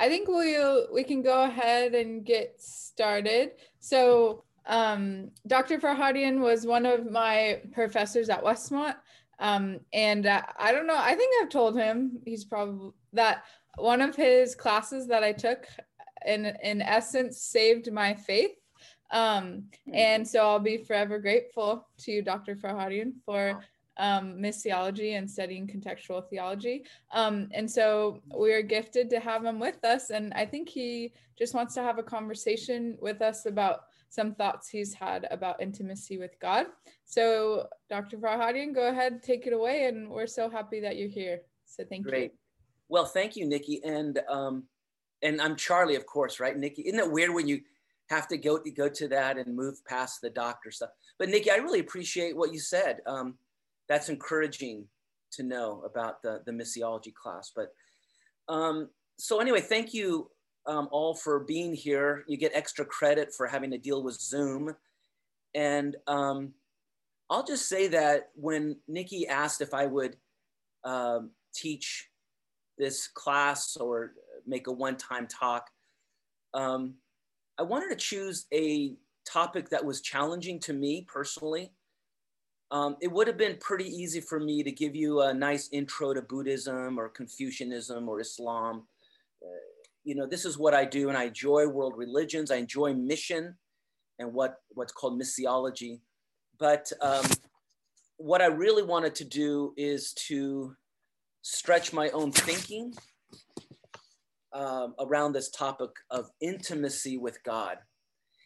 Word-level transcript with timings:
I 0.00 0.08
think 0.08 0.28
we 0.28 0.56
we 0.90 1.04
can 1.04 1.20
go 1.20 1.44
ahead 1.44 1.94
and 1.94 2.24
get 2.24 2.54
started. 2.58 3.52
So, 3.80 4.44
um, 4.66 5.30
Dr. 5.46 5.78
Farhadian 5.78 6.40
was 6.40 6.66
one 6.66 6.86
of 6.86 7.10
my 7.10 7.60
professors 7.72 8.30
at 8.30 8.42
Westmont, 8.42 8.96
um, 9.38 9.80
and 9.92 10.24
uh, 10.24 10.42
I 10.58 10.72
don't 10.72 10.86
know. 10.86 10.96
I 10.96 11.14
think 11.14 11.34
I've 11.42 11.50
told 11.50 11.76
him 11.76 12.18
he's 12.24 12.46
probably 12.46 12.92
that 13.12 13.44
one 13.76 14.00
of 14.00 14.16
his 14.16 14.54
classes 14.54 15.06
that 15.08 15.22
I 15.22 15.32
took, 15.32 15.66
in 16.26 16.46
in 16.62 16.80
essence, 16.80 17.42
saved 17.42 17.92
my 17.92 18.14
faith. 18.14 18.52
Um, 19.10 19.64
and 19.92 20.26
so 20.26 20.40
I'll 20.46 20.60
be 20.60 20.78
forever 20.78 21.18
grateful 21.18 21.86
to 21.98 22.12
you, 22.12 22.22
Dr. 22.22 22.54
Farhadian, 22.54 23.12
for 23.26 23.60
um, 24.00 24.34
missiology 24.38 25.16
and 25.16 25.30
studying 25.30 25.66
contextual 25.66 26.26
theology. 26.28 26.84
Um, 27.12 27.48
and 27.52 27.70
so 27.70 28.22
we 28.36 28.52
are 28.52 28.62
gifted 28.62 29.10
to 29.10 29.20
have 29.20 29.44
him 29.44 29.60
with 29.60 29.84
us. 29.84 30.10
And 30.10 30.32
I 30.34 30.46
think 30.46 30.68
he 30.68 31.12
just 31.38 31.54
wants 31.54 31.74
to 31.74 31.82
have 31.82 31.98
a 31.98 32.02
conversation 32.02 32.96
with 33.00 33.20
us 33.20 33.46
about 33.46 33.82
some 34.08 34.34
thoughts 34.34 34.68
he's 34.68 34.92
had 34.94 35.28
about 35.30 35.62
intimacy 35.62 36.18
with 36.18 36.32
God. 36.40 36.66
So, 37.04 37.68
Dr. 37.88 38.16
Farhadian, 38.16 38.74
go 38.74 38.88
ahead, 38.88 39.22
take 39.22 39.46
it 39.46 39.52
away. 39.52 39.84
And 39.84 40.10
we're 40.10 40.26
so 40.26 40.50
happy 40.50 40.80
that 40.80 40.96
you're 40.96 41.08
here. 41.08 41.42
So, 41.66 41.84
thank 41.88 42.06
Great. 42.06 42.12
you. 42.14 42.28
Great. 42.28 42.32
Well, 42.88 43.04
thank 43.04 43.36
you, 43.36 43.46
Nikki. 43.46 43.80
And 43.84 44.18
um, 44.28 44.64
and 45.22 45.40
I'm 45.40 45.54
Charlie, 45.54 45.94
of 45.94 46.06
course, 46.06 46.40
right, 46.40 46.56
Nikki? 46.56 46.82
Isn't 46.82 46.98
it 46.98 47.12
weird 47.12 47.32
when 47.32 47.46
you 47.46 47.60
have 48.08 48.26
to 48.28 48.36
go 48.36 48.58
to 48.58 48.70
go 48.70 48.88
to 48.88 49.06
that 49.08 49.38
and 49.38 49.54
move 49.54 49.84
past 49.84 50.20
the 50.20 50.30
doctor 50.30 50.72
stuff? 50.72 50.90
But 51.18 51.28
Nikki, 51.28 51.50
I 51.50 51.56
really 51.56 51.80
appreciate 51.80 52.36
what 52.36 52.52
you 52.52 52.58
said. 52.58 53.00
Um, 53.06 53.36
that's 53.90 54.08
encouraging 54.08 54.86
to 55.32 55.42
know 55.42 55.82
about 55.84 56.22
the, 56.22 56.40
the 56.46 56.52
missiology 56.52 57.12
class. 57.12 57.50
But 57.54 57.74
um, 58.48 58.88
so 59.18 59.40
anyway, 59.40 59.60
thank 59.60 59.92
you 59.92 60.30
um, 60.66 60.88
all 60.92 61.14
for 61.14 61.40
being 61.40 61.74
here. 61.74 62.24
You 62.28 62.36
get 62.36 62.52
extra 62.54 62.84
credit 62.84 63.34
for 63.36 63.48
having 63.48 63.72
to 63.72 63.78
deal 63.78 64.04
with 64.04 64.14
Zoom. 64.14 64.76
And 65.56 65.96
um, 66.06 66.52
I'll 67.28 67.44
just 67.44 67.68
say 67.68 67.88
that 67.88 68.28
when 68.36 68.76
Nikki 68.86 69.26
asked 69.26 69.60
if 69.60 69.74
I 69.74 69.86
would 69.86 70.16
um, 70.84 71.32
teach 71.52 72.08
this 72.78 73.08
class 73.08 73.76
or 73.76 74.12
make 74.46 74.68
a 74.68 74.72
one-time 74.72 75.26
talk, 75.26 75.66
um, 76.54 76.94
I 77.58 77.64
wanted 77.64 77.88
to 77.88 77.96
choose 77.96 78.46
a 78.54 78.94
topic 79.26 79.68
that 79.70 79.84
was 79.84 80.00
challenging 80.00 80.60
to 80.60 80.72
me 80.72 81.04
personally 81.12 81.72
um, 82.70 82.96
it 83.00 83.10
would 83.10 83.26
have 83.26 83.36
been 83.36 83.56
pretty 83.60 83.86
easy 83.86 84.20
for 84.20 84.38
me 84.38 84.62
to 84.62 84.70
give 84.70 84.94
you 84.94 85.22
a 85.22 85.34
nice 85.34 85.68
intro 85.72 86.14
to 86.14 86.22
Buddhism 86.22 86.98
or 86.98 87.08
Confucianism 87.08 88.08
or 88.08 88.20
Islam. 88.20 88.86
Uh, 89.42 89.48
you 90.04 90.14
know, 90.14 90.26
this 90.26 90.44
is 90.44 90.56
what 90.56 90.72
I 90.72 90.84
do, 90.84 91.08
and 91.08 91.18
I 91.18 91.24
enjoy 91.24 91.66
world 91.66 91.94
religions. 91.96 92.50
I 92.50 92.56
enjoy 92.56 92.94
mission 92.94 93.56
and 94.18 94.32
what, 94.32 94.56
what's 94.70 94.92
called 94.92 95.20
missiology. 95.20 96.00
But 96.58 96.92
um, 97.00 97.24
what 98.18 98.40
I 98.40 98.46
really 98.46 98.82
wanted 98.82 99.14
to 99.16 99.24
do 99.24 99.72
is 99.76 100.12
to 100.28 100.76
stretch 101.42 101.92
my 101.92 102.10
own 102.10 102.30
thinking 102.30 102.94
um, 104.52 104.94
around 105.00 105.32
this 105.32 105.50
topic 105.50 105.90
of 106.10 106.30
intimacy 106.40 107.18
with 107.18 107.42
God. 107.42 107.78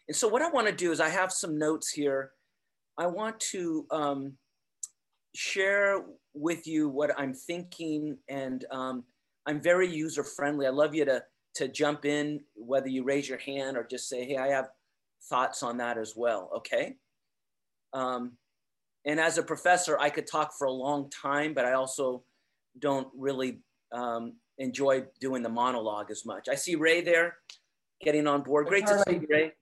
And 0.08 0.16
so, 0.16 0.28
what 0.28 0.42
I 0.42 0.50
want 0.50 0.66
to 0.66 0.72
do 0.72 0.92
is, 0.92 1.00
I 1.00 1.08
have 1.08 1.32
some 1.32 1.58
notes 1.58 1.90
here 1.90 2.32
I 2.98 3.06
want 3.06 3.38
to 3.52 3.86
um, 3.90 4.32
share 5.34 6.04
with 6.32 6.66
you 6.66 6.88
what 6.88 7.10
I'm 7.18 7.34
thinking, 7.34 8.18
and 8.28 8.64
um, 8.70 9.04
I'm 9.46 9.60
very 9.60 9.88
user 9.88 10.24
friendly. 10.24 10.66
I 10.66 10.70
love 10.70 10.94
you 10.94 11.04
to 11.04 11.22
to 11.56 11.68
jump 11.68 12.04
in, 12.04 12.40
whether 12.54 12.88
you 12.88 13.04
raise 13.04 13.28
your 13.28 13.38
hand 13.38 13.76
or 13.76 13.86
just 13.88 14.08
say, 14.08 14.24
"Hey, 14.24 14.36
I 14.36 14.48
have 14.48 14.68
thoughts 15.28 15.62
on 15.62 15.76
that 15.78 15.98
as 15.98 16.14
well." 16.16 16.50
Okay. 16.56 16.96
Um, 17.92 18.32
and 19.06 19.20
as 19.20 19.38
a 19.38 19.42
professor, 19.42 19.98
I 19.98 20.10
could 20.10 20.26
talk 20.26 20.52
for 20.58 20.66
a 20.66 20.72
long 20.72 21.10
time, 21.10 21.52
but 21.54 21.64
I 21.64 21.72
also 21.72 22.24
don't 22.78 23.08
really 23.16 23.60
um, 23.92 24.34
enjoy 24.58 25.04
doing 25.20 25.42
the 25.42 25.48
monologue 25.48 26.10
as 26.10 26.24
much. 26.24 26.48
I 26.48 26.54
see 26.54 26.74
Ray 26.74 27.02
there, 27.02 27.36
getting 28.02 28.26
on 28.26 28.42
board. 28.42 28.66
Great 28.66 28.86
to 28.86 29.02
see 29.06 29.14
you, 29.14 29.26
Ray. 29.28 29.52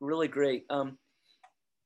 Really 0.00 0.28
great. 0.28 0.64
Um, 0.70 0.98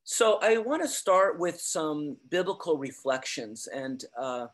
so 0.09 0.39
I 0.41 0.59
want 0.59 0.83
to 0.83 0.89
start 0.89 1.41
with 1.41 1.61
some 1.61 2.17
biblical 2.31 2.79
reflections 2.79 3.67
and 3.67 4.05
uh, 4.17 4.47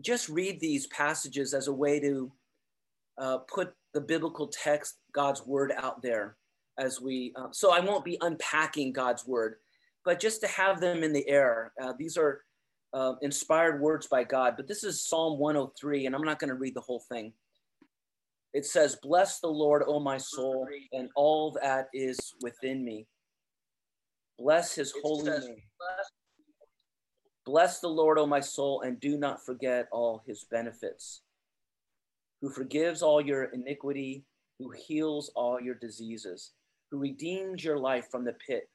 just 0.00 0.28
read 0.28 0.58
these 0.58 0.88
passages 0.88 1.54
as 1.54 1.68
a 1.68 1.72
way 1.72 2.00
to 2.00 2.32
uh, 3.16 3.38
put 3.38 3.72
the 3.92 4.00
biblical 4.00 4.48
text, 4.48 4.96
God's 5.12 5.46
word 5.46 5.72
out 5.76 6.02
there 6.02 6.38
as 6.76 7.00
we, 7.00 7.32
uh, 7.36 7.46
so 7.52 7.72
I 7.72 7.78
won't 7.78 8.04
be 8.04 8.18
unpacking 8.20 8.92
God's 8.92 9.24
word, 9.24 9.58
but 10.04 10.18
just 10.18 10.40
to 10.40 10.48
have 10.48 10.80
them 10.80 11.04
in 11.04 11.12
the 11.12 11.28
air. 11.28 11.72
Uh, 11.80 11.92
these 11.96 12.16
are 12.16 12.40
uh, 12.92 13.12
inspired 13.22 13.80
words 13.80 14.08
by 14.08 14.24
God, 14.24 14.54
but 14.56 14.66
this 14.66 14.82
is 14.82 15.06
Psalm 15.06 15.38
103, 15.38 16.06
and 16.06 16.16
I'm 16.16 16.22
not 16.22 16.40
going 16.40 16.48
to 16.48 16.56
read 16.56 16.74
the 16.74 16.80
whole 16.80 17.04
thing. 17.08 17.32
It 18.52 18.66
says, 18.66 18.98
Bless 19.00 19.38
the 19.38 19.46
Lord, 19.46 19.84
O 19.86 20.00
my 20.00 20.18
soul, 20.18 20.66
and 20.92 21.10
all 21.14 21.56
that 21.62 21.90
is 21.94 22.34
within 22.42 22.84
me 22.84 23.06
Bless 24.38 24.74
his 24.74 24.92
holy 25.02 25.30
name. 25.30 25.56
Bless 27.46 27.80
the 27.80 27.88
Lord, 27.88 28.18
O 28.18 28.26
my 28.26 28.40
soul, 28.40 28.80
and 28.80 28.98
do 29.00 29.16
not 29.18 29.44
forget 29.44 29.86
all 29.92 30.22
his 30.26 30.46
benefits, 30.50 31.22
who 32.40 32.50
forgives 32.50 33.02
all 33.02 33.20
your 33.20 33.44
iniquity, 33.44 34.24
who 34.58 34.70
heals 34.70 35.30
all 35.36 35.60
your 35.60 35.74
diseases, 35.74 36.52
who 36.90 36.98
redeems 36.98 37.62
your 37.62 37.78
life 37.78 38.06
from 38.10 38.24
the 38.24 38.34
pit, 38.46 38.70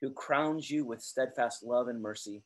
who 0.00 0.10
crowns 0.10 0.70
you 0.70 0.84
with 0.84 1.02
steadfast 1.02 1.62
love 1.62 1.88
and 1.88 2.00
mercy, 2.00 2.42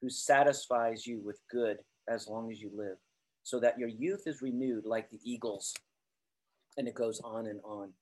who 0.00 0.08
satisfies 0.08 1.06
you 1.06 1.20
with 1.24 1.38
good 1.50 1.78
as 2.08 2.28
long 2.28 2.50
as 2.50 2.60
you 2.60 2.70
live, 2.74 2.96
so 3.42 3.60
that 3.60 3.78
your 3.78 3.88
youth 3.88 4.22
is 4.26 4.42
renewed 4.42 4.84
like 4.86 5.10
the 5.10 5.20
eagles. 5.22 5.74
And 6.76 6.88
it 6.88 6.94
goes 6.94 7.20
on 7.20 7.46
and 7.46 7.60
on. 7.62 7.92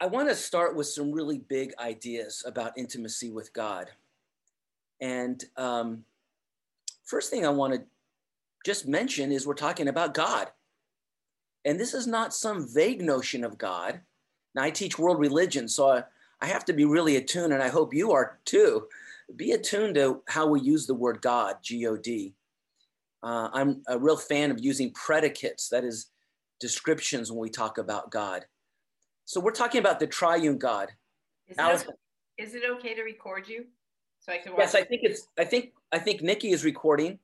I 0.00 0.06
want 0.06 0.28
to 0.28 0.34
start 0.36 0.76
with 0.76 0.86
some 0.86 1.10
really 1.10 1.38
big 1.38 1.74
ideas 1.80 2.44
about 2.46 2.78
intimacy 2.78 3.30
with 3.30 3.52
God. 3.52 3.90
And 5.00 5.42
um, 5.56 6.04
first 7.04 7.30
thing 7.30 7.44
I 7.44 7.50
want 7.50 7.74
to 7.74 7.82
just 8.64 8.86
mention 8.86 9.32
is 9.32 9.46
we're 9.46 9.54
talking 9.54 9.88
about 9.88 10.14
God. 10.14 10.48
And 11.64 11.80
this 11.80 11.94
is 11.94 12.06
not 12.06 12.32
some 12.32 12.68
vague 12.72 13.02
notion 13.02 13.42
of 13.42 13.58
God. 13.58 14.00
Now, 14.54 14.62
I 14.62 14.70
teach 14.70 14.98
world 14.98 15.18
religion, 15.18 15.66
so 15.66 15.88
I, 15.88 16.04
I 16.40 16.46
have 16.46 16.64
to 16.66 16.72
be 16.72 16.84
really 16.84 17.16
attuned, 17.16 17.52
and 17.52 17.62
I 17.62 17.68
hope 17.68 17.92
you 17.92 18.12
are 18.12 18.38
too. 18.44 18.86
Be 19.34 19.52
attuned 19.52 19.96
to 19.96 20.22
how 20.28 20.46
we 20.46 20.60
use 20.60 20.86
the 20.86 20.94
word 20.94 21.20
God, 21.20 21.56
G 21.60 21.86
O 21.86 21.96
D. 21.96 22.34
Uh, 23.22 23.48
I'm 23.52 23.82
a 23.88 23.98
real 23.98 24.16
fan 24.16 24.52
of 24.52 24.60
using 24.60 24.92
predicates, 24.92 25.68
that 25.70 25.84
is, 25.84 26.06
descriptions 26.60 27.30
when 27.30 27.40
we 27.40 27.50
talk 27.50 27.78
about 27.78 28.10
God. 28.10 28.46
So 29.28 29.40
we're 29.40 29.52
talking 29.52 29.78
about 29.78 30.00
the 30.00 30.06
triune 30.06 30.56
God. 30.56 30.88
Is 31.48 31.58
it, 31.58 31.60
okay, 31.60 31.92
is 32.38 32.54
it 32.54 32.62
okay 32.78 32.94
to 32.94 33.02
record 33.02 33.46
you? 33.46 33.66
So 34.20 34.32
I 34.32 34.38
can 34.38 34.52
watch 34.52 34.60
Yes, 34.60 34.74
I 34.74 34.84
think 34.84 35.02
it's 35.04 35.28
I 35.38 35.44
think 35.44 35.72
I 35.92 35.98
think 35.98 36.22
Nikki 36.22 36.50
is 36.50 36.64
recording. 36.64 37.18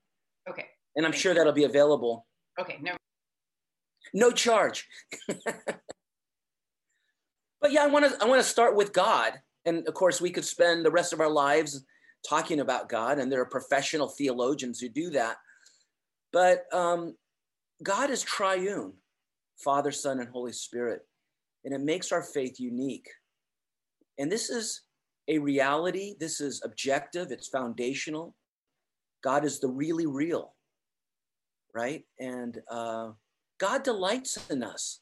Okay. 0.46 0.66
And 0.96 1.06
I'm 1.06 1.12
Thank 1.12 1.22
sure 1.22 1.32
you. 1.32 1.38
that'll 1.38 1.54
be 1.54 1.64
available. 1.64 2.26
Okay, 2.60 2.76
no. 2.82 2.92
No 4.12 4.30
charge. 4.30 4.86
but 5.28 7.72
yeah, 7.72 7.84
I 7.84 7.86
want 7.86 8.04
to 8.04 8.22
I 8.22 8.28
want 8.28 8.42
to 8.42 8.48
start 8.48 8.76
with 8.76 8.92
God. 8.92 9.40
And 9.64 9.88
of 9.88 9.94
course, 9.94 10.20
we 10.20 10.28
could 10.28 10.44
spend 10.44 10.84
the 10.84 10.90
rest 10.90 11.14
of 11.14 11.20
our 11.20 11.30
lives 11.30 11.86
talking 12.28 12.60
about 12.60 12.90
God, 12.90 13.18
and 13.18 13.32
there 13.32 13.40
are 13.40 13.46
professional 13.46 14.08
theologians 14.08 14.78
who 14.78 14.90
do 14.90 15.08
that. 15.10 15.38
But 16.34 16.64
um, 16.70 17.16
God 17.82 18.10
is 18.10 18.20
triune 18.20 18.92
Father, 19.56 19.90
Son, 19.90 20.20
and 20.20 20.28
Holy 20.28 20.52
Spirit 20.52 21.00
and 21.64 21.74
it 21.74 21.80
makes 21.80 22.12
our 22.12 22.22
faith 22.22 22.58
unique. 22.58 23.08
And 24.18 24.30
this 24.30 24.50
is 24.50 24.82
a 25.28 25.38
reality, 25.38 26.14
this 26.20 26.40
is 26.40 26.62
objective, 26.64 27.30
it's 27.30 27.48
foundational. 27.48 28.34
God 29.22 29.44
is 29.44 29.58
the 29.58 29.68
really 29.68 30.06
real, 30.06 30.54
right? 31.74 32.04
And 32.20 32.60
uh, 32.70 33.12
God 33.58 33.82
delights 33.82 34.38
in 34.50 34.62
us, 34.62 35.00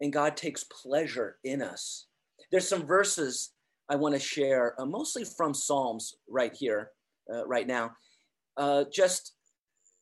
and 0.00 0.12
God 0.12 0.36
takes 0.36 0.64
pleasure 0.64 1.36
in 1.44 1.60
us. 1.60 2.06
There's 2.50 2.68
some 2.68 2.86
verses 2.86 3.50
I 3.90 3.96
want 3.96 4.14
to 4.14 4.20
share, 4.20 4.80
uh, 4.80 4.86
mostly 4.86 5.24
from 5.24 5.52
Psalms 5.52 6.14
right 6.28 6.54
here, 6.54 6.90
uh, 7.32 7.46
right 7.46 7.66
now. 7.66 7.90
Uh, 8.56 8.84
just 8.92 9.34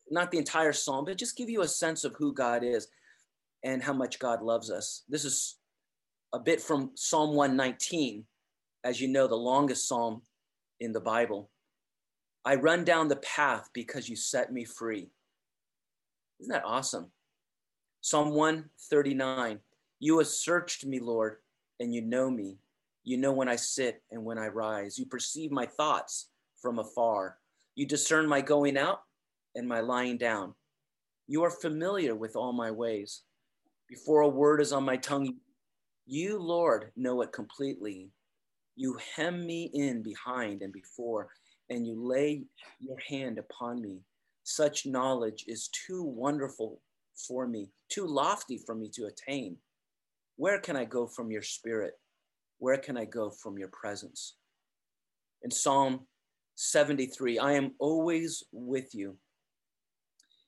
not 0.09 0.31
the 0.31 0.37
entire 0.37 0.73
psalm, 0.73 1.05
but 1.05 1.17
just 1.17 1.37
give 1.37 1.49
you 1.49 1.61
a 1.61 1.67
sense 1.67 2.03
of 2.03 2.15
who 2.17 2.33
God 2.33 2.63
is 2.63 2.87
and 3.63 3.83
how 3.83 3.93
much 3.93 4.19
God 4.19 4.41
loves 4.41 4.71
us. 4.71 5.03
This 5.09 5.25
is 5.25 5.56
a 6.37 6.39
bit 6.39 6.61
from 6.61 6.91
Psalm 6.93 7.33
119, 7.33 8.23
as 8.83 9.01
you 9.01 9.07
know, 9.07 9.25
the 9.25 9.35
longest 9.35 9.87
psalm 9.87 10.21
in 10.79 10.93
the 10.93 10.99
Bible. 10.99 11.49
I 12.45 12.53
run 12.53 12.83
down 12.83 13.07
the 13.07 13.15
path 13.15 13.67
because 13.73 14.07
you 14.07 14.15
set 14.15 14.53
me 14.53 14.63
free. 14.63 15.09
Isn't 16.39 16.53
that 16.53 16.63
awesome? 16.63 17.07
Psalm 18.01 18.35
139 18.35 19.59
You 19.99 20.19
have 20.19 20.27
searched 20.27 20.85
me, 20.85 20.99
Lord, 20.99 21.37
and 21.79 21.91
you 21.91 22.03
know 22.03 22.29
me. 22.29 22.59
You 23.03 23.17
know 23.17 23.33
when 23.33 23.49
I 23.49 23.55
sit 23.55 24.03
and 24.11 24.23
when 24.23 24.37
I 24.37 24.49
rise. 24.49 24.99
You 24.99 25.07
perceive 25.07 25.51
my 25.51 25.65
thoughts 25.65 26.29
from 26.61 26.77
afar. 26.77 27.39
You 27.73 27.87
discern 27.87 28.27
my 28.27 28.41
going 28.41 28.77
out 28.77 28.99
and 29.55 29.67
my 29.67 29.79
lying 29.79 30.19
down. 30.19 30.53
You 31.25 31.43
are 31.45 31.49
familiar 31.49 32.13
with 32.13 32.35
all 32.35 32.53
my 32.53 32.69
ways. 32.69 33.23
Before 33.89 34.21
a 34.21 34.29
word 34.29 34.61
is 34.61 34.71
on 34.71 34.83
my 34.83 34.97
tongue, 34.97 35.25
you, 35.25 35.35
Lord, 36.09 36.91
know 36.95 37.21
it 37.21 37.33
completely. 37.33 38.09
You 38.75 38.97
hem 39.15 39.45
me 39.45 39.69
in 39.73 40.01
behind 40.01 40.61
and 40.61 40.71
before, 40.71 41.29
and 41.69 41.85
you 41.85 42.01
lay 42.01 42.43
your 42.79 42.97
hand 43.07 43.37
upon 43.37 43.81
me. 43.81 43.99
Such 44.43 44.85
knowledge 44.85 45.43
is 45.47 45.69
too 45.69 46.03
wonderful 46.03 46.81
for 47.15 47.47
me, 47.47 47.69
too 47.89 48.05
lofty 48.05 48.57
for 48.57 48.75
me 48.75 48.89
to 48.93 49.05
attain. 49.07 49.57
Where 50.37 50.59
can 50.59 50.77
I 50.77 50.85
go 50.85 51.07
from 51.07 51.31
your 51.31 51.41
spirit? 51.41 51.95
Where 52.59 52.77
can 52.77 52.95
I 52.97 53.05
go 53.05 53.29
from 53.29 53.57
your 53.57 53.69
presence? 53.69 54.35
In 55.43 55.51
Psalm 55.51 56.07
73, 56.55 57.39
I 57.39 57.53
am 57.53 57.73
always 57.79 58.43
with 58.51 58.95
you. 58.95 59.17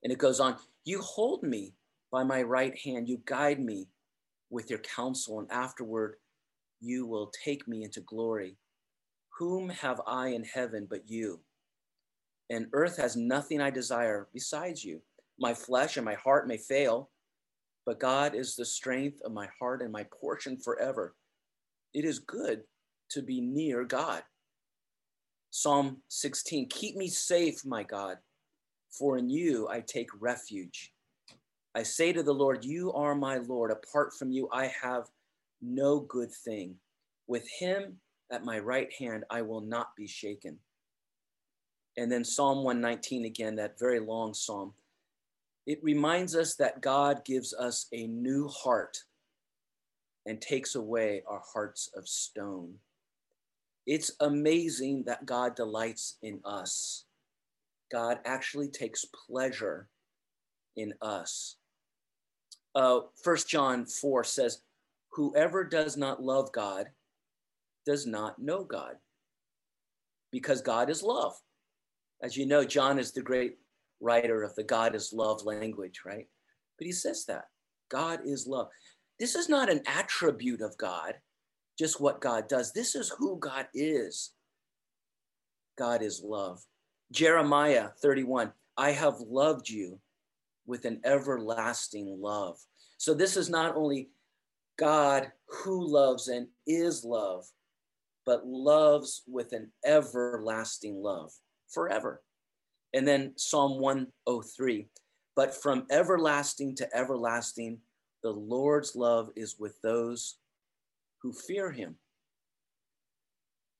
And 0.03 0.13
it 0.13 0.19
goes 0.19 0.39
on, 0.39 0.55
you 0.85 1.01
hold 1.01 1.43
me 1.43 1.73
by 2.11 2.23
my 2.23 2.41
right 2.41 2.77
hand, 2.79 3.09
you 3.09 3.21
guide 3.25 3.59
me 3.59 3.87
with 4.49 4.69
your 4.69 4.79
counsel, 4.79 5.39
and 5.39 5.51
afterward 5.51 6.15
you 6.81 7.05
will 7.05 7.31
take 7.43 7.67
me 7.67 7.83
into 7.83 8.01
glory. 8.01 8.57
Whom 9.37 9.69
have 9.69 10.01
I 10.07 10.29
in 10.29 10.43
heaven 10.43 10.87
but 10.89 11.09
you? 11.09 11.41
And 12.49 12.67
earth 12.73 12.97
has 12.97 13.15
nothing 13.15 13.61
I 13.61 13.69
desire 13.69 14.27
besides 14.33 14.83
you. 14.83 15.01
My 15.39 15.53
flesh 15.53 15.97
and 15.97 16.05
my 16.05 16.15
heart 16.15 16.47
may 16.47 16.57
fail, 16.57 17.09
but 17.85 17.99
God 17.99 18.35
is 18.35 18.55
the 18.55 18.65
strength 18.65 19.21
of 19.23 19.31
my 19.31 19.47
heart 19.59 19.81
and 19.81 19.91
my 19.91 20.05
portion 20.19 20.57
forever. 20.57 21.15
It 21.93 22.05
is 22.05 22.19
good 22.19 22.63
to 23.11 23.21
be 23.21 23.41
near 23.41 23.83
God. 23.83 24.23
Psalm 25.51 26.01
16 26.09 26.69
Keep 26.69 26.95
me 26.95 27.07
safe, 27.07 27.65
my 27.65 27.83
God, 27.83 28.17
for 28.91 29.17
in 29.17 29.29
you 29.29 29.67
I 29.69 29.81
take 29.81 30.09
refuge. 30.19 30.91
I 31.75 31.83
say 31.83 32.11
to 32.13 32.23
the 32.23 32.33
Lord, 32.33 32.65
You 32.65 32.91
are 32.93 33.15
my 33.15 33.37
Lord. 33.37 33.71
Apart 33.71 34.13
from 34.13 34.31
you, 34.31 34.49
I 34.51 34.71
have 34.81 35.05
no 35.61 35.99
good 35.99 36.31
thing. 36.31 36.75
With 37.27 37.47
him 37.59 37.99
at 38.31 38.45
my 38.45 38.59
right 38.59 38.91
hand, 38.97 39.23
I 39.29 39.41
will 39.41 39.61
not 39.61 39.95
be 39.95 40.07
shaken. 40.07 40.57
And 41.97 42.11
then 42.11 42.23
Psalm 42.23 42.63
119 42.63 43.25
again, 43.25 43.55
that 43.55 43.79
very 43.79 43.99
long 43.99 44.33
psalm. 44.33 44.73
It 45.67 45.79
reminds 45.83 46.35
us 46.35 46.55
that 46.55 46.81
God 46.81 47.23
gives 47.25 47.53
us 47.53 47.87
a 47.91 48.07
new 48.07 48.47
heart 48.47 48.97
and 50.25 50.41
takes 50.41 50.75
away 50.75 51.23
our 51.27 51.41
hearts 51.53 51.89
of 51.95 52.07
stone. 52.07 52.75
It's 53.85 54.11
amazing 54.19 55.03
that 55.05 55.25
God 55.25 55.55
delights 55.55 56.17
in 56.21 56.39
us. 56.45 57.05
God 57.91 58.19
actually 58.25 58.69
takes 58.69 59.05
pleasure 59.05 59.87
in 60.75 60.93
us. 61.01 61.57
Uh, 62.79 63.01
1 63.25 63.37
John 63.45 63.85
4 63.85 64.23
says, 64.23 64.61
Whoever 65.11 65.65
does 65.65 65.97
not 65.97 66.23
love 66.23 66.49
God 66.53 66.87
does 67.85 68.07
not 68.07 68.39
know 68.39 68.63
God, 68.63 68.95
because 70.31 70.61
God 70.61 70.89
is 70.89 71.03
love. 71.03 71.33
As 72.23 72.37
you 72.37 72.45
know, 72.45 72.63
John 72.63 72.97
is 72.97 73.11
the 73.11 73.21
great 73.21 73.57
writer 73.99 74.43
of 74.43 74.55
the 74.55 74.63
God 74.63 74.95
is 74.95 75.11
love 75.11 75.43
language, 75.43 76.03
right? 76.05 76.27
But 76.77 76.87
he 76.87 76.93
says 76.93 77.25
that 77.25 77.47
God 77.91 78.21
is 78.23 78.47
love. 78.47 78.69
This 79.19 79.35
is 79.35 79.49
not 79.49 79.69
an 79.69 79.81
attribute 79.85 80.61
of 80.61 80.77
God, 80.77 81.15
just 81.77 81.99
what 81.99 82.21
God 82.21 82.47
does. 82.47 82.71
This 82.71 82.95
is 82.95 83.09
who 83.09 83.37
God 83.39 83.67
is. 83.73 84.31
God 85.77 86.01
is 86.01 86.21
love. 86.23 86.63
Jeremiah 87.11 87.89
31 88.01 88.53
I 88.77 88.91
have 88.91 89.19
loved 89.19 89.67
you 89.67 89.99
with 90.69 90.85
an 90.85 91.01
everlasting 91.03 92.21
love. 92.21 92.59
So 92.97 93.15
this 93.15 93.35
is 93.35 93.49
not 93.49 93.75
only 93.75 94.11
God 94.77 95.31
who 95.47 95.85
loves 95.85 96.27
and 96.27 96.47
is 96.67 97.03
love, 97.03 97.45
but 98.25 98.45
loves 98.45 99.23
with 99.27 99.51
an 99.51 99.71
everlasting 99.83 101.01
love 101.01 101.31
forever. 101.67 102.21
And 102.93 103.07
then 103.07 103.33
Psalm 103.35 103.79
103 103.79 104.87
But 105.35 105.55
from 105.55 105.87
everlasting 105.89 106.75
to 106.75 106.95
everlasting, 106.95 107.79
the 108.21 108.31
Lord's 108.31 108.95
love 108.95 109.29
is 109.35 109.57
with 109.57 109.81
those 109.81 110.37
who 111.21 111.33
fear 111.33 111.71
him. 111.71 111.95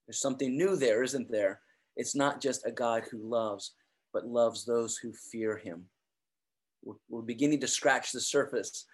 There's 0.07 0.19
something 0.19 0.57
new 0.57 0.75
there, 0.75 1.03
isn't 1.03 1.29
there? 1.29 1.61
It's 1.95 2.15
not 2.15 2.41
just 2.41 2.65
a 2.65 2.71
God 2.71 3.03
who 3.11 3.29
loves, 3.29 3.75
but 4.11 4.25
loves 4.25 4.65
those 4.65 4.97
who 4.97 5.13
fear 5.13 5.57
him. 5.57 5.85
We're, 6.83 6.95
we're 7.09 7.21
beginning 7.21 7.59
to 7.61 7.67
scratch 7.67 8.11
the 8.11 8.21
surface 8.21 8.85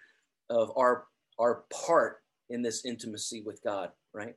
of 0.50 0.70
our, 0.76 1.04
our 1.38 1.64
part 1.72 2.18
in 2.50 2.62
this 2.62 2.84
intimacy 2.84 3.42
with 3.44 3.60
God, 3.62 3.90
right? 4.14 4.34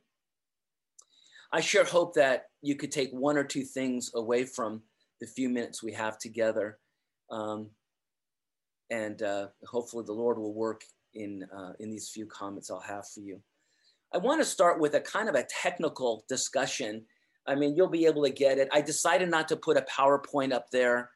I 1.52 1.60
sure 1.60 1.84
hope 1.84 2.14
that 2.14 2.44
you 2.62 2.76
could 2.76 2.92
take 2.92 3.10
one 3.10 3.36
or 3.36 3.44
two 3.44 3.64
things 3.64 4.12
away 4.14 4.44
from 4.44 4.82
the 5.20 5.26
few 5.26 5.48
minutes 5.48 5.82
we 5.82 5.92
have 5.92 6.18
together. 6.18 6.78
Um, 7.30 7.70
and 8.90 9.22
uh, 9.22 9.48
hopefully 9.66 10.04
the 10.04 10.12
Lord 10.12 10.38
will 10.38 10.54
work 10.54 10.82
in, 11.14 11.46
uh, 11.56 11.72
in 11.80 11.90
these 11.90 12.08
few 12.08 12.26
comments 12.26 12.70
I'll 12.70 12.80
have 12.80 13.08
for 13.08 13.20
you. 13.20 13.40
I 14.12 14.18
want 14.18 14.40
to 14.40 14.44
start 14.44 14.80
with 14.80 14.94
a 14.94 15.00
kind 15.00 15.28
of 15.28 15.34
a 15.34 15.46
technical 15.62 16.24
discussion. 16.28 17.04
I 17.46 17.54
mean, 17.54 17.76
you'll 17.76 17.88
be 17.88 18.06
able 18.06 18.24
to 18.24 18.30
get 18.30 18.58
it. 18.58 18.68
I 18.72 18.80
decided 18.80 19.28
not 19.28 19.48
to 19.48 19.56
put 19.56 19.76
a 19.76 19.82
PowerPoint 19.82 20.52
up 20.52 20.70
there. 20.70 21.10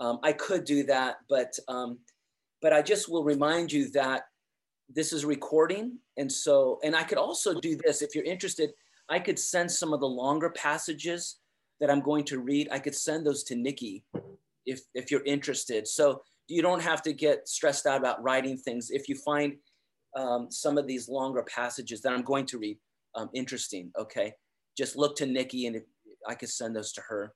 Um, 0.00 0.20
I 0.22 0.32
could 0.32 0.64
do 0.64 0.84
that, 0.84 1.16
but 1.28 1.58
um, 1.68 1.98
but 2.62 2.72
I 2.72 2.82
just 2.82 3.08
will 3.08 3.24
remind 3.24 3.72
you 3.72 3.90
that 3.90 4.22
this 4.88 5.12
is 5.12 5.24
recording, 5.24 5.98
and 6.16 6.30
so 6.30 6.78
and 6.82 6.94
I 6.94 7.02
could 7.02 7.18
also 7.18 7.60
do 7.60 7.78
this 7.84 8.02
if 8.02 8.14
you're 8.14 8.24
interested. 8.24 8.70
I 9.08 9.18
could 9.18 9.38
send 9.38 9.70
some 9.70 9.92
of 9.92 10.00
the 10.00 10.06
longer 10.06 10.50
passages 10.50 11.36
that 11.80 11.90
I'm 11.90 12.00
going 12.00 12.24
to 12.24 12.40
read. 12.40 12.68
I 12.70 12.78
could 12.78 12.94
send 12.94 13.26
those 13.26 13.42
to 13.44 13.56
Nikki 13.56 14.04
if 14.66 14.82
if 14.94 15.10
you're 15.10 15.24
interested. 15.24 15.86
So 15.88 16.22
you 16.48 16.62
don't 16.62 16.82
have 16.82 17.02
to 17.02 17.12
get 17.12 17.48
stressed 17.48 17.86
out 17.86 17.98
about 17.98 18.22
writing 18.22 18.56
things. 18.56 18.90
If 18.90 19.08
you 19.08 19.16
find 19.16 19.56
um, 20.16 20.50
some 20.50 20.78
of 20.78 20.86
these 20.86 21.08
longer 21.08 21.42
passages 21.42 22.00
that 22.02 22.12
I'm 22.12 22.22
going 22.22 22.46
to 22.46 22.58
read 22.58 22.78
um, 23.14 23.28
interesting, 23.34 23.90
okay, 23.98 24.32
just 24.76 24.96
look 24.96 25.14
to 25.16 25.26
Nikki 25.26 25.66
and 25.66 25.82
I 26.26 26.34
could 26.34 26.48
send 26.48 26.74
those 26.74 26.92
to 26.92 27.02
her. 27.02 27.34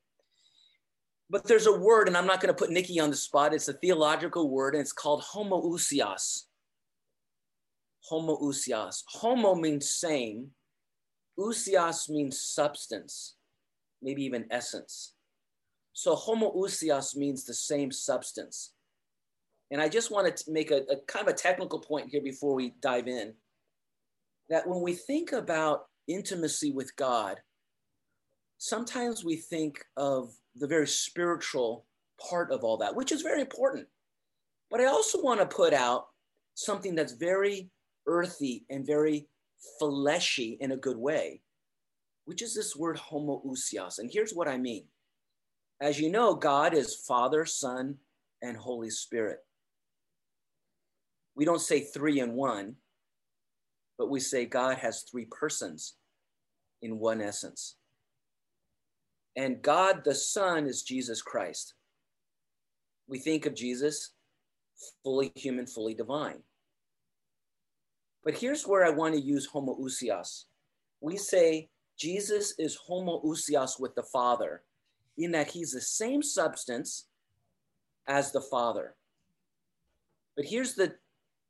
But 1.32 1.44
there's 1.44 1.66
a 1.66 1.72
word, 1.72 2.08
and 2.08 2.16
I'm 2.16 2.26
not 2.26 2.42
going 2.42 2.54
to 2.54 2.58
put 2.58 2.70
Nikki 2.70 3.00
on 3.00 3.08
the 3.08 3.16
spot. 3.16 3.54
It's 3.54 3.68
a 3.68 3.72
theological 3.72 4.50
word, 4.50 4.74
and 4.74 4.82
it's 4.82 4.92
called 4.92 5.22
homoousios. 5.22 6.42
Homoousios. 8.10 9.02
Homo 9.08 9.54
means 9.54 9.88
same. 9.88 10.50
Ousios 11.38 12.10
means 12.10 12.38
substance, 12.38 13.36
maybe 14.02 14.22
even 14.24 14.44
essence. 14.50 15.14
So 15.94 16.14
homoousios 16.14 17.16
means 17.16 17.44
the 17.44 17.54
same 17.54 17.90
substance. 17.90 18.74
And 19.70 19.80
I 19.80 19.88
just 19.88 20.10
want 20.10 20.36
to 20.36 20.52
make 20.52 20.70
a, 20.70 20.82
a 20.90 20.96
kind 21.06 21.26
of 21.26 21.32
a 21.32 21.36
technical 21.36 21.78
point 21.78 22.10
here 22.10 22.20
before 22.20 22.54
we 22.54 22.74
dive 22.82 23.08
in 23.08 23.32
that 24.50 24.68
when 24.68 24.82
we 24.82 24.92
think 24.92 25.32
about 25.32 25.86
intimacy 26.06 26.72
with 26.72 26.94
God, 26.96 27.38
sometimes 28.58 29.24
we 29.24 29.36
think 29.36 29.82
of 29.96 30.34
the 30.56 30.66
very 30.66 30.86
spiritual 30.86 31.86
part 32.28 32.50
of 32.50 32.64
all 32.64 32.76
that, 32.78 32.94
which 32.94 33.12
is 33.12 33.22
very 33.22 33.40
important. 33.40 33.86
But 34.70 34.80
I 34.80 34.86
also 34.86 35.22
want 35.22 35.40
to 35.40 35.46
put 35.46 35.72
out 35.72 36.06
something 36.54 36.94
that's 36.94 37.12
very 37.12 37.70
earthy 38.06 38.64
and 38.70 38.86
very 38.86 39.28
fleshy 39.78 40.56
in 40.60 40.72
a 40.72 40.76
good 40.76 40.96
way, 40.96 41.42
which 42.24 42.42
is 42.42 42.54
this 42.54 42.76
word 42.76 42.98
homoousios. 42.98 43.98
And 43.98 44.10
here's 44.12 44.32
what 44.32 44.48
I 44.48 44.58
mean. 44.58 44.86
As 45.80 46.00
you 46.00 46.10
know, 46.10 46.34
God 46.34 46.74
is 46.74 46.94
Father, 47.06 47.44
Son, 47.44 47.96
and 48.40 48.56
Holy 48.56 48.90
Spirit 48.90 49.40
we 51.34 51.44
don't 51.44 51.60
say 51.60 51.80
three 51.80 52.20
in 52.20 52.34
one, 52.34 52.76
but 53.98 54.10
we 54.10 54.20
say 54.20 54.44
God 54.44 54.78
has 54.78 55.02
three 55.02 55.26
persons 55.30 55.94
in 56.82 56.98
one 56.98 57.20
essence. 57.20 57.76
And 59.36 59.62
God 59.62 60.04
the 60.04 60.14
Son 60.14 60.66
is 60.66 60.82
Jesus 60.82 61.22
Christ. 61.22 61.74
We 63.08 63.18
think 63.18 63.46
of 63.46 63.54
Jesus 63.54 64.10
fully 65.02 65.32
human, 65.36 65.66
fully 65.66 65.94
divine. 65.94 66.42
But 68.24 68.36
here's 68.36 68.66
where 68.66 68.84
I 68.84 68.90
want 68.90 69.14
to 69.14 69.20
use 69.20 69.48
homoousios. 69.48 70.44
We 71.00 71.16
say 71.16 71.68
Jesus 71.98 72.54
is 72.58 72.78
homoousios 72.88 73.80
with 73.80 73.94
the 73.94 74.02
Father, 74.02 74.62
in 75.18 75.32
that 75.32 75.50
he's 75.50 75.72
the 75.72 75.80
same 75.80 76.22
substance 76.22 77.06
as 78.06 78.32
the 78.32 78.40
Father. 78.40 78.94
But 80.36 80.46
here's 80.46 80.74
the 80.74 80.94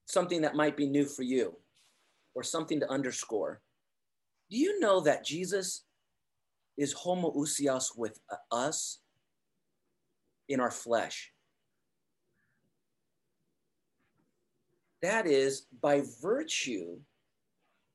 something 0.07 0.43
that 0.43 0.57
might 0.57 0.77
be 0.77 0.87
new 0.87 1.05
for 1.05 1.23
you 1.23 1.57
or 2.35 2.43
something 2.43 2.81
to 2.81 2.91
underscore. 2.91 3.61
Do 4.51 4.57
you 4.59 4.81
know 4.81 5.01
that 5.01 5.25
Jesus 5.25 5.85
is 6.76 6.95
homoousios 6.95 7.97
with 7.97 8.19
us 8.50 8.99
in 10.49 10.61
our 10.61 10.71
flesh? 10.71 11.33
That 15.02 15.26
is 15.26 15.67
by 15.81 16.02
virtue 16.21 16.99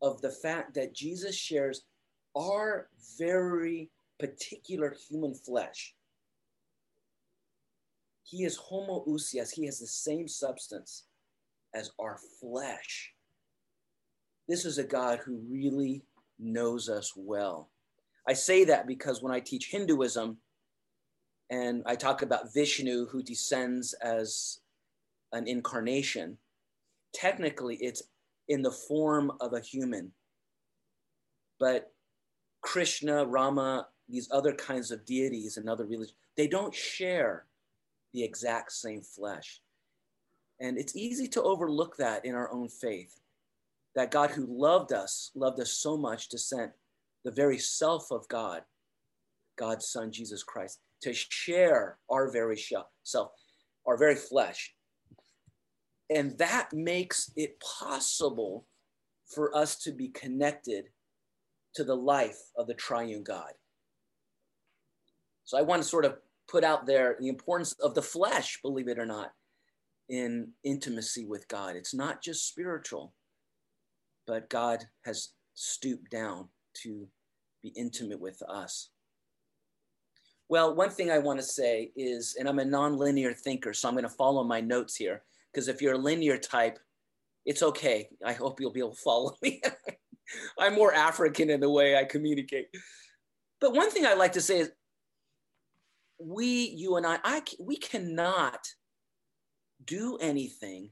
of 0.02 0.22
the 0.22 0.30
fact 0.30 0.74
that 0.76 0.94
Jesus 0.94 1.36
shares 1.36 1.84
our 2.36 2.90
very 3.18 3.90
particular 4.20 4.96
human 5.10 5.34
flesh. 5.34 5.96
He 8.24 8.44
is 8.44 8.60
homoousios, 8.60 9.54
he 9.54 9.66
has 9.66 9.80
the 9.80 9.88
same 9.88 10.28
substance 10.28 11.06
as 11.74 11.92
our 12.00 12.20
flesh. 12.42 13.14
This 14.48 14.66
is 14.66 14.78
a 14.78 14.84
God 14.84 15.20
who 15.20 15.42
really 15.50 16.04
knows 16.40 16.90
us 16.90 17.14
well. 17.16 17.70
I 18.28 18.34
say 18.34 18.66
that 18.66 18.88
because 18.88 19.22
when 19.22 19.34
I 19.34 19.40
teach 19.40 19.72
Hinduism 19.72 20.38
and 21.50 21.82
I 21.86 21.96
talk 21.96 22.22
about 22.22 22.54
Vishnu 22.54 23.06
who 23.08 23.24
descends 23.24 23.94
as 23.94 24.60
an 25.32 25.48
incarnation, 25.48 26.38
technically 27.14 27.78
it's 27.78 28.04
in 28.50 28.62
the 28.62 28.72
form 28.72 29.32
of 29.40 29.54
a 29.54 29.62
human. 29.62 30.12
But 31.60 31.94
Krishna, 32.62 33.26
Rama, 33.26 33.88
these 34.10 34.30
other 34.32 34.54
kinds 34.54 34.92
of 34.92 35.06
deities 35.06 35.58
and 35.58 35.70
other 35.70 35.86
religions, 35.86 36.18
they 36.36 36.48
don't 36.48 36.76
share 36.76 37.46
the 38.14 38.24
exact 38.24 38.74
same 38.74 39.02
flesh. 39.02 39.62
And 40.60 40.78
it's 40.78 40.96
easy 40.96 41.28
to 41.30 41.44
overlook 41.44 41.98
that 41.98 42.26
in 42.26 42.36
our 42.36 42.52
own 42.52 42.68
faith. 42.68 43.20
That 43.96 44.12
God 44.12 44.32
who 44.32 44.46
loved 44.50 44.92
us, 44.92 45.32
loved 45.34 45.60
us 45.60 45.72
so 45.72 45.98
much 45.98 46.30
to 46.30 46.38
send 46.38 46.72
the 47.24 47.32
very 47.32 47.58
self 47.58 48.12
of 48.12 48.28
God, 48.28 48.62
God's 49.58 49.88
Son, 49.90 50.12
Jesus 50.12 50.44
Christ, 50.44 50.80
to 51.02 51.14
share 51.14 51.98
our 52.10 52.32
very 52.32 52.60
self, 53.04 53.32
our 53.86 53.98
very 53.98 54.16
flesh, 54.16 54.74
and 56.10 56.38
that 56.38 56.72
makes 56.74 57.32
it 57.36 57.60
possible 57.60 58.66
for 59.28 59.56
us 59.56 59.76
to 59.84 59.92
be 59.92 60.08
connected 60.10 60.86
to 61.76 61.84
the 61.84 61.96
life 61.96 62.40
of 62.58 62.68
the 62.68 62.74
triune 62.74 63.24
God. 63.24 63.52
So 65.44 65.58
I 65.58 65.62
want 65.62 65.82
to 65.82 65.88
sort 65.88 66.06
of 66.06 66.18
put 66.50 66.64
out 66.64 66.86
there 66.86 67.18
the 67.20 67.28
importance 67.28 67.74
of 67.74 67.94
the 67.94 68.02
flesh, 68.02 68.60
believe 68.62 68.88
it 68.88 69.00
or 69.00 69.06
not, 69.06 69.32
in 70.10 70.50
intimacy 70.64 71.26
with 71.26 71.48
God. 71.48 71.76
It's 71.76 71.94
not 71.94 72.24
just 72.24 72.48
spiritual, 72.48 73.14
but 74.26 74.50
God 74.50 74.86
has 75.04 75.30
stooped 75.54 76.10
down 76.10 76.48
to 76.84 77.08
be 77.64 77.70
intimate 77.70 78.20
with 78.20 78.42
us. 78.44 78.90
Well, 80.50 80.76
one 80.76 80.90
thing 80.90 81.12
I 81.12 81.20
want 81.20 81.40
to 81.40 81.46
say 81.46 81.92
is, 81.96 82.36
and 82.40 82.48
I'm 82.48 82.60
a 82.60 82.64
nonlinear 82.64 83.36
thinker, 83.36 83.74
so 83.74 83.88
I'm 83.88 83.96
going 83.96 84.04
to 84.04 84.10
follow 84.10 84.44
my 84.44 84.62
notes 84.62 84.96
here. 84.96 85.24
Because 85.52 85.68
if 85.68 85.82
you're 85.82 85.96
a 85.96 85.98
linear 85.98 86.38
type, 86.38 86.80
it's 87.46 87.64
okay. 87.64 88.10
I 88.26 88.34
hope 88.34 88.60
you'll 88.60 88.72
be 88.72 88.80
able 88.80 88.96
to 88.96 89.02
follow 89.02 89.36
me. 89.42 89.62
I'm 90.60 90.76
more 90.76 90.94
African 90.94 91.50
in 91.50 91.60
the 91.60 91.70
way 91.70 91.98
I 91.98 92.04
communicate. 92.04 92.68
But 93.60 93.74
one 93.74 93.90
thing 93.90 94.06
I'd 94.06 94.18
like 94.18 94.34
to 94.34 94.42
say 94.42 94.60
is 94.60 94.72
we, 96.20 96.70
you 96.70 96.96
and 96.96 97.06
I, 97.06 97.20
I 97.24 97.42
we 97.60 97.78
cannot 97.78 98.68
do 99.84 100.18
anything 100.18 100.92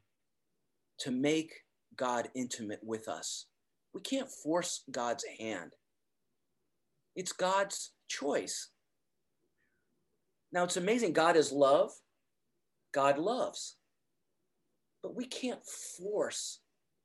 to 0.99 1.11
make 1.11 1.53
God 1.95 2.29
intimate 2.35 2.79
with 2.83 3.07
us. 3.07 3.45
We 3.95 4.01
can't 4.01 4.29
force 4.29 4.83
God's 4.91 5.25
hand. 5.39 5.71
It's 7.15 7.31
God's 7.31 7.93
choice. 8.07 8.69
Now 10.51 10.65
it's 10.65 10.77
amazing. 10.77 11.13
God 11.13 11.35
is 11.35 11.51
love. 11.51 11.91
God 12.93 13.17
loves 13.17 13.77
but 15.05 15.15
we 15.15 15.27
can't 15.27 15.63
force 15.63 16.61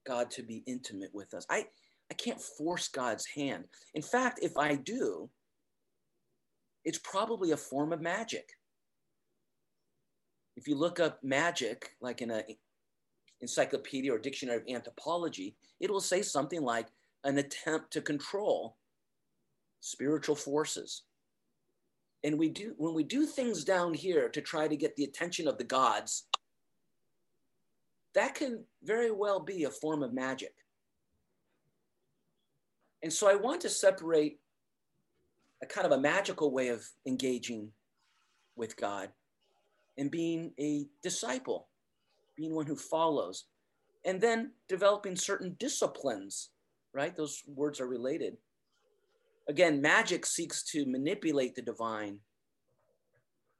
God 0.06 0.30
to 0.30 0.42
be 0.42 0.62
intimate 0.66 1.10
with 1.12 1.34
us. 1.34 1.44
I, 1.50 1.66
I 2.10 2.14
can't 2.14 2.40
force 2.40 2.88
God's 2.88 3.26
hand. 3.26 3.64
In 3.92 4.00
fact, 4.00 4.38
if 4.40 4.56
I 4.56 4.76
do, 4.76 5.28
it's 6.82 6.98
probably 7.04 7.50
a 7.50 7.58
form 7.58 7.92
of 7.92 8.00
magic. 8.00 8.56
If 10.56 10.66
you 10.66 10.76
look 10.76 10.98
up 10.98 11.22
magic, 11.22 11.90
like 12.00 12.22
in 12.22 12.30
an 12.30 12.44
encyclopedia 13.40 14.12
or 14.12 14.18
dictionary 14.18 14.58
of 14.58 14.68
anthropology, 14.68 15.56
it 15.80 15.90
will 15.90 16.00
say 16.00 16.22
something 16.22 16.62
like 16.62 16.88
an 17.24 17.38
attempt 17.38 17.92
to 17.92 18.00
control 18.00 18.76
spiritual 19.80 20.36
forces. 20.36 21.02
And 22.22 22.38
we 22.38 22.50
do 22.50 22.74
when 22.76 22.94
we 22.94 23.02
do 23.02 23.24
things 23.24 23.64
down 23.64 23.94
here 23.94 24.28
to 24.28 24.40
try 24.40 24.68
to 24.68 24.76
get 24.76 24.94
the 24.96 25.04
attention 25.04 25.48
of 25.48 25.56
the 25.56 25.64
gods, 25.64 26.24
that 28.14 28.34
can 28.34 28.64
very 28.82 29.10
well 29.10 29.40
be 29.40 29.64
a 29.64 29.70
form 29.70 30.02
of 30.02 30.12
magic. 30.12 30.54
And 33.02 33.12
so 33.12 33.28
I 33.28 33.36
want 33.36 33.62
to 33.62 33.70
separate 33.70 34.38
a 35.62 35.66
kind 35.66 35.86
of 35.86 35.92
a 35.92 36.00
magical 36.00 36.50
way 36.50 36.68
of 36.68 36.84
engaging 37.06 37.72
with 38.56 38.76
God 38.76 39.10
and 39.96 40.10
being 40.10 40.52
a 40.60 40.86
disciple, 41.02 41.68
being 42.40 42.54
one 42.54 42.66
who 42.66 42.76
follows, 42.76 43.44
and 44.06 44.20
then 44.20 44.52
developing 44.66 45.14
certain 45.14 45.54
disciplines, 45.60 46.50
right? 46.94 47.14
Those 47.14 47.42
words 47.46 47.80
are 47.80 47.86
related. 47.86 48.38
Again, 49.46 49.82
magic 49.82 50.24
seeks 50.24 50.64
to 50.72 50.86
manipulate 50.86 51.54
the 51.54 51.62
divine, 51.62 52.18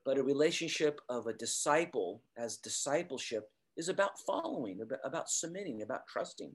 but 0.04 0.16
a 0.16 0.22
relationship 0.22 1.00
of 1.10 1.26
a 1.26 1.34
disciple 1.34 2.22
as 2.38 2.56
discipleship 2.56 3.50
is 3.76 3.90
about 3.90 4.18
following, 4.26 4.80
about, 5.04 5.28
submitting, 5.28 5.82
about 5.82 6.06
trusting. 6.08 6.52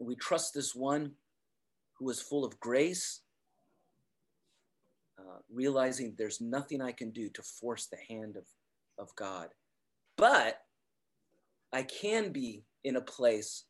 And 0.00 0.08
we 0.08 0.16
trust 0.16 0.52
this 0.52 0.74
one 0.74 1.12
who 1.98 2.10
is 2.10 2.20
full 2.20 2.44
of 2.44 2.58
grace, 2.58 3.20
uh, 5.18 5.38
realizing 5.52 6.14
there's 6.18 6.40
nothing 6.40 6.82
I 6.82 6.92
can 6.92 7.10
do 7.10 7.30
to 7.30 7.42
force 7.42 7.86
the 7.86 7.98
hand 8.08 8.36
of, 8.36 8.44
of 8.98 9.14
God. 9.16 9.48
But 10.16 10.60
I 11.72 11.82
can 11.82 12.32
be 12.32 12.64
in 12.84 12.96
a 12.96 13.00
place 13.00 13.64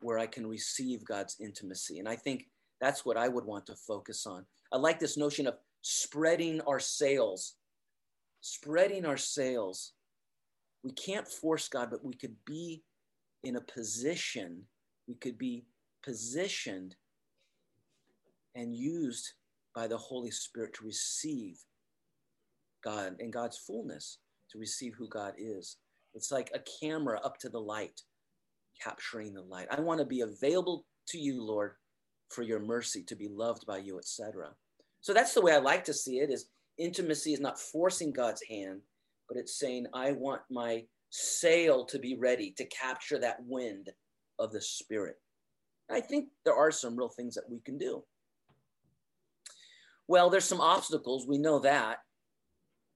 where 0.00 0.18
I 0.18 0.26
can 0.26 0.46
receive 0.46 1.04
God's 1.04 1.36
intimacy. 1.40 1.98
And 1.98 2.08
I 2.08 2.16
think 2.16 2.46
that's 2.80 3.04
what 3.04 3.16
I 3.16 3.28
would 3.28 3.44
want 3.44 3.66
to 3.66 3.76
focus 3.76 4.26
on. 4.26 4.44
I 4.72 4.76
like 4.76 4.98
this 4.98 5.16
notion 5.16 5.46
of 5.46 5.54
spreading 5.82 6.60
our 6.62 6.80
sails, 6.80 7.54
spreading 8.40 9.04
our 9.04 9.16
sails 9.16 9.92
we 10.82 10.92
can't 10.92 11.28
force 11.28 11.68
God, 11.68 11.90
but 11.90 12.04
we 12.04 12.14
could 12.14 12.36
be 12.44 12.82
in 13.44 13.56
a 13.56 13.60
position, 13.60 14.62
we 15.06 15.14
could 15.14 15.38
be 15.38 15.64
positioned 16.04 16.96
and 18.54 18.74
used 18.74 19.32
by 19.74 19.86
the 19.86 19.96
Holy 19.96 20.30
Spirit 20.30 20.74
to 20.74 20.84
receive 20.84 21.58
God 22.84 23.16
and 23.20 23.32
God's 23.32 23.56
fullness, 23.56 24.18
to 24.52 24.58
receive 24.58 24.94
who 24.96 25.08
God 25.08 25.34
is. 25.38 25.78
It's 26.14 26.30
like 26.30 26.50
a 26.54 26.62
camera 26.80 27.20
up 27.24 27.38
to 27.38 27.48
the 27.48 27.60
light, 27.60 28.00
capturing 28.82 29.34
the 29.34 29.42
light. 29.42 29.66
I 29.70 29.80
want 29.80 30.00
to 30.00 30.06
be 30.06 30.20
available 30.20 30.84
to 31.08 31.18
you, 31.18 31.42
Lord, 31.42 31.72
for 32.28 32.42
your 32.42 32.60
mercy, 32.60 33.02
to 33.04 33.16
be 33.16 33.28
loved 33.28 33.66
by 33.66 33.78
you, 33.78 33.98
etc. 33.98 34.50
So 35.00 35.12
that's 35.12 35.34
the 35.34 35.40
way 35.40 35.52
I 35.52 35.58
like 35.58 35.84
to 35.84 35.94
see 35.94 36.18
it 36.18 36.30
is 36.30 36.46
intimacy 36.78 37.32
is 37.32 37.40
not 37.40 37.58
forcing 37.58 38.12
God's 38.12 38.42
hand, 38.48 38.80
but 39.28 39.38
it's 39.38 39.58
saying, 39.58 39.86
I 39.94 40.12
want 40.12 40.42
my 40.50 40.84
sail 41.10 41.84
to 41.86 41.98
be 41.98 42.16
ready 42.16 42.52
to 42.56 42.64
capture 42.66 43.18
that 43.18 43.44
wind 43.46 43.90
of 44.38 44.52
the 44.52 44.60
Spirit. 44.60 45.16
I 45.90 46.00
think 46.00 46.28
there 46.44 46.54
are 46.54 46.70
some 46.70 46.96
real 46.96 47.08
things 47.08 47.34
that 47.34 47.50
we 47.50 47.60
can 47.60 47.78
do. 47.78 48.02
Well, 50.08 50.30
there's 50.30 50.44
some 50.44 50.60
obstacles. 50.60 51.26
We 51.26 51.38
know 51.38 51.58
that. 51.60 51.98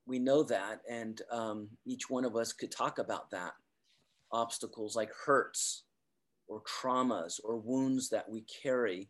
We 0.07 0.19
know 0.19 0.43
that. 0.45 0.81
And 0.89 1.21
um, 1.31 1.69
each 1.85 2.09
one 2.09 2.25
of 2.25 2.37
us 2.37 2.53
could 2.53 2.71
talk 2.71 2.99
about 2.99 3.31
that. 3.31 3.53
Obstacles 4.33 4.97
like 4.97 5.11
hurts 5.25 5.85
or 6.49 6.63
traumas 6.63 7.41
or 7.45 7.57
wounds 7.57 8.09
that 8.11 8.29
we 8.29 8.45
carry. 8.63 9.09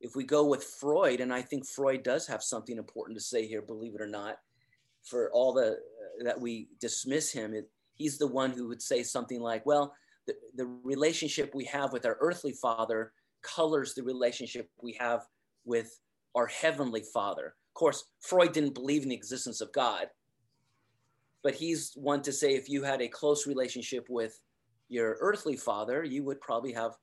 If 0.00 0.14
we 0.14 0.24
go 0.24 0.46
with 0.46 0.64
Freud, 0.64 1.20
and 1.20 1.32
I 1.32 1.42
think 1.42 1.66
Freud 1.66 2.02
does 2.02 2.26
have 2.26 2.42
something 2.42 2.78
important 2.78 3.18
to 3.18 3.24
say 3.24 3.46
here, 3.46 3.62
believe 3.62 3.94
it 3.94 4.00
or 4.00 4.06
not, 4.06 4.36
for 5.04 5.30
all 5.32 5.52
the 5.52 5.78
that 6.24 6.40
we 6.40 6.68
dismiss 6.80 7.30
him, 7.32 7.54
it, 7.54 7.70
he's 7.94 8.18
the 8.18 8.26
one 8.26 8.50
who 8.50 8.68
would 8.68 8.82
say 8.82 9.02
something 9.02 9.40
like, 9.40 9.64
well, 9.66 9.94
the, 10.26 10.34
the 10.54 10.66
relationship 10.82 11.54
we 11.54 11.64
have 11.64 11.92
with 11.92 12.06
our 12.06 12.16
earthly 12.20 12.52
father 12.52 13.12
colors 13.42 13.94
the 13.94 14.02
relationship 14.02 14.68
we 14.82 14.92
have 14.94 15.26
with 15.64 15.98
our 16.34 16.46
heavenly 16.46 17.02
father. 17.02 17.46
Of 17.46 17.74
course, 17.74 18.04
Freud 18.20 18.52
didn't 18.52 18.74
believe 18.74 19.02
in 19.02 19.08
the 19.08 19.14
existence 19.14 19.60
of 19.60 19.72
God, 19.72 20.08
but 21.42 21.54
he's 21.54 21.92
one 21.94 22.22
to 22.22 22.32
say 22.32 22.54
if 22.54 22.68
you 22.68 22.82
had 22.82 23.00
a 23.00 23.08
close 23.08 23.46
relationship 23.46 24.06
with 24.08 24.38
your 24.88 25.16
earthly 25.20 25.56
father, 25.56 26.02
you 26.04 26.24
would 26.24 26.40
probably 26.40 26.72
have 26.72 26.96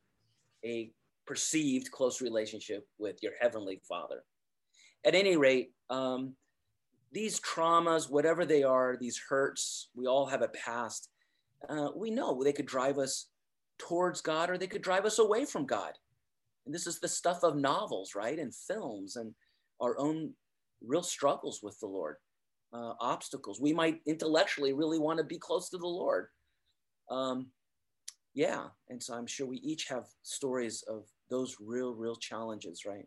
a 0.63 0.91
perceived 1.25 1.91
close 1.91 2.21
relationship 2.21 2.87
with 2.97 3.21
your 3.21 3.33
heavenly 3.39 3.81
father. 3.87 4.23
At 5.05 5.15
any 5.15 5.37
rate, 5.37 5.71
um, 5.89 6.33
these 7.11 7.39
traumas, 7.39 8.09
whatever 8.09 8.45
they 8.45 8.63
are, 8.63 8.97
these 8.99 9.21
hurts, 9.29 9.89
we 9.95 10.07
all 10.07 10.25
have 10.25 10.41
a 10.41 10.49
past. 10.49 11.09
Uh, 11.69 11.89
we 11.95 12.09
know 12.09 12.43
they 12.43 12.53
could 12.53 12.65
drive 12.65 12.97
us 12.97 13.27
towards 13.77 14.21
God 14.21 14.49
or 14.49 14.57
they 14.57 14.67
could 14.67 14.81
drive 14.81 15.05
us 15.05 15.19
away 15.19 15.45
from 15.45 15.65
God. 15.65 15.93
And 16.65 16.73
this 16.73 16.87
is 16.87 16.99
the 16.99 17.07
stuff 17.07 17.43
of 17.43 17.55
novels, 17.55 18.15
right? 18.15 18.37
And 18.37 18.53
films 18.53 19.15
and 19.15 19.33
our 19.79 19.97
own 19.99 20.33
real 20.85 21.03
struggles 21.03 21.61
with 21.61 21.79
the 21.79 21.87
Lord, 21.87 22.17
uh, 22.75 22.93
obstacles. 22.99 23.61
We 23.61 23.73
might 23.73 24.01
intellectually 24.05 24.73
really 24.73 24.99
want 24.99 25.17
to 25.19 25.23
be 25.23 25.37
close 25.37 25.69
to 25.69 25.77
the 25.77 25.87
Lord. 25.87 26.27
Um, 27.09 27.47
yeah. 28.33 28.65
And 28.89 29.01
so 29.01 29.13
I'm 29.13 29.27
sure 29.27 29.47
we 29.47 29.57
each 29.57 29.87
have 29.87 30.05
stories 30.23 30.83
of 30.87 31.05
those 31.29 31.55
real, 31.61 31.93
real 31.93 32.17
challenges, 32.17 32.83
right? 32.85 33.05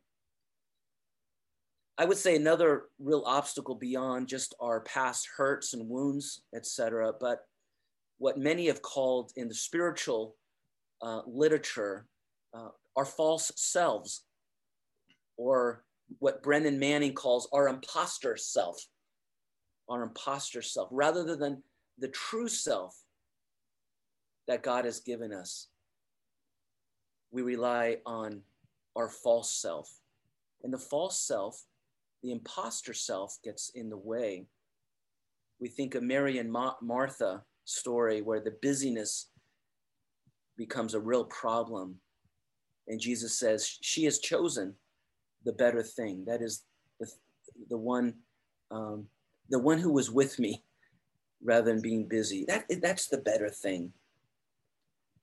I 1.99 2.07
would 2.07 2.17
say 2.17 2.37
another 2.37 2.85
real 2.99 3.25
obstacle 3.27 3.75
beyond 3.75 4.29
just 4.29 4.55
our 4.61 4.81
past 4.83 5.29
hurts 5.37 5.75
and 5.75 5.89
wounds, 5.89 6.43
etc., 6.55 7.13
but 7.21 7.41
what 8.19 8.39
many 8.39 8.67
have 8.69 8.83
called 8.83 9.33
in 9.37 9.49
the 9.49 9.55
spiritual 9.55 10.37
uh, 11.03 11.23
literature 11.27 12.07
uh, 12.55 12.69
our 12.97 13.05
false 13.05 13.53
selves, 13.57 14.25
or 15.37 15.85
what 16.21 16.43
Brennan 16.43 16.79
Manning 16.79 17.13
calls 17.15 17.49
our 17.53 17.69
imposter 17.69 18.37
self, 18.37 18.81
our 19.89 20.03
imposter 20.03 20.63
self, 20.63 20.89
rather 20.91 21.37
than 21.37 21.63
the 21.99 22.09
true 22.09 22.49
self 22.49 23.05
that 24.47 24.63
God 24.63 24.85
has 24.85 25.01
given 25.01 25.33
us. 25.33 25.69
We 27.31 27.43
rely 27.43 27.99
on 28.07 28.43
our 28.97 29.09
false 29.09 29.53
self. 29.53 29.91
And 30.65 30.73
the 30.73 30.79
false 30.79 31.21
self, 31.21 31.65
the 32.23 32.33
imposter 32.33 32.95
self, 32.95 33.39
gets 33.45 33.71
in 33.75 33.91
the 33.91 33.97
way. 33.97 34.47
We 35.61 35.69
think 35.69 35.95
of 35.95 36.03
Mary 36.03 36.39
and 36.39 36.51
Ma- 36.51 36.77
Martha 36.81 37.43
story 37.65 38.23
where 38.23 38.41
the 38.41 38.57
busyness 38.63 39.29
becomes 40.57 40.95
a 40.95 41.01
real 41.01 41.25
problem. 41.25 41.97
And 42.89 42.99
Jesus 42.99 43.39
says, 43.39 43.79
She 43.83 44.05
has 44.05 44.19
chosen 44.19 44.75
the 45.45 45.53
better 45.53 45.83
thing. 45.83 46.25
That 46.27 46.43
is 46.43 46.65
the, 46.99 47.09
the 47.69 47.77
one, 47.77 48.15
um, 48.71 49.07
the 49.49 49.59
one 49.59 49.79
who 49.79 49.93
was 49.93 50.11
with 50.11 50.39
me 50.39 50.63
rather 51.43 51.73
than 51.73 51.81
being 51.81 52.07
busy. 52.07 52.45
That, 52.47 52.65
that's 52.81 53.07
the 53.07 53.19
better 53.19 53.49
thing. 53.49 53.93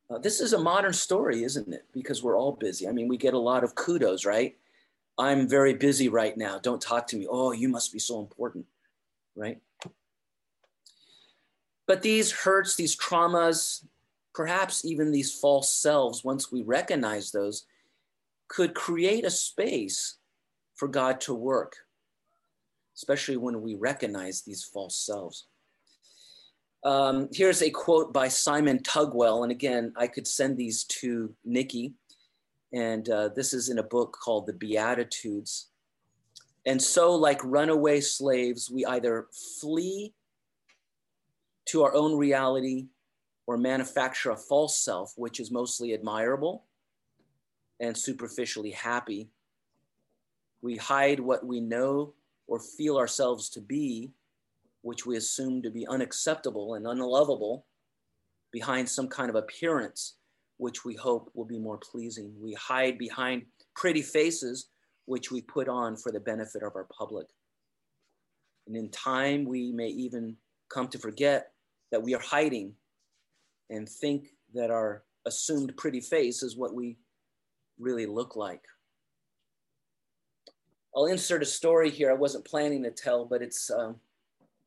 Uh, 0.09 0.19
this 0.19 0.39
is 0.39 0.53
a 0.53 0.59
modern 0.59 0.93
story, 0.93 1.43
isn't 1.43 1.73
it? 1.73 1.85
Because 1.91 2.21
we're 2.21 2.37
all 2.37 2.53
busy. 2.53 2.87
I 2.87 2.91
mean, 2.91 3.07
we 3.07 3.17
get 3.17 3.33
a 3.33 3.39
lot 3.39 3.63
of 3.63 3.75
kudos, 3.75 4.25
right? 4.25 4.55
I'm 5.17 5.47
very 5.47 5.73
busy 5.73 6.09
right 6.09 6.37
now. 6.37 6.59
Don't 6.59 6.81
talk 6.81 7.07
to 7.07 7.17
me. 7.17 7.27
Oh, 7.29 7.51
you 7.51 7.69
must 7.69 7.91
be 7.91 7.99
so 7.99 8.19
important, 8.19 8.65
right? 9.35 9.59
But 11.87 12.01
these 12.01 12.31
hurts, 12.31 12.75
these 12.75 12.97
traumas, 12.97 13.85
perhaps 14.33 14.83
even 14.85 15.11
these 15.11 15.33
false 15.33 15.71
selves, 15.71 16.23
once 16.23 16.51
we 16.51 16.61
recognize 16.61 17.31
those, 17.31 17.65
could 18.47 18.73
create 18.73 19.25
a 19.25 19.29
space 19.29 20.17
for 20.75 20.87
God 20.87 21.21
to 21.21 21.33
work, 21.33 21.77
especially 22.95 23.37
when 23.37 23.61
we 23.61 23.75
recognize 23.75 24.41
these 24.41 24.63
false 24.63 24.97
selves. 24.97 25.47
Um, 26.83 27.29
here's 27.33 27.63
a 27.63 27.69
quote 27.69 28.13
by 28.13 28.27
Simon 28.27 28.79
Tugwell. 28.79 29.43
And 29.43 29.51
again, 29.51 29.91
I 29.97 30.07
could 30.07 30.27
send 30.27 30.55
these 30.55 30.83
to 30.85 31.33
Nikki. 31.43 31.93
And 32.73 33.09
uh, 33.09 33.29
this 33.35 33.53
is 33.53 33.69
in 33.69 33.79
a 33.79 33.83
book 33.83 34.15
called 34.21 34.45
The 34.45 34.53
Beatitudes. 34.53 35.69
And 36.65 36.81
so, 36.81 37.15
like 37.15 37.43
runaway 37.43 38.01
slaves, 38.01 38.69
we 38.71 38.85
either 38.85 39.27
flee 39.59 40.13
to 41.65 41.83
our 41.83 41.93
own 41.95 42.17
reality 42.17 42.87
or 43.47 43.57
manufacture 43.57 44.31
a 44.31 44.37
false 44.37 44.77
self, 44.77 45.13
which 45.15 45.39
is 45.39 45.51
mostly 45.51 45.93
admirable 45.93 46.65
and 47.79 47.95
superficially 47.95 48.71
happy. 48.71 49.29
We 50.61 50.77
hide 50.77 51.19
what 51.19 51.45
we 51.45 51.59
know 51.59 52.13
or 52.47 52.59
feel 52.59 52.97
ourselves 52.97 53.49
to 53.49 53.61
be, 53.61 54.11
which 54.81 55.05
we 55.05 55.17
assume 55.17 55.61
to 55.63 55.69
be 55.69 55.87
unacceptable 55.87 56.75
and 56.75 56.85
unlovable, 56.85 57.65
behind 58.51 58.87
some 58.87 59.07
kind 59.07 59.29
of 59.29 59.35
appearance, 59.35 60.15
which 60.57 60.85
we 60.85 60.95
hope 60.95 61.29
will 61.33 61.45
be 61.45 61.59
more 61.59 61.77
pleasing. 61.77 62.33
We 62.39 62.53
hide 62.53 62.97
behind 62.97 63.43
pretty 63.75 64.01
faces, 64.01 64.69
which 65.05 65.31
we 65.31 65.41
put 65.41 65.67
on 65.67 65.97
for 65.97 66.11
the 66.11 66.19
benefit 66.19 66.63
of 66.63 66.75
our 66.75 66.87
public. 66.97 67.27
And 68.67 68.75
in 68.75 68.89
time, 68.89 69.45
we 69.45 69.71
may 69.71 69.87
even 69.87 70.37
come 70.69 70.87
to 70.89 70.99
forget 70.99 71.51
that 71.91 72.01
we 72.01 72.15
are 72.15 72.21
hiding 72.21 72.73
and 73.69 73.87
think 73.87 74.27
that 74.53 74.71
our 74.71 75.03
assumed 75.25 75.75
pretty 75.77 76.01
face 76.01 76.43
is 76.43 76.55
what 76.55 76.73
we 76.73 76.97
really 77.79 78.05
look 78.05 78.35
like. 78.35 78.61
I'll 80.95 81.07
insert 81.07 81.43
a 81.43 81.45
story 81.45 81.89
here 81.89 82.09
I 82.09 82.15
wasn't 82.15 82.45
planning 82.45 82.83
to 82.83 82.91
tell, 82.91 83.25
but 83.25 83.41
it's, 83.41 83.69
um, 83.69 83.97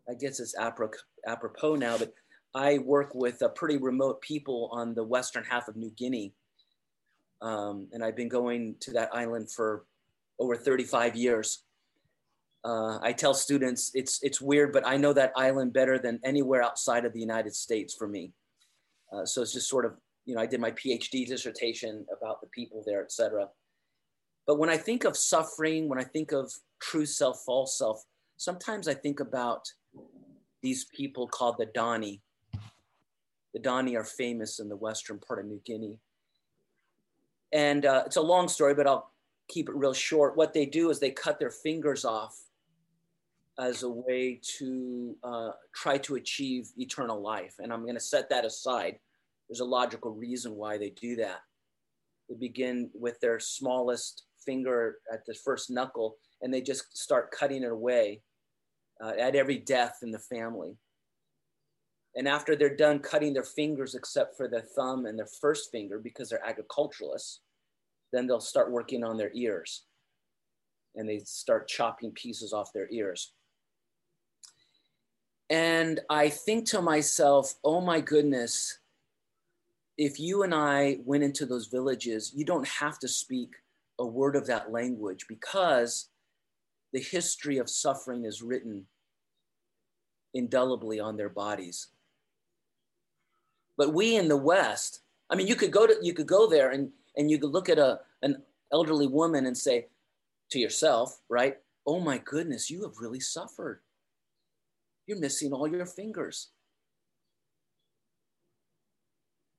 I 0.09 0.15
guess 0.15 0.41
it's 0.41 0.55
apropos 0.59 1.77
now, 1.77 1.97
but 1.97 2.13
I 2.55 2.79
work 2.79 3.15
with 3.15 3.43
uh, 3.43 3.49
pretty 3.49 3.79
remote 3.79 4.21
people 4.21 4.69
on 4.73 4.95
the 4.95 5.05
western 5.05 5.45
half 5.45 5.69
of 5.69 5.77
New 5.77 5.91
Guinea. 5.91 6.35
Um, 7.41 7.89
and 7.93 8.03
I've 8.05 8.17
been 8.17 8.29
going 8.29 8.77
to 8.81 8.93
that 8.93 9.15
island 9.15 9.51
for 9.51 9.85
over 10.39 10.57
35 10.57 11.17
years. 11.17 11.65
Uh, 12.65 12.99
I 13.01 13.13
tell 13.13 13.35
students 13.35 13.93
it's 13.95 14.19
it's 14.23 14.41
weird, 14.41 14.73
but 14.73 14.85
I 14.87 14.97
know 14.97 15.13
that 15.13 15.33
island 15.37 15.73
better 15.73 15.99
than 15.99 16.19
anywhere 16.25 16.63
outside 16.63 17.05
of 17.05 17.13
the 17.13 17.21
United 17.21 17.55
States 17.55 17.95
for 17.95 18.09
me. 18.09 18.33
Uh, 19.13 19.25
so 19.25 19.43
it's 19.43 19.53
just 19.53 19.69
sort 19.69 19.85
of 19.85 19.93
you 20.27 20.35
know 20.35 20.41
I 20.41 20.47
did 20.47 20.61
my 20.61 20.73
PhD 20.73 21.27
dissertation 21.27 22.05
about 22.15 22.41
the 22.41 22.49
people 22.49 22.83
there, 22.85 23.03
etc. 23.03 23.49
But 24.49 24.59
when 24.59 24.71
I 24.71 24.79
think 24.79 25.05
of 25.05 25.15
suffering, 25.15 25.91
when 25.91 25.99
I 25.99 26.05
think 26.05 26.33
of 26.33 26.51
true 26.81 27.05
self, 27.05 27.43
false 27.45 27.77
self, 27.77 28.03
sometimes 28.39 28.89
I 28.89 28.95
think 28.95 29.21
about 29.21 29.71
these 30.63 30.87
people 30.87 31.29
called 31.29 31.57
the 31.59 31.67
Dani. 31.67 32.21
The 33.53 33.61
Dani 33.61 33.95
are 33.95 34.05
famous 34.05 34.59
in 34.59 34.71
the 34.71 34.77
western 34.77 35.19
part 35.19 35.39
of 35.39 35.45
New 35.45 35.61
Guinea. 35.67 35.99
And 37.53 37.85
uh, 37.85 38.05
it's 38.07 38.17
a 38.17 38.23
long 38.23 38.49
story, 38.49 38.73
but 38.73 38.87
I'll 38.87 39.13
keep 39.49 39.69
it 39.69 39.75
real 39.75 39.93
short. 39.93 40.35
What 40.35 40.55
they 40.55 40.65
do 40.65 40.89
is 40.89 40.99
they 40.99 41.11
cut 41.11 41.39
their 41.39 41.51
fingers 41.51 42.07
off 42.07 42.41
as 43.59 43.83
a 43.83 43.91
way 43.91 44.41
to 44.59 45.15
uh, 45.25 45.51
try 45.75 45.99
to 45.99 46.15
achieve 46.15 46.71
eternal 46.79 47.21
life. 47.21 47.57
And 47.59 47.71
I'm 47.71 47.83
going 47.83 47.97
to 47.97 48.01
set 48.01 48.31
that 48.31 48.47
aside. 48.47 48.99
There's 49.47 49.61
a 49.61 49.67
logical 49.67 50.13
reason 50.13 50.57
why 50.57 50.79
they 50.79 50.91
do 50.91 51.17
that. 51.17 51.41
They 52.31 52.35
begin 52.37 52.89
with 52.95 53.21
their 53.21 53.41
smallest 53.41 54.25
finger 54.49 54.97
at 55.13 55.27
the 55.27 55.35
first 55.35 55.71
knuckle 55.71 56.17
and 56.41 56.53
they 56.53 56.63
just 56.63 56.97
start 56.97 57.31
cutting 57.31 57.65
it 57.65 57.71
away 57.71 58.23
uh, 59.05 59.13
at 59.21 59.37
every 59.37 59.59
death 59.59 59.99
in 60.03 60.11
the 60.11 60.19
family. 60.19 60.75
And 62.17 62.27
after 62.27 62.57
they're 62.57 62.75
done 62.75 63.01
cutting 63.01 63.35
their 63.35 63.45
fingers, 63.45 63.95
except 63.95 64.37
for 64.37 64.49
their 64.49 64.65
thumb 64.75 65.05
and 65.05 65.19
their 65.19 65.29
first 65.41 65.71
finger, 65.71 65.99
because 65.99 66.31
they're 66.31 66.45
agriculturalists, 66.45 67.41
then 68.11 68.27
they'll 68.27 68.41
start 68.41 68.73
working 68.73 69.05
on 69.05 69.19
their 69.19 69.31
ears 69.35 69.85
and 70.97 71.07
they 71.07 71.19
start 71.19 71.69
chopping 71.69 72.11
pieces 72.13 72.55
off 72.55 72.73
their 72.73 72.89
ears. 72.91 73.35
And 75.51 76.01
I 76.09 76.31
think 76.31 76.67
to 76.69 76.81
myself, 76.81 77.55
oh 77.63 77.81
my 77.83 78.01
goodness, 78.01 78.79
if 79.99 80.19
you 80.19 80.43
and 80.43 80.55
I 80.55 80.99
went 81.05 81.25
into 81.25 81.45
those 81.45 81.67
villages, 81.67 82.33
you 82.35 82.45
don't 82.45 82.67
have 82.67 82.99
to 83.01 83.09
speak 83.09 83.51
a 83.99 84.07
word 84.07 84.37
of 84.37 84.47
that 84.47 84.71
language 84.71 85.27
because 85.29 86.09
the 86.93 87.01
history 87.01 87.59
of 87.59 87.69
suffering 87.69 88.25
is 88.25 88.43
written 88.43 88.87
indelibly 90.35 91.01
on 91.01 91.17
their 91.17 91.29
bodies. 91.29 91.89
But 93.77 93.95
we 93.95 94.17
in 94.17 94.29
the 94.29 94.37
West, 94.37 95.01
I 95.31 95.37
mean, 95.37 95.47
you 95.47 95.55
could 95.55 95.71
go 95.71 95.87
to 95.87 95.97
you 96.03 96.15
could 96.15 96.27
go 96.27 96.49
there 96.49 96.71
and 96.71 96.91
and 97.17 97.31
you 97.31 97.39
could 97.39 97.51
look 97.51 97.69
at 97.69 97.79
a 97.79 98.01
an 98.23 98.43
elderly 98.73 99.07
woman 99.07 99.47
and 99.47 99.57
say 99.57 99.87
to 100.51 100.59
yourself, 100.59 101.21
right? 101.29 101.57
Oh 101.87 102.01
my 102.01 102.19
goodness, 102.19 102.71
you 102.71 102.83
have 102.83 102.99
really 103.01 103.21
suffered 103.21 103.81
you're 105.09 105.19
missing 105.19 105.53
all 105.53 105.67
your 105.67 105.87
fingers. 105.87 106.51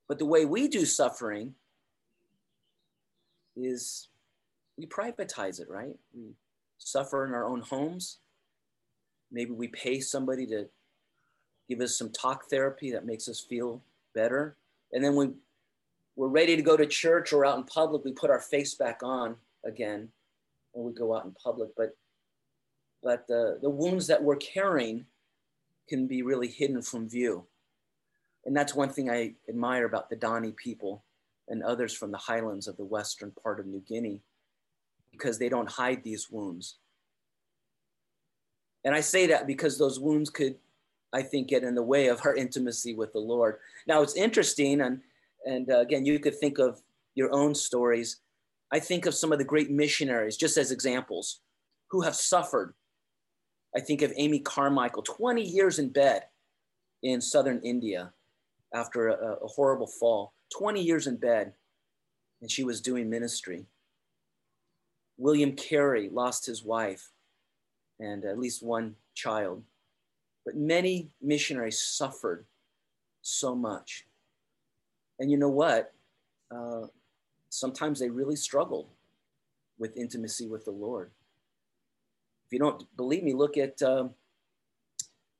But 0.07 0.19
the 0.19 0.25
way 0.25 0.45
we 0.45 0.67
do 0.67 0.85
suffering 0.85 1.55
is 3.57 4.09
we 4.79 4.85
privatize 4.85 5.59
it, 5.59 5.69
right? 5.69 5.95
We 6.15 6.31
suffer 6.77 7.25
in 7.25 7.33
our 7.33 7.45
own 7.45 7.61
homes. 7.61 8.17
Maybe 9.31 9.51
we 9.51 9.67
pay 9.67 9.99
somebody 9.99 10.47
to 10.47 10.69
give 11.67 11.81
us 11.81 11.97
some 11.97 12.09
talk 12.11 12.49
therapy 12.49 12.91
that 12.91 13.05
makes 13.05 13.27
us 13.27 13.39
feel 13.39 13.81
better. 14.15 14.55
And 14.93 15.03
then 15.03 15.15
when 15.15 15.35
we're 16.15 16.29
ready 16.29 16.55
to 16.55 16.61
go 16.61 16.77
to 16.77 16.85
church 16.85 17.33
or 17.33 17.45
out 17.45 17.57
in 17.57 17.63
public, 17.65 18.05
we 18.05 18.13
put 18.13 18.31
our 18.31 18.39
face 18.39 18.73
back 18.73 19.01
on 19.03 19.35
again 19.65 20.09
when 20.71 20.85
we 20.85 20.93
go 20.93 21.15
out 21.15 21.25
in 21.25 21.31
public. 21.31 21.69
But 21.75 21.95
but 23.01 23.27
the, 23.27 23.59
the 23.61 23.69
wounds 23.69 24.07
that 24.07 24.23
we're 24.23 24.35
carrying 24.35 25.05
can 25.87 26.07
be 26.07 26.21
really 26.21 26.47
hidden 26.47 26.81
from 26.81 27.07
view. 27.07 27.45
And 28.45 28.55
that's 28.55 28.75
one 28.75 28.89
thing 28.89 29.09
I 29.09 29.35
admire 29.47 29.85
about 29.85 30.09
the 30.09 30.17
Dani 30.17 30.55
people 30.55 31.03
and 31.47 31.63
others 31.63 31.93
from 31.93 32.11
the 32.11 32.17
highlands 32.17 32.67
of 32.67 32.75
the 32.77 32.83
western 32.83 33.31
part 33.31 33.59
of 33.59 33.67
New 33.67 33.79
Guinea, 33.87 34.21
because 35.11 35.37
they 35.37 35.49
don't 35.49 35.69
hide 35.69 36.03
these 36.03 36.29
wounds. 36.29 36.77
And 38.83 38.95
I 38.95 39.01
say 39.01 39.27
that 39.27 39.47
because 39.47 39.77
those 39.77 39.99
wounds 39.99 40.29
could, 40.29 40.55
I 41.13 41.21
think, 41.21 41.47
get 41.47 41.63
in 41.63 41.75
the 41.75 41.83
way 41.83 42.07
of 42.07 42.21
our 42.25 42.35
intimacy 42.35 42.95
with 42.95 43.11
the 43.11 43.19
Lord. 43.19 43.57
Now, 43.87 44.01
it's 44.01 44.15
interesting, 44.15 44.81
and, 44.81 45.01
and 45.45 45.69
uh, 45.69 45.79
again, 45.79 46.05
you 46.05 46.19
could 46.19 46.37
think 46.37 46.59
of 46.59 46.81
your 47.15 47.33
own 47.33 47.53
stories. 47.53 48.21
I 48.71 48.79
think 48.79 49.05
of 49.05 49.13
some 49.13 49.31
of 49.31 49.39
the 49.39 49.45
great 49.45 49.69
missionaries, 49.69 50.37
just 50.37 50.57
as 50.57 50.71
examples, 50.71 51.41
who 51.89 52.01
have 52.01 52.15
suffered. 52.15 52.73
I 53.75 53.81
think 53.81 54.01
of 54.01 54.13
Amy 54.15 54.39
Carmichael, 54.39 55.03
20 55.03 55.41
years 55.41 55.79
in 55.79 55.89
bed 55.89 56.23
in 57.03 57.21
southern 57.21 57.59
India 57.63 58.13
after 58.73 59.09
a, 59.09 59.35
a 59.43 59.47
horrible 59.47 59.87
fall, 59.87 60.33
20 60.57 60.81
years 60.81 61.07
in 61.07 61.17
bed, 61.17 61.53
and 62.41 62.49
she 62.49 62.63
was 62.63 62.81
doing 62.81 63.09
ministry. 63.09 63.65
William 65.19 65.51
Carey 65.51 66.09
lost 66.09 66.45
his 66.45 66.63
wife 66.63 67.11
and 67.99 68.23
at 68.23 68.39
least 68.39 68.63
one 68.63 68.95
child. 69.13 69.61
But 70.45 70.55
many 70.55 71.09
missionaries 71.21 71.79
suffered 71.79 72.45
so 73.21 73.53
much. 73.53 74.05
And 75.19 75.29
you 75.29 75.37
know 75.37 75.49
what? 75.49 75.93
Uh, 76.49 76.87
sometimes 77.49 77.99
they 77.99 78.09
really 78.09 78.37
struggled 78.37 78.87
with 79.77 79.97
intimacy 79.97 80.47
with 80.47 80.63
the 80.63 80.71
Lord. 80.71 81.11
If 82.47 82.53
you 82.53 82.59
don't 82.59 82.83
believe 82.95 83.23
me, 83.23 83.33
look 83.33 83.57
at 83.57 83.81
uh, 83.81 84.07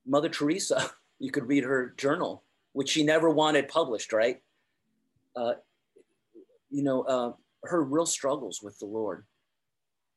Mother 0.06 0.30
Teresa. 0.30 0.92
You 1.22 1.32
could 1.32 1.50
read 1.50 1.66
her 1.66 1.94
journal, 1.98 2.44
which 2.72 2.88
she 2.88 3.04
never 3.04 3.30
wanted 3.30 3.68
published, 3.68 4.14
right? 4.14 4.42
Uh, 5.36 5.56
you 6.70 6.82
know, 6.82 7.02
uh, 7.02 7.34
her 7.66 7.84
real 7.84 8.06
struggles 8.06 8.62
with 8.64 8.80
the 8.80 8.86
Lord. 8.86 9.26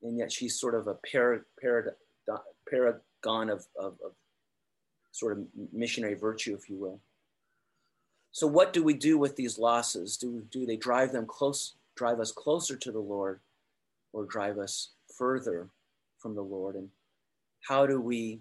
And 0.03 0.19
yet 0.19 0.33
she's 0.33 0.59
sort 0.59 0.75
of 0.75 0.89
a 0.89 0.97
paragon 2.69 3.51
of, 3.51 3.67
of, 3.79 3.95
of 4.05 4.13
sort 5.13 5.39
of 5.39 5.45
missionary 5.73 6.15
virtue, 6.15 6.55
if 6.55 6.69
you 6.69 6.77
will. 6.77 7.01
So, 8.33 8.47
what 8.47 8.73
do 8.73 8.83
we 8.83 8.95
do 8.95 9.19
with 9.19 9.37
these 9.37 9.59
losses? 9.59 10.17
Do, 10.17 10.43
do 10.51 10.65
they 10.65 10.77
drive 10.77 11.13
them 11.13 11.27
close, 11.27 11.75
drive 11.97 12.19
us 12.19 12.33
closer 12.33 12.77
to 12.77 12.91
the 12.91 12.99
Lord, 12.99 13.41
or 14.13 14.25
drive 14.25 14.59
us 14.59 14.91
further 15.17 15.69
from 16.19 16.35
the 16.35 16.43
Lord? 16.43 16.75
And 16.75 16.89
how 17.69 17.87
do 17.87 18.01
we 18.01 18.41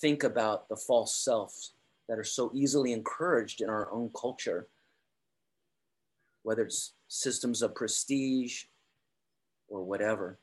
think 0.00 0.24
about 0.24 0.68
the 0.68 0.76
false 0.76 1.14
selves 1.14 1.72
that 2.08 2.18
are 2.18 2.24
so 2.24 2.50
easily 2.54 2.92
encouraged 2.92 3.60
in 3.60 3.68
our 3.68 3.90
own 3.92 4.10
culture, 4.18 4.66
whether 6.42 6.62
it's 6.62 6.92
systems 7.08 7.62
of 7.62 7.74
prestige 7.74 8.64
or 9.68 9.84
whatever? 9.84 10.38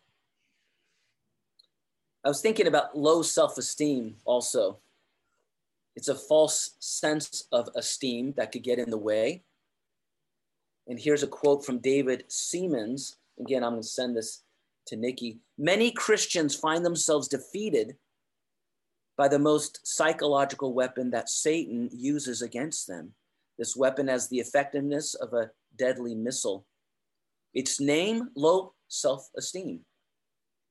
I 2.23 2.29
was 2.29 2.41
thinking 2.41 2.67
about 2.67 2.97
low 2.97 3.21
self 3.21 3.57
esteem 3.57 4.15
also. 4.25 4.79
It's 5.95 6.07
a 6.07 6.15
false 6.15 6.71
sense 6.79 7.47
of 7.51 7.69
esteem 7.75 8.33
that 8.37 8.51
could 8.51 8.63
get 8.63 8.79
in 8.79 8.89
the 8.89 8.97
way. 8.97 9.43
And 10.87 10.99
here's 10.99 11.23
a 11.23 11.27
quote 11.27 11.65
from 11.65 11.79
David 11.79 12.25
Seamands. 12.29 13.15
Again, 13.39 13.63
I'm 13.63 13.73
going 13.73 13.83
to 13.83 13.87
send 13.87 14.15
this 14.15 14.43
to 14.87 14.95
Nikki. 14.95 15.39
Many 15.57 15.91
Christians 15.91 16.55
find 16.55 16.85
themselves 16.85 17.27
defeated 17.27 17.95
by 19.17 19.27
the 19.27 19.39
most 19.39 19.79
psychological 19.83 20.73
weapon 20.73 21.11
that 21.11 21.29
Satan 21.29 21.89
uses 21.93 22.41
against 22.41 22.87
them. 22.87 23.13
This 23.57 23.75
weapon 23.75 24.07
has 24.07 24.27
the 24.27 24.39
effectiveness 24.39 25.13
of 25.13 25.33
a 25.33 25.51
deadly 25.77 26.15
missile. 26.15 26.65
Its 27.53 27.79
name, 27.79 28.29
low 28.35 28.72
self 28.93 29.29
esteem. 29.37 29.79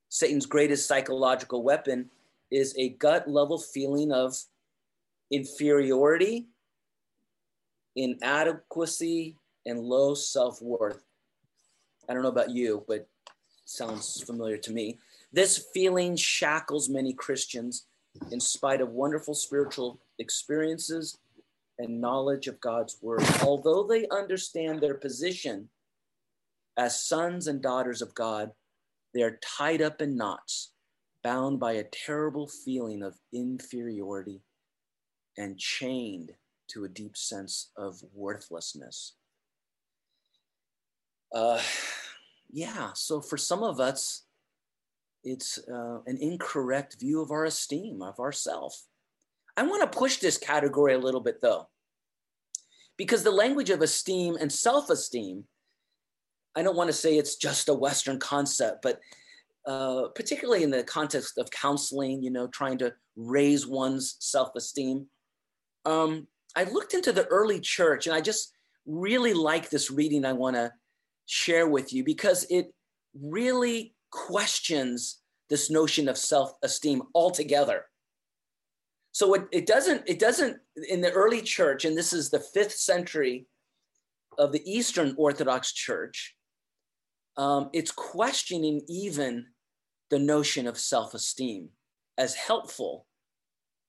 Satan's 0.09 0.47
greatest 0.47 0.87
psychological 0.87 1.63
weapon 1.63 2.11
is 2.51 2.75
a 2.79 2.91
gut 2.91 3.29
level 3.29 3.59
feeling 3.59 4.13
of 4.13 4.37
inferiority, 5.31 6.47
inadequacy, 7.97 9.37
and 9.67 9.81
low 9.81 10.15
self 10.15 10.61
worth. 10.63 11.03
I 12.09 12.15
don't 12.15 12.23
know 12.23 12.29
about 12.29 12.51
you, 12.51 12.85
but 12.87 13.09
sounds 13.65 14.23
familiar 14.23 14.59
to 14.59 14.73
me. 14.73 14.99
This 15.33 15.67
feeling 15.73 16.15
shackles 16.15 16.89
many 16.89 17.13
Christians 17.15 17.87
in 18.31 18.39
spite 18.39 18.83
of 18.83 18.91
wonderful 18.91 19.35
spiritual 19.35 19.99
experiences 20.19 21.19
and 21.79 22.01
knowledge 22.01 22.49
of 22.49 22.61
God's 22.61 22.99
word. 23.01 23.25
Although 23.43 23.85
they 23.85 24.07
understand 24.09 24.81
their 24.81 24.95
position 24.95 25.71
as 26.77 27.07
sons 27.07 27.47
and 27.47 27.63
daughters 27.63 28.03
of 28.03 28.15
God, 28.15 28.51
they 29.15 29.23
are 29.23 29.39
tied 29.59 29.83
up 29.83 30.01
in 30.01 30.17
knots, 30.17 30.73
bound 31.23 31.61
by 31.61 31.73
a 31.73 31.85
terrible 31.85 32.49
feeling 32.49 33.03
of 33.03 33.15
inferiority 33.33 34.43
and 35.37 35.59
chained 35.59 36.33
to 36.69 36.85
a 36.85 36.89
deep 36.89 37.17
sense 37.17 37.71
of 37.77 38.01
worthlessness. 38.15 39.15
Uh, 41.35 41.61
yeah, 42.51 42.91
so 42.95 43.21
for 43.21 43.37
some 43.37 43.63
of 43.63 43.81
us, 43.81 44.25
it's 45.25 45.59
uh, 45.73 46.01
an 46.07 46.19
incorrect 46.21 46.97
view 46.99 47.23
of 47.23 47.31
our 47.31 47.45
esteem, 47.45 48.03
of 48.03 48.19
ourself. 48.19 48.87
I 49.57 49.63
want 49.63 49.83
to 49.83 49.99
push 49.99 50.17
this 50.17 50.39
category 50.39 50.95
a 50.95 50.99
little 50.99 51.21
bit 51.21 51.41
though, 51.41 51.69
because 52.97 53.23
the 53.23 53.31
language 53.31 53.71
of 53.71 53.83
esteem 53.83 54.37
and 54.37 54.51
self 54.51 54.91
esteem 54.91 55.45
I 56.55 56.62
don't 56.62 56.77
want 56.77 56.88
to 56.88 56.95
say 56.95 57.17
it's 57.17 57.37
just 57.37 57.69
a 57.69 57.75
Western 57.75 58.19
concept, 58.19 58.83
but 58.83 59.01
uh, 59.67 60.09
particularly 60.15 60.65
in 60.65 60.71
the 60.71 60.83
context 60.83 61.38
of 61.38 61.51
counseling, 61.51 62.23
you 62.23 62.31
know, 62.31 62.49
trying 62.49 62.79
to 62.79 62.93
raise 63.17 63.67
one's 63.67 64.17
self 64.19 64.51
esteem. 64.57 65.07
Um, 65.85 66.27
I 66.57 66.65
looked 66.65 66.95
into 66.95 67.12
the 67.12 67.27
early 67.27 67.61
church 67.61 68.07
and 68.07 68.15
I 68.15 68.21
just 68.21 68.53
really 68.87 69.33
like 69.33 69.71
this 69.71 69.91
reading 69.91 70.25
I 70.25 70.33
want 70.33 70.57
to 70.57 70.73
share 71.27 71.69
with 71.69 71.93
you 71.93 72.05
because 72.05 72.45
it 72.51 72.73
really 73.15 73.95
questions 74.11 75.21
this 75.49 75.71
notion 75.71 76.09
of 76.09 76.19
self 76.19 76.55
esteem 76.62 77.03
altogether. 77.15 77.87
So 79.12 79.35
it, 79.35 79.43
it 79.53 79.67
doesn't, 79.67 80.03
it 80.07 80.19
doesn't, 80.19 80.57
in 80.88 81.03
the 81.03 81.12
early 81.12 81.43
church, 81.43 81.85
and 81.85 81.97
this 81.97 82.12
is 82.12 82.31
the 82.31 82.41
fifth 82.41 82.73
century 82.73 83.47
of 84.38 84.53
the 84.53 84.62
Eastern 84.71 85.15
Orthodox 85.19 85.73
Church, 85.73 86.35
um, 87.37 87.71
it's 87.73 87.90
questioning 87.90 88.83
even 88.88 89.47
the 90.11 90.18
notion 90.18 90.66
of 90.66 90.79
self 90.79 91.14
esteem 91.14 91.71
as 92.18 92.35
helpful 92.35 93.07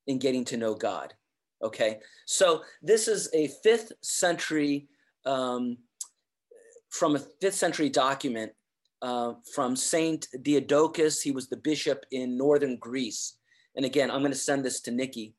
in 0.07 0.19
getting 0.19 0.45
to 0.45 0.57
know 0.57 0.73
God. 0.73 1.13
Okay, 1.61 1.99
so 2.25 2.63
this 2.81 3.07
is 3.07 3.29
a 3.33 3.47
fifth 3.63 3.91
century, 4.01 4.87
um, 5.25 5.77
from 6.89 7.15
a 7.15 7.19
fifth 7.41 7.55
century 7.55 7.89
document 7.89 8.51
uh, 9.01 9.33
from 9.53 9.75
Saint 9.75 10.27
Diadochus. 10.41 11.21
He 11.21 11.31
was 11.31 11.47
the 11.47 11.57
bishop 11.57 12.05
in 12.11 12.37
northern 12.37 12.77
Greece. 12.77 13.37
And 13.75 13.85
again, 13.85 14.11
I'm 14.11 14.19
going 14.19 14.31
to 14.31 14.37
send 14.37 14.63
this 14.63 14.81
to 14.81 14.91
Nikki. 14.91 15.35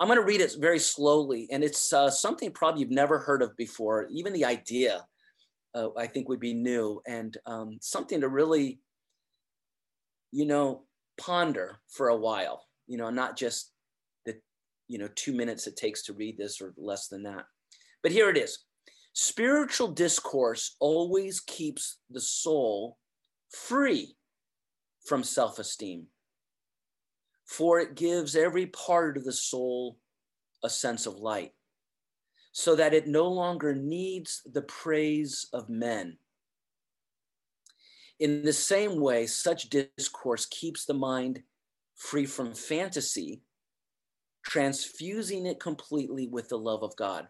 I'm 0.00 0.08
going 0.08 0.18
to 0.18 0.24
read 0.26 0.40
it 0.40 0.56
very 0.58 0.80
slowly, 0.80 1.48
and 1.52 1.62
it's 1.62 1.92
uh, 1.92 2.10
something 2.10 2.50
probably 2.50 2.80
you've 2.80 2.90
never 2.90 3.18
heard 3.20 3.42
of 3.42 3.56
before, 3.56 4.08
even 4.10 4.32
the 4.32 4.44
idea 4.44 5.06
uh, 5.74 5.88
I 5.96 6.06
think 6.06 6.28
would 6.28 6.40
be 6.40 6.54
new 6.54 7.00
and 7.06 7.36
um, 7.46 7.78
something 7.80 8.20
to 8.20 8.28
really, 8.28 8.80
you 10.30 10.46
know, 10.46 10.82
ponder 11.18 11.78
for 11.88 12.08
a 12.08 12.16
while, 12.16 12.64
you 12.86 12.96
know, 12.96 13.10
not 13.10 13.36
just 13.36 13.72
the, 14.24 14.36
you 14.88 14.98
know, 14.98 15.08
two 15.14 15.32
minutes 15.32 15.66
it 15.66 15.76
takes 15.76 16.02
to 16.04 16.12
read 16.12 16.38
this 16.38 16.60
or 16.60 16.74
less 16.76 17.08
than 17.08 17.22
that. 17.24 17.44
But 18.02 18.12
here 18.12 18.30
it 18.30 18.36
is. 18.36 18.64
Spiritual 19.14 19.88
discourse 19.88 20.76
always 20.80 21.40
keeps 21.40 21.98
the 22.10 22.20
soul 22.20 22.98
free 23.50 24.16
from 25.06 25.22
self 25.22 25.58
esteem, 25.58 26.06
for 27.46 27.78
it 27.78 27.94
gives 27.94 28.34
every 28.34 28.66
part 28.66 29.16
of 29.16 29.24
the 29.24 29.32
soul 29.32 29.98
a 30.64 30.70
sense 30.70 31.06
of 31.06 31.18
light 31.18 31.52
so 32.56 32.76
that 32.76 32.94
it 32.94 33.08
no 33.08 33.26
longer 33.26 33.74
needs 33.74 34.40
the 34.52 34.62
praise 34.62 35.48
of 35.52 35.68
men. 35.68 36.16
In 38.20 38.44
the 38.44 38.52
same 38.52 39.00
way, 39.00 39.26
such 39.26 39.68
discourse 39.70 40.46
keeps 40.46 40.86
the 40.86 40.94
mind 40.94 41.42
free 41.96 42.26
from 42.26 42.54
fantasy, 42.54 43.42
transfusing 44.46 45.46
it 45.46 45.58
completely 45.58 46.28
with 46.28 46.48
the 46.48 46.56
love 46.56 46.84
of 46.84 46.94
God. 46.94 47.26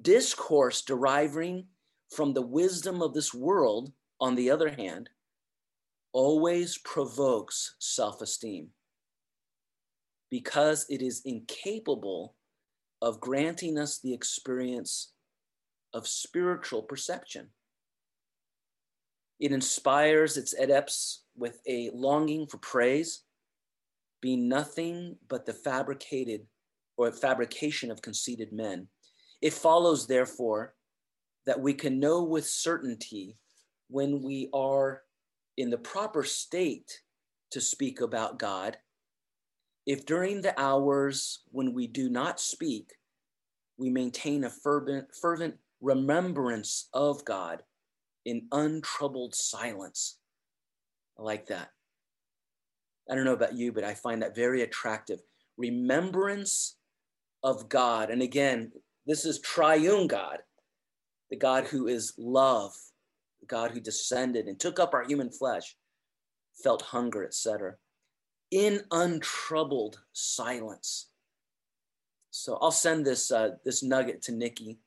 Discourse 0.00 0.82
deriving 0.82 1.66
from 2.08 2.32
the 2.32 2.46
wisdom 2.46 3.02
of 3.02 3.14
this 3.14 3.34
world, 3.34 3.92
on 4.20 4.36
the 4.36 4.52
other 4.52 4.70
hand, 4.70 5.10
always 6.12 6.78
provokes 6.78 7.74
self 7.80 8.22
esteem 8.22 8.68
because 10.30 10.86
it 10.88 11.02
is 11.02 11.22
incapable 11.24 12.36
of 13.02 13.20
granting 13.20 13.76
us 13.76 13.98
the 13.98 14.14
experience 14.14 15.12
of 15.92 16.06
spiritual 16.06 16.82
perception. 16.82 17.48
It 19.40 19.50
inspires 19.50 20.36
its 20.36 20.54
adepts 20.54 21.24
with 21.36 21.58
a 21.66 21.90
longing 21.92 22.46
for 22.46 22.58
praise, 22.58 23.24
being 24.20 24.48
nothing 24.48 25.16
but 25.28 25.44
the 25.44 25.52
fabricated 25.52 26.42
or 26.96 27.10
fabrication 27.10 27.90
of 27.90 28.00
conceited 28.02 28.52
men. 28.52 28.86
It 29.40 29.52
follows, 29.52 30.06
therefore, 30.06 30.74
that 31.44 31.60
we 31.60 31.74
can 31.74 31.98
know 31.98 32.22
with 32.22 32.46
certainty 32.46 33.36
when 33.88 34.22
we 34.22 34.48
are 34.54 35.02
in 35.56 35.70
the 35.70 35.78
proper 35.78 36.22
state 36.22 37.00
to 37.50 37.60
speak 37.60 38.00
about 38.00 38.38
God. 38.38 38.76
If 39.86 40.06
during 40.06 40.42
the 40.42 40.58
hours 40.60 41.40
when 41.50 41.72
we 41.74 41.86
do 41.86 42.08
not 42.08 42.38
speak, 42.38 42.92
we 43.76 43.90
maintain 43.90 44.44
a 44.44 44.50
fervent, 44.50 45.08
fervent 45.20 45.56
remembrance 45.80 46.88
of 46.92 47.24
God 47.24 47.62
in 48.24 48.46
untroubled 48.52 49.34
silence. 49.34 50.18
I 51.18 51.22
like 51.22 51.46
that. 51.46 51.70
I 53.10 53.14
don't 53.16 53.24
know 53.24 53.32
about 53.32 53.56
you, 53.56 53.72
but 53.72 53.84
I 53.84 53.94
find 53.94 54.22
that 54.22 54.36
very 54.36 54.62
attractive. 54.62 55.18
Remembrance 55.56 56.76
of 57.42 57.68
God. 57.68 58.10
And 58.10 58.22
again, 58.22 58.70
this 59.06 59.24
is 59.24 59.40
triune 59.40 60.06
God, 60.06 60.38
the 61.30 61.36
God 61.36 61.64
who 61.64 61.88
is 61.88 62.14
love, 62.16 62.72
the 63.40 63.46
God 63.46 63.72
who 63.72 63.80
descended 63.80 64.46
and 64.46 64.58
took 64.58 64.78
up 64.78 64.94
our 64.94 65.04
human 65.04 65.30
flesh, 65.30 65.76
felt 66.62 66.82
hunger, 66.82 67.24
etc. 67.24 67.74
In 68.52 68.82
untroubled 68.90 69.98
silence. 70.12 71.08
So 72.30 72.58
I'll 72.60 72.70
send 72.70 73.06
this 73.06 73.32
uh, 73.32 73.52
this 73.64 73.82
nugget 73.82 74.20
to 74.22 74.32
Nikki. 74.32 74.78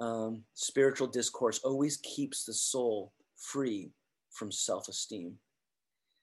Um, 0.00 0.42
spiritual 0.54 1.06
discourse 1.06 1.60
always 1.60 1.98
keeps 1.98 2.44
the 2.44 2.52
soul 2.52 3.12
free 3.36 3.92
from 4.32 4.50
self-esteem. 4.50 5.34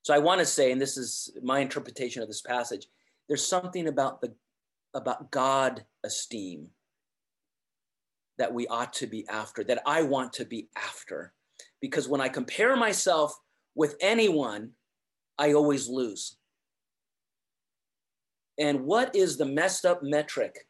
So 0.02 0.14
I 0.14 0.20
want 0.20 0.40
to 0.40 0.46
say, 0.46 0.74
and 0.74 0.82
this 0.82 0.98
is 0.98 1.32
my 1.42 1.60
interpretation 1.60 2.22
of 2.22 2.28
this 2.28 2.42
passage, 2.42 2.88
there's 3.30 3.48
something 3.48 3.88
about 3.88 4.20
the 4.20 4.34
about 4.94 5.32
God 5.32 5.86
esteem 6.04 6.72
that 8.38 8.54
we 8.54 8.68
ought 8.68 8.92
to 8.94 9.08
be 9.08 9.26
after, 9.30 9.64
that 9.64 9.82
I 9.86 10.02
want 10.02 10.34
to 10.34 10.46
be 10.46 10.68
after. 10.76 11.32
Because 11.80 12.10
when 12.10 12.20
I 12.20 12.28
compare 12.28 12.76
myself 12.76 13.40
with 13.76 13.96
anyone, 14.02 14.72
I 15.38 15.54
always 15.54 15.88
lose. 15.88 16.36
And 18.60 18.82
what 18.82 19.16
is 19.16 19.38
the 19.38 19.46
messed 19.46 19.86
up 19.86 20.04
metric 20.04 20.68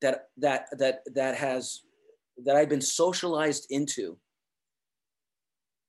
that 0.00 0.28
that 0.38 0.66
that 0.78 1.02
that 1.14 1.36
has 1.36 1.80
that 2.44 2.56
I've 2.56 2.68
been 2.68 2.80
socialized 2.80 3.66
into? 3.70 4.18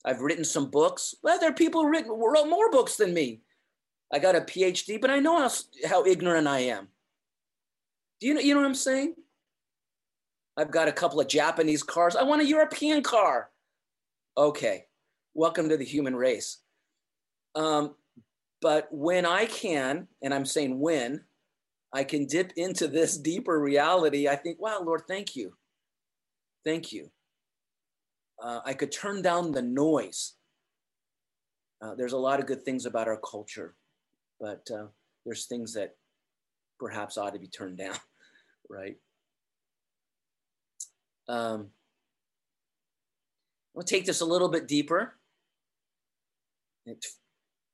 I've 0.06 0.22
written 0.22 0.44
some 0.46 0.70
books. 0.70 1.16
Well, 1.24 1.40
there 1.40 1.50
are 1.50 1.54
people 1.54 1.82
who 1.82 1.90
written, 1.90 2.12
wrote 2.12 2.50
more 2.50 2.70
books 2.70 2.98
than 2.98 3.14
me. 3.14 3.42
I 4.12 4.20
got 4.20 4.36
a 4.36 4.42
PhD, 4.42 5.00
but 5.00 5.10
I 5.10 5.20
know 5.20 5.40
how, 5.40 5.50
how 5.88 6.06
ignorant 6.06 6.48
I 6.48 6.60
am. 6.60 6.90
Do 8.20 8.28
you 8.28 8.34
know, 8.34 8.42
you 8.42 8.54
know 8.54 8.60
what 8.60 8.68
I'm 8.68 8.76
saying? 8.76 9.16
I've 10.56 10.72
got 10.72 10.88
a 10.88 10.92
couple 10.92 11.20
of 11.20 11.28
Japanese 11.28 11.82
cars. 11.82 12.16
I 12.16 12.24
want 12.24 12.42
a 12.42 12.46
European 12.46 13.02
car. 13.02 13.50
Okay, 14.38 14.86
welcome 15.34 15.70
to 15.70 15.78
the 15.78 15.86
human 15.86 16.16
race. 16.16 16.60
Um, 17.56 17.96
but 18.64 18.88
when 18.92 19.26
I 19.26 19.46
can, 19.46 20.08
and 20.22 20.34
I'm 20.34 20.46
saying 20.46 20.80
when, 20.80 21.26
I 21.92 22.06
can 22.06 22.26
dip 22.26 22.54
into 22.56 22.88
this 22.88 23.18
deeper 23.18 23.60
reality, 23.60 24.30
I 24.30 24.38
think, 24.38 24.60
wow, 24.62 24.82
Lord, 24.82 25.02
thank 25.06 25.36
you. 25.36 25.58
Thank 26.64 26.94
you. 26.94 27.12
Uh, 28.42 28.62
I 28.64 28.74
could 28.74 28.94
turn 28.94 29.22
down 29.22 29.52
the 29.52 29.62
noise. 29.62 30.36
Uh, 31.82 31.94
there's 31.96 32.14
a 32.14 32.18
lot 32.18 32.40
of 32.40 32.46
good 32.46 32.64
things 32.64 32.86
about 32.86 33.10
our 33.10 33.18
culture, 33.18 33.76
but 34.40 34.66
uh, 34.74 34.86
there's 35.26 35.46
things 35.46 35.74
that 35.74 35.98
perhaps 36.80 37.18
ought 37.18 37.34
to 37.34 37.40
be 37.40 37.48
turned 37.48 37.78
down, 37.78 37.98
right? 38.70 38.96
Um, 41.28 41.68
we'll 43.74 43.84
take 43.84 44.06
this 44.06 44.22
a 44.22 44.26
little 44.26 44.50
bit 44.50 44.70
deeper. 44.70 45.16
It, 46.86 47.06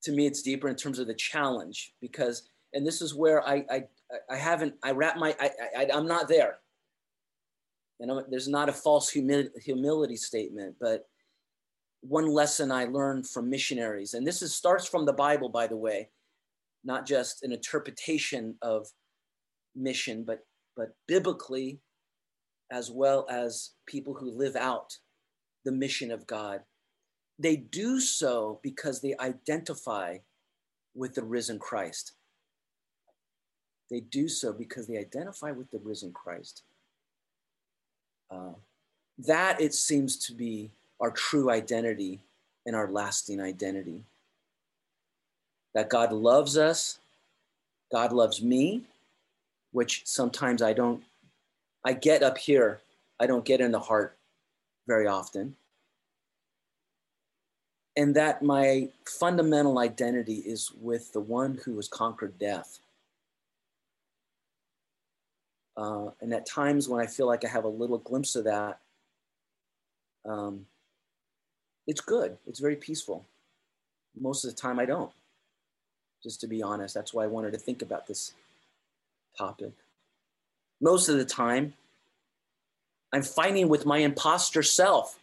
to 0.02 0.12
me, 0.12 0.26
it's 0.26 0.42
deeper 0.42 0.68
in 0.68 0.76
terms 0.76 0.98
of 0.98 1.06
the 1.06 1.14
challenge 1.14 1.92
because, 2.00 2.48
and 2.72 2.86
this 2.86 3.02
is 3.02 3.14
where 3.14 3.46
I 3.46 3.64
I, 3.70 3.84
I 4.30 4.36
haven't 4.36 4.74
I 4.82 4.92
wrap 4.92 5.16
my 5.16 5.36
I, 5.40 5.50
I 5.76 5.88
I'm 5.92 6.06
not 6.06 6.28
there. 6.28 6.58
And 8.00 8.10
I'm, 8.10 8.24
there's 8.30 8.48
not 8.48 8.70
a 8.70 8.72
false 8.72 9.10
humility, 9.10 9.50
humility 9.62 10.16
statement, 10.16 10.76
but 10.80 11.06
one 12.00 12.26
lesson 12.26 12.72
I 12.72 12.86
learned 12.86 13.28
from 13.28 13.50
missionaries, 13.50 14.14
and 14.14 14.26
this 14.26 14.40
is 14.40 14.54
starts 14.54 14.86
from 14.86 15.04
the 15.04 15.12
Bible, 15.12 15.50
by 15.50 15.66
the 15.66 15.76
way, 15.76 16.08
not 16.82 17.06
just 17.06 17.42
an 17.42 17.52
interpretation 17.52 18.54
of 18.62 18.86
mission, 19.76 20.24
but 20.24 20.40
but 20.76 20.94
biblically 21.06 21.80
as 22.70 22.90
well 22.90 23.26
as 23.28 23.72
people 23.86 24.14
who 24.14 24.30
live 24.30 24.56
out 24.56 24.96
the 25.64 25.72
mission 25.72 26.10
of 26.10 26.26
God. 26.26 26.62
They 27.40 27.56
do 27.56 28.00
so 28.00 28.60
because 28.62 29.00
they 29.00 29.16
identify 29.18 30.18
with 30.94 31.14
the 31.14 31.22
risen 31.22 31.58
Christ. 31.58 32.12
They 33.90 34.00
do 34.00 34.28
so 34.28 34.52
because 34.52 34.86
they 34.86 34.98
identify 34.98 35.50
with 35.50 35.70
the 35.70 35.78
risen 35.78 36.12
Christ. 36.12 36.62
Uh, 38.30 38.52
that, 39.18 39.58
it 39.58 39.72
seems 39.72 40.18
to 40.26 40.34
be 40.34 40.70
our 41.00 41.10
true 41.10 41.50
identity 41.50 42.20
and 42.66 42.76
our 42.76 42.90
lasting 42.90 43.40
identity. 43.40 44.04
That 45.74 45.88
God 45.88 46.12
loves 46.12 46.58
us, 46.58 46.98
God 47.90 48.12
loves 48.12 48.42
me, 48.42 48.82
which 49.72 50.02
sometimes 50.04 50.60
I 50.60 50.74
don't 50.74 51.02
I 51.86 51.94
get 51.94 52.22
up 52.22 52.36
here, 52.36 52.80
I 53.18 53.26
don't 53.26 53.46
get 53.46 53.62
in 53.62 53.72
the 53.72 53.80
heart 53.80 54.18
very 54.86 55.06
often. 55.06 55.56
And 58.00 58.16
that 58.16 58.42
my 58.42 58.88
fundamental 59.04 59.78
identity 59.78 60.36
is 60.36 60.72
with 60.80 61.12
the 61.12 61.20
one 61.20 61.60
who 61.64 61.76
has 61.76 61.88
conquered 61.88 62.38
death. 62.38 62.78
Uh, 65.76 66.10
and 66.20 66.32
at 66.32 66.46
times 66.46 66.88
when 66.88 67.00
I 67.00 67.06
feel 67.06 67.26
like 67.26 67.44
I 67.44 67.48
have 67.48 67.64
a 67.64 67.68
little 67.68 67.98
glimpse 67.98 68.36
of 68.36 68.44
that, 68.44 68.78
um, 70.24 70.66
it's 71.86 72.00
good. 72.00 72.38
It's 72.46 72.60
very 72.60 72.76
peaceful. 72.76 73.26
Most 74.18 74.44
of 74.44 74.50
the 74.50 74.56
time, 74.56 74.78
I 74.78 74.86
don't. 74.86 75.12
Just 76.22 76.40
to 76.40 76.46
be 76.46 76.62
honest, 76.62 76.94
that's 76.94 77.12
why 77.12 77.24
I 77.24 77.28
wanted 77.28 77.52
to 77.52 77.58
think 77.58 77.82
about 77.82 78.06
this 78.06 78.32
topic 79.36 79.72
most 80.80 81.08
of 81.08 81.18
the 81.18 81.24
time, 81.24 81.74
I'm 83.12 83.22
fighting 83.22 83.68
with 83.68 83.86
my 83.86 83.98
imposter 83.98 84.62
self, 84.62 85.18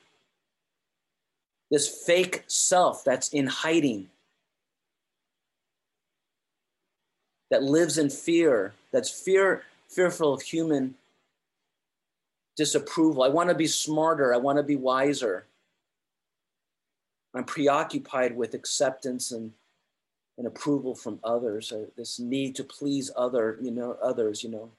this 1.70 2.04
fake 2.06 2.44
self 2.48 3.04
that's 3.04 3.30
in 3.30 3.48
hiding, 3.48 4.10
that 7.50 7.64
lives 7.64 7.98
in 7.98 8.10
fear, 8.10 8.74
that's 8.92 9.10
fear, 9.10 9.64
fearful 9.90 10.34
of 10.34 10.42
human 10.42 10.96
disapproval. 12.56 13.24
I 13.24 13.30
want 13.30 13.50
to 13.50 13.56
be 13.56 13.68
smarter, 13.68 14.34
I 14.34 14.38
want 14.38 14.58
to 14.58 14.64
be 14.64 14.76
wiser. 14.76 15.46
I'm 17.34 17.44
preoccupied 17.44 18.36
with 18.36 18.54
acceptance 18.54 19.32
and, 19.32 19.52
and 20.38 20.48
approval 20.48 20.96
from 20.96 21.20
others, 21.24 21.72
uh, 21.72 21.86
this 21.96 22.20
need 22.20 22.56
to 22.56 22.64
please 22.64 23.12
other, 23.16 23.58
you 23.62 23.72
know, 23.72 23.98
others, 24.02 24.44
you 24.44 24.50
know 24.50 24.72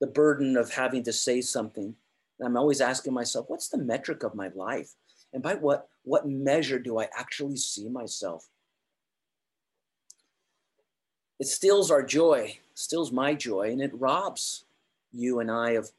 the 0.00 0.06
burden 0.06 0.56
of 0.56 0.72
having 0.72 1.02
to 1.04 1.12
say 1.12 1.40
something. 1.40 1.94
And 2.38 2.46
I'm 2.46 2.56
always 2.56 2.80
asking 2.80 3.12
myself, 3.12 3.46
what's 3.48 3.68
the 3.68 3.78
metric 3.78 4.22
of 4.22 4.34
my 4.34 4.48
life? 4.54 4.92
And 5.32 5.42
by 5.42 5.54
what, 5.54 5.88
what 6.04 6.28
measure 6.28 6.78
do 6.78 6.98
I 6.98 7.08
actually 7.16 7.56
see 7.56 7.88
myself? 7.88 8.48
It 11.38 11.46
steals 11.46 11.90
our 11.90 12.02
joy, 12.02 12.58
steals 12.74 13.12
my 13.12 13.34
joy, 13.34 13.70
and 13.70 13.80
it 13.80 13.92
robs 13.94 14.64
you 15.12 15.40
and 15.40 15.50
I 15.50 15.72
of 15.72 15.90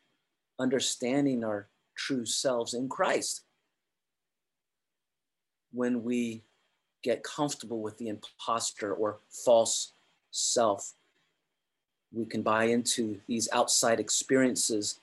understanding 0.60 1.44
our 1.44 1.68
true 1.96 2.26
selves 2.26 2.74
in 2.74 2.90
Christ. 2.90 3.42
When 5.72 6.04
we 6.04 6.42
get 7.04 7.24
comfortable 7.24 7.82
with 7.82 7.98
the 7.98 8.10
impostor 8.10 8.94
or 8.94 9.20
false 9.30 9.94
self 10.32 10.94
we 12.12 12.26
can 12.26 12.42
buy 12.42 12.66
into 12.66 13.20
these 13.28 13.50
outside 13.52 14.00
experiences 14.00 15.00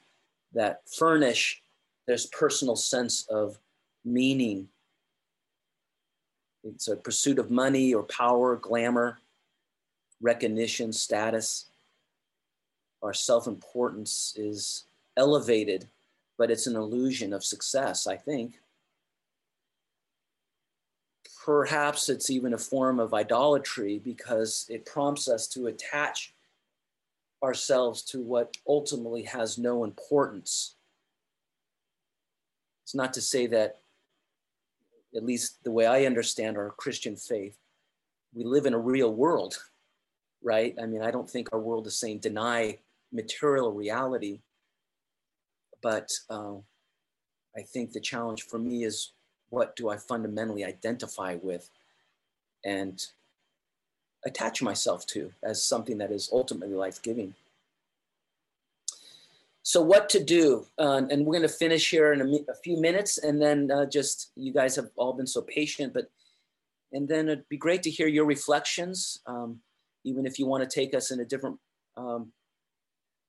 that 0.52 0.82
furnish 0.88 1.62
this 2.06 2.26
personal 2.26 2.76
sense 2.76 3.26
of 3.28 3.58
meaning. 4.06 4.68
It's 6.64 6.88
a 6.88 6.96
pursuit 6.96 7.38
of 7.38 7.50
money 7.50 7.92
or 7.92 8.04
power, 8.04 8.56
glamour, 8.56 9.18
recognition, 10.20 10.92
status. 10.92 11.66
Our 13.02 13.12
self 13.12 13.46
importance 13.46 14.34
is 14.36 14.84
elevated, 15.16 15.88
but 16.38 16.50
it's 16.50 16.66
an 16.66 16.76
illusion 16.76 17.32
of 17.32 17.44
success, 17.44 18.06
I 18.06 18.16
think. 18.16 18.54
Perhaps 21.44 22.08
it's 22.08 22.30
even 22.30 22.54
a 22.54 22.58
form 22.58 22.98
of 22.98 23.14
idolatry 23.14 24.00
because 24.02 24.66
it 24.68 24.84
prompts 24.84 25.28
us 25.28 25.46
to 25.48 25.68
attach 25.68 26.34
ourselves 27.42 28.02
to 28.02 28.20
what 28.20 28.56
ultimately 28.66 29.22
has 29.22 29.56
no 29.56 29.84
importance. 29.84 30.74
It's 32.84 32.94
not 32.94 33.14
to 33.14 33.20
say 33.20 33.46
that, 33.48 33.80
at 35.16 35.24
least 35.24 35.64
the 35.64 35.70
way 35.70 35.86
I 35.86 36.04
understand 36.04 36.56
our 36.56 36.70
Christian 36.70 37.16
faith, 37.16 37.56
we 38.34 38.44
live 38.44 38.66
in 38.66 38.74
a 38.74 38.78
real 38.78 39.12
world, 39.12 39.58
right? 40.42 40.74
I 40.80 40.86
mean, 40.86 41.02
I 41.02 41.10
don't 41.10 41.28
think 41.28 41.48
our 41.52 41.60
world 41.60 41.86
is 41.86 41.98
saying 41.98 42.18
deny 42.18 42.78
material 43.12 43.72
reality, 43.72 44.40
but 45.82 46.12
uh, 46.28 46.56
I 47.56 47.62
think 47.62 47.92
the 47.92 48.00
challenge 48.00 48.42
for 48.42 48.58
me 48.58 48.84
is 48.84 49.12
what 49.48 49.74
do 49.76 49.88
I 49.88 49.96
fundamentally 49.96 50.64
identify 50.64 51.36
with 51.40 51.70
and 52.64 53.04
attach 54.24 54.60
myself 54.60 55.06
to 55.06 55.32
as 55.42 55.62
something 55.62 55.98
that 55.98 56.10
is 56.10 56.28
ultimately 56.32 56.74
life 56.74 57.00
giving. 57.00 57.34
So, 59.66 59.80
what 59.80 60.08
to 60.10 60.22
do? 60.22 60.66
Uh, 60.78 61.02
and 61.10 61.26
we're 61.26 61.38
going 61.38 61.42
to 61.42 61.48
finish 61.64 61.90
here 61.90 62.12
in 62.12 62.20
a, 62.20 62.52
a 62.52 62.54
few 62.62 62.80
minutes, 62.80 63.18
and 63.18 63.42
then 63.42 63.70
uh, 63.70 63.86
just 63.86 64.30
you 64.36 64.52
guys 64.52 64.76
have 64.76 64.90
all 64.96 65.12
been 65.12 65.26
so 65.26 65.42
patient, 65.42 65.92
but 65.92 66.06
and 66.92 67.08
then 67.08 67.28
it'd 67.28 67.48
be 67.48 67.56
great 67.56 67.82
to 67.82 67.90
hear 67.90 68.06
your 68.06 68.26
reflections, 68.26 69.20
um, 69.26 69.58
even 70.04 70.24
if 70.24 70.38
you 70.38 70.46
want 70.46 70.62
to 70.62 70.72
take 70.72 70.94
us 70.94 71.10
in 71.10 71.18
a 71.18 71.24
different 71.24 71.58
um, 71.96 72.32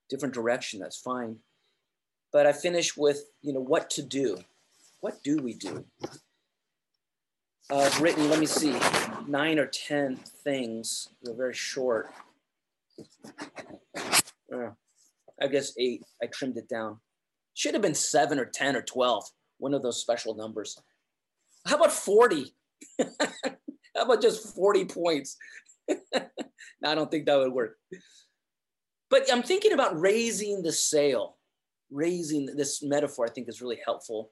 different 0.09 0.35
direction. 0.35 0.79
That's 0.79 0.97
fine 0.97 1.37
but 2.31 2.45
I 2.45 2.53
finish 2.53 2.95
with, 2.95 3.31
you 3.41 3.53
know, 3.53 3.61
what 3.61 3.89
to 3.91 4.03
do. 4.03 4.37
What 5.01 5.23
do 5.23 5.37
we 5.37 5.53
do? 5.53 5.85
Uh, 7.69 7.77
I've 7.77 8.01
written, 8.01 8.29
let 8.29 8.39
me 8.39 8.45
see, 8.45 8.75
nine 9.27 9.59
or 9.59 9.65
10 9.65 10.15
things. 10.15 11.09
They're 11.21 11.33
very 11.33 11.53
short. 11.53 12.13
Uh, 14.53 14.69
I 15.41 15.47
guess 15.47 15.73
eight. 15.77 16.01
I 16.21 16.27
trimmed 16.27 16.57
it 16.57 16.69
down. 16.69 16.99
Should 17.53 17.73
have 17.73 17.81
been 17.81 17.95
seven 17.95 18.39
or 18.39 18.45
10 18.45 18.75
or 18.75 18.81
12, 18.81 19.23
one 19.57 19.73
of 19.73 19.81
those 19.81 20.01
special 20.01 20.35
numbers. 20.35 20.77
How 21.65 21.75
about 21.75 21.91
40? 21.91 22.53
How 22.99 24.03
about 24.03 24.21
just 24.21 24.55
40 24.55 24.85
points? 24.85 25.37
no, 25.89 25.95
I 26.85 26.95
don't 26.95 27.09
think 27.09 27.25
that 27.25 27.37
would 27.37 27.51
work. 27.51 27.77
But 29.09 29.31
I'm 29.31 29.43
thinking 29.43 29.73
about 29.73 29.99
raising 29.99 30.61
the 30.61 30.71
sail 30.71 31.37
raising 31.91 32.45
this 32.45 32.83
metaphor, 32.83 33.25
I 33.25 33.29
think 33.29 33.47
is 33.47 33.61
really 33.61 33.79
helpful. 33.85 34.31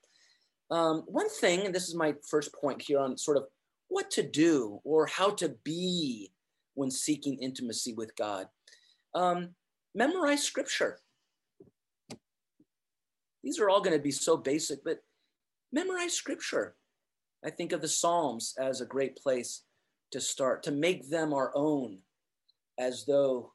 Um, 0.72 1.04
one 1.08 1.30
thing, 1.30 1.66
and 1.66 1.76
this 1.76 1.88
is 1.88 1.96
my 1.96 2.16
first 2.30 2.54
point 2.54 2.82
here 2.82 3.00
on 3.00 3.18
sort 3.18 3.38
of 3.38 3.46
what 3.88 4.10
to 4.12 4.24
do 4.24 4.80
or 4.84 5.06
how 5.06 5.30
to 5.32 5.56
be 5.64 6.32
when 6.74 6.92
seeking 6.92 7.38
intimacy 7.40 7.94
with 7.94 8.16
God. 8.16 8.48
Um, 9.14 9.50
memorize 9.96 10.44
scripture. 10.44 11.00
These 13.44 13.60
are 13.60 13.70
all 13.70 13.82
going 13.82 13.98
to 13.98 14.04
be 14.04 14.12
so 14.12 14.38
basic, 14.38 14.84
but 14.84 15.00
memorize 15.72 16.14
scripture. 16.14 16.76
I 17.44 17.50
think 17.50 17.72
of 17.72 17.82
the 17.82 17.88
Psalms 17.88 18.54
as 18.60 18.82
a 18.82 18.86
great 18.86 19.16
place 19.16 19.64
to 20.12 20.22
start, 20.22 20.62
to 20.64 20.72
make 20.72 21.10
them 21.10 21.34
our 21.34 21.52
own, 21.56 22.00
as 22.80 23.06
though 23.06 23.54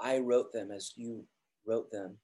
I 0.00 0.18
wrote 0.18 0.52
them, 0.52 0.70
as 0.70 0.92
you 0.96 1.24
wrote 1.66 1.90
them 1.90 2.18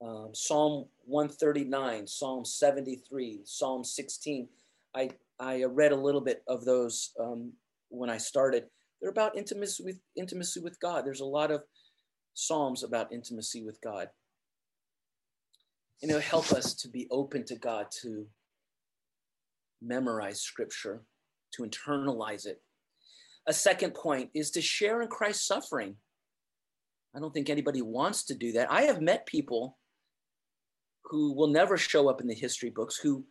um, 0.00 0.30
Psalm 0.32 0.86
139, 1.04 2.06
Psalm 2.06 2.44
73, 2.44 3.40
Psalm 3.44 3.84
16. 3.84 4.48
I, 4.94 5.10
I 5.40 5.64
read 5.64 5.92
a 5.92 5.96
little 5.96 6.20
bit 6.20 6.42
of 6.46 6.64
those 6.64 7.12
um, 7.20 7.52
when 7.88 8.10
I 8.10 8.18
started. 8.18 8.64
They're 9.00 9.10
about 9.10 9.36
intimacy 9.36 9.84
with 9.84 10.00
intimacy 10.16 10.60
with 10.60 10.78
God. 10.80 11.04
There's 11.04 11.20
a 11.20 11.26
lot 11.26 11.50
of 11.50 11.62
psalms 12.38 12.84
about 12.84 13.12
intimacy 13.12 13.64
with 13.64 13.80
God. 13.80 14.08
And 16.00 16.10
it'll 16.10 16.22
help 16.22 16.52
us 16.52 16.74
to 16.74 16.88
be 16.88 17.08
open 17.10 17.44
to 17.46 17.56
God, 17.56 17.86
to 18.02 18.26
memorize 19.82 20.40
scripture, 20.40 21.02
to 21.54 21.64
internalize 21.64 22.46
it. 22.46 22.62
A 23.48 23.52
second 23.52 23.94
point 23.94 24.30
is 24.34 24.52
to 24.52 24.62
share 24.62 25.02
in 25.02 25.08
Christ's 25.08 25.46
suffering. 25.46 25.96
I 27.16 27.18
don't 27.18 27.32
think 27.32 27.50
anybody 27.50 27.82
wants 27.82 28.24
to 28.26 28.34
do 28.34 28.52
that. 28.52 28.70
I 28.70 28.82
have 28.82 29.00
met 29.00 29.26
people 29.26 29.78
who 31.06 31.34
will 31.34 31.48
never 31.48 31.76
show 31.76 32.08
up 32.08 32.20
in 32.20 32.28
the 32.28 32.34
history 32.34 32.70
books, 32.70 32.96
who, 32.96 33.24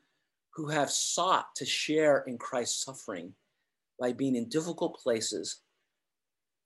who 0.56 0.68
have 0.68 0.90
sought 0.90 1.46
to 1.56 1.66
share 1.66 2.26
in 2.28 2.38
Christ's 2.38 2.84
suffering 2.84 3.34
by 4.00 4.12
being 4.12 4.36
in 4.36 4.50
difficult 4.50 5.00
places 5.02 5.62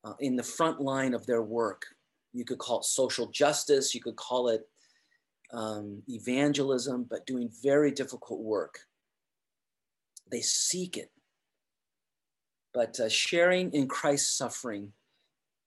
uh, 0.03 0.13
in 0.19 0.35
the 0.35 0.43
front 0.43 0.81
line 0.81 1.13
of 1.13 1.27
their 1.27 1.43
work. 1.43 1.83
You 2.33 2.45
could 2.45 2.59
call 2.59 2.79
it 2.79 2.85
social 2.85 3.27
justice, 3.27 3.93
you 3.93 4.01
could 4.01 4.15
call 4.15 4.49
it 4.49 4.67
um, 5.53 6.01
evangelism, 6.07 7.05
but 7.09 7.25
doing 7.25 7.49
very 7.61 7.91
difficult 7.91 8.41
work. 8.41 8.79
They 10.31 10.41
seek 10.41 10.97
it. 10.97 11.11
But 12.73 12.99
uh, 12.99 13.09
sharing 13.09 13.71
in 13.73 13.87
Christ's 13.87 14.37
suffering, 14.37 14.93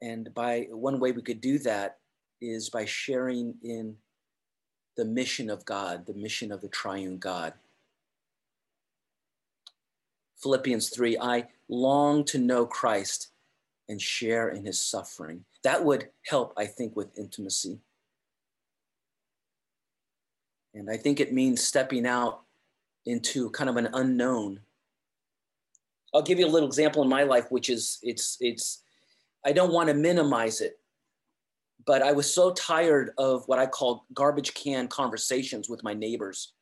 and 0.00 0.32
by 0.34 0.68
one 0.70 1.00
way 1.00 1.12
we 1.12 1.22
could 1.22 1.40
do 1.40 1.58
that 1.60 1.98
is 2.40 2.70
by 2.70 2.84
sharing 2.86 3.54
in 3.62 3.96
the 4.96 5.04
mission 5.04 5.50
of 5.50 5.64
God, 5.64 6.06
the 6.06 6.14
mission 6.14 6.52
of 6.52 6.60
the 6.60 6.68
triune 6.68 7.18
God. 7.18 7.52
Philippians 10.42 10.90
3 10.90 11.18
I 11.18 11.46
long 11.68 12.24
to 12.26 12.38
know 12.38 12.66
Christ 12.66 13.32
and 13.88 14.00
share 14.00 14.48
in 14.48 14.64
his 14.64 14.80
suffering. 14.80 15.44
That 15.64 15.82
would 15.84 16.10
help, 16.26 16.52
I 16.56 16.66
think, 16.66 16.94
with 16.94 17.18
intimacy. 17.18 17.80
And 20.74 20.90
I 20.90 20.96
think 20.96 21.20
it 21.20 21.32
means 21.32 21.66
stepping 21.66 22.06
out 22.06 22.42
into 23.06 23.50
kind 23.50 23.70
of 23.70 23.76
an 23.76 23.88
unknown. 23.94 24.60
I'll 26.14 26.22
give 26.22 26.38
you 26.38 26.46
a 26.46 26.48
little 26.48 26.68
example 26.68 27.02
in 27.02 27.08
my 27.08 27.22
life, 27.22 27.46
which 27.50 27.70
is 27.70 27.98
it's 28.02 28.36
it's 28.40 28.82
I 29.44 29.52
don't 29.52 29.72
want 29.72 29.88
to 29.88 29.94
minimize 29.94 30.60
it, 30.60 30.78
but 31.86 32.02
I 32.02 32.12
was 32.12 32.32
so 32.32 32.52
tired 32.52 33.10
of 33.18 33.46
what 33.46 33.58
I 33.58 33.66
call 33.66 34.06
garbage 34.14 34.54
can 34.54 34.88
conversations 34.88 35.68
with 35.68 35.82
my 35.82 35.94
neighbors. 35.94 36.52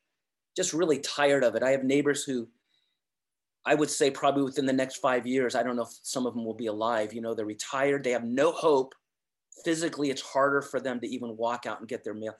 Just 0.56 0.72
really 0.72 0.98
tired 0.98 1.44
of 1.44 1.54
it. 1.54 1.62
I 1.62 1.70
have 1.70 1.84
neighbors 1.84 2.24
who 2.24 2.48
I 3.64 3.75
would 3.75 3.90
say 3.90 4.11
probably 4.11 4.42
within 4.42 4.66
the 4.66 4.72
next 4.72 4.96
five 4.96 5.27
years, 5.27 5.55
I 5.55 5.62
don't 5.62 5.77
know 5.77 5.83
if 5.83 5.98
some 6.03 6.27
of 6.27 6.35
them 6.35 6.44
will 6.44 6.55
be 6.55 6.66
alive. 6.66 7.12
You 7.12 7.20
know, 7.20 7.35
they're 7.35 7.46
retired, 7.46 8.03
they 8.03 8.11
have 8.11 8.25
no 8.25 8.53
hope. 8.53 8.94
Physically, 9.64 10.11
it's 10.11 10.22
harder 10.22 10.62
for 10.62 10.81
them 10.81 10.98
to 11.01 11.07
even 11.07 11.37
walk 11.37 11.66
out 11.66 11.79
and 11.79 11.88
get 11.88 12.03
their 12.03 12.14
mail. 12.14 12.35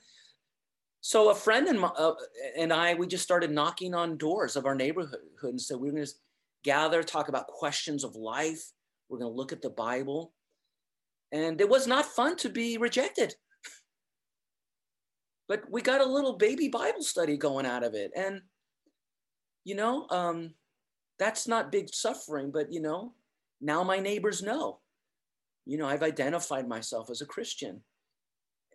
So 0.99 1.29
a 1.29 1.35
friend 1.35 1.67
and, 1.67 1.79
my, 1.79 1.89
uh, 1.89 2.15
and 2.57 2.73
I, 2.73 2.93
we 2.93 3.07
just 3.07 3.23
started 3.23 3.51
knocking 3.51 3.93
on 3.93 4.17
doors 4.17 4.55
of 4.55 4.65
our 4.65 4.75
neighborhood 4.75 5.19
and 5.43 5.59
said, 5.59 5.77
we're 5.77 5.91
going 5.91 6.05
to 6.05 6.11
gather, 6.63 7.03
talk 7.03 7.27
about 7.27 7.47
questions 7.47 8.03
of 8.03 8.15
life. 8.15 8.71
We're 9.09 9.19
going 9.19 9.31
to 9.31 9.35
look 9.35 9.51
at 9.51 9.61
the 9.61 9.69
Bible. 9.69 10.33
And 11.31 11.59
it 11.59 11.69
was 11.69 11.87
not 11.87 12.05
fun 12.05 12.37
to 12.37 12.49
be 12.49 12.77
rejected. 12.77 13.35
But 15.49 15.69
we 15.69 15.81
got 15.81 15.99
a 15.99 16.05
little 16.05 16.37
baby 16.37 16.69
Bible 16.69 17.03
study 17.03 17.35
going 17.35 17.65
out 17.65 17.83
of 17.83 17.95
it. 17.95 18.11
And, 18.15 18.41
you 19.65 19.75
know, 19.75 20.07
um, 20.09 20.53
that's 21.19 21.47
not 21.47 21.71
big 21.71 21.93
suffering, 21.93 22.51
but, 22.51 22.71
you 22.71 22.81
know, 22.81 23.13
now 23.61 23.83
my 23.83 23.99
neighbors 23.99 24.41
know. 24.41 24.79
You 25.65 25.77
know, 25.77 25.87
I've 25.87 26.03
identified 26.03 26.67
myself 26.67 27.09
as 27.09 27.21
a 27.21 27.25
Christian. 27.25 27.81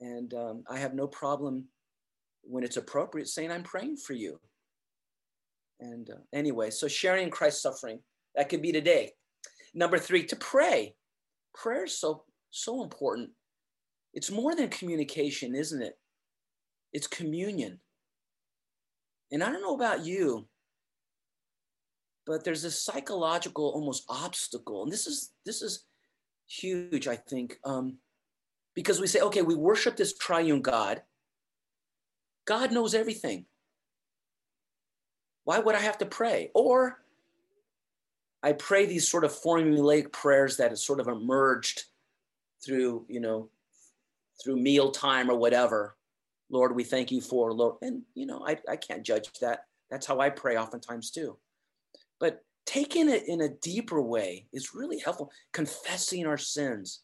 And 0.01 0.33
um, 0.35 0.65
I 0.71 0.79
have 0.79 0.95
no 0.95 1.07
problem 1.07 1.65
when 2.43 2.65
it's 2.65 2.77
appropriate 2.77 3.29
saying, 3.29 3.51
I'm 3.51 3.63
praying 3.63 3.97
for 3.99 4.15
you. 4.15 4.41
And 5.81 6.09
uh, 6.11 6.21
anyway, 6.33 6.71
so 6.71 6.89
sharing 6.89 7.25
in 7.25 7.31
Christ's 7.31 7.63
suffering, 7.63 8.01
that 8.35 8.49
could 8.49 8.63
be 8.63 8.73
today. 8.73 9.13
Number 9.75 9.99
three, 9.99 10.25
to 10.25 10.37
pray. 10.37 10.95
Prayer 11.55 11.85
is 11.85 11.99
so 11.99 12.25
so 12.51 12.83
important. 12.83 13.31
It's 14.15 14.31
more 14.31 14.55
than 14.55 14.69
communication, 14.71 15.55
isn't 15.55 15.83
it? 15.83 15.99
It's 16.93 17.07
communion. 17.07 17.81
And 19.31 19.43
I 19.43 19.53
don't 19.53 19.61
know 19.61 19.75
about 19.75 20.07
you, 20.07 20.49
but 22.29 22.45
there's 22.45 22.65
a 22.65 22.71
psychological 22.71 23.71
almost 23.71 24.05
obstacle. 24.07 24.83
And 24.83 24.93
this 24.93 25.07
is 25.07 25.33
this 25.47 25.63
is 25.63 25.87
huge, 26.47 27.09
I 27.09 27.17
think. 27.17 27.59
Um, 27.65 27.97
because 28.75 29.01
we 29.01 29.07
say, 29.07 29.21
okay, 29.21 29.41
we 29.41 29.55
worship 29.55 29.97
this 29.97 30.17
triune 30.17 30.61
God. 30.61 31.03
God 32.45 32.71
knows 32.71 32.95
everything. 32.95 33.47
Why 35.45 35.59
would 35.59 35.75
I 35.75 35.81
have 35.81 35.97
to 35.99 36.07
pray? 36.07 36.51
Or 36.55 37.03
I 38.43 38.53
pray 38.53 38.85
these 38.85 39.09
sort 39.09 39.25
of 39.25 39.33
formulaic 39.33 40.13
prayers 40.13 40.59
that 40.59 40.71
have 40.71 40.79
sort 40.79 41.01
of 41.01 41.09
emerged 41.09 41.85
through, 42.65 43.07
you 43.09 43.21
know, 43.21 43.49
through 44.45 44.57
meal 44.57 44.91
time 44.91 45.31
or 45.31 45.37
whatever. 45.37 45.97
Lord, 46.51 46.77
we 46.77 46.85
thank 46.85 47.11
you 47.11 47.23
for 47.23 47.53
Lord. 47.53 47.77
And, 47.81 48.03
you 48.15 48.27
know, 48.27 48.45
I, 48.47 48.59
I 48.69 48.77
can't 48.77 49.03
judge 49.03 49.31
that. 49.41 49.65
That's 49.91 50.07
how 50.07 50.21
I 50.21 50.29
pray 50.29 50.59
oftentimes 50.59 51.11
too. 51.11 51.39
But 52.21 52.45
taking 52.67 53.09
it 53.09 53.25
in 53.29 53.41
a 53.41 53.49
deeper 53.49 54.01
way 54.01 54.47
is 54.53 54.75
really 54.75 54.99
helpful. 54.99 55.31
Confessing 55.53 56.27
our 56.27 56.39
sins, 56.39 57.01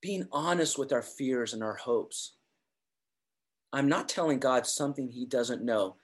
being 0.00 0.26
honest 0.32 0.78
with 0.78 0.92
our 0.92 1.02
fears 1.02 1.52
and 1.52 1.62
our 1.62 1.76
hopes. 1.76 2.36
I'm 3.72 3.88
not 3.88 4.08
telling 4.08 4.38
God 4.38 4.66
something 4.66 5.08
he 5.08 5.26
doesn't 5.26 5.64
know, 5.64 5.96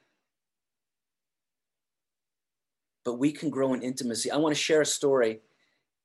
but 3.05 3.19
we 3.19 3.31
can 3.31 3.51
grow 3.51 3.75
in 3.75 3.83
intimacy. 3.83 4.31
I 4.31 4.39
want 4.39 4.55
to 4.55 4.61
share 4.61 4.81
a 4.81 4.87
story, 4.87 5.41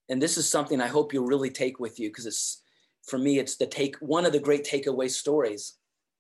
and 0.10 0.22
this 0.22 0.38
is 0.38 0.48
something 0.48 0.80
I 0.80 0.88
hope 0.88 1.14
you'll 1.14 1.26
really 1.26 1.50
take 1.50 1.80
with 1.80 2.00
you 2.00 2.10
because 2.10 2.26
it's 2.26 2.62
for 3.08 3.18
me, 3.18 3.40
it's 3.40 3.56
the 3.56 3.68
take 3.68 3.96
one 3.98 4.26
of 4.26 4.32
the 4.32 4.40
great 4.40 4.66
takeaway 4.66 5.10
stories 5.10 5.76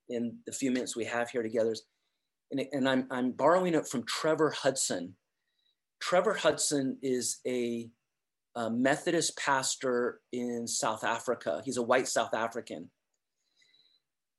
in 0.09 0.37
the 0.45 0.51
few 0.51 0.71
minutes 0.71 0.95
we 0.95 1.05
have 1.05 1.29
here 1.29 1.41
together. 1.43 1.75
And, 2.51 2.61
and 2.71 2.87
I'm, 2.87 3.07
I'm 3.11 3.31
borrowing 3.31 3.73
it 3.73 3.87
from 3.87 4.03
Trevor 4.03 4.51
Hudson. 4.51 5.15
Trevor 5.99 6.33
Hudson 6.33 6.97
is 7.01 7.39
a 7.47 7.89
a 8.55 8.69
Methodist 8.69 9.37
pastor 9.37 10.21
in 10.31 10.65
South 10.65 11.03
Africa. 11.03 11.61
He's 11.65 11.77
a 11.77 11.83
white 11.83 12.07
South 12.07 12.33
African. 12.33 12.89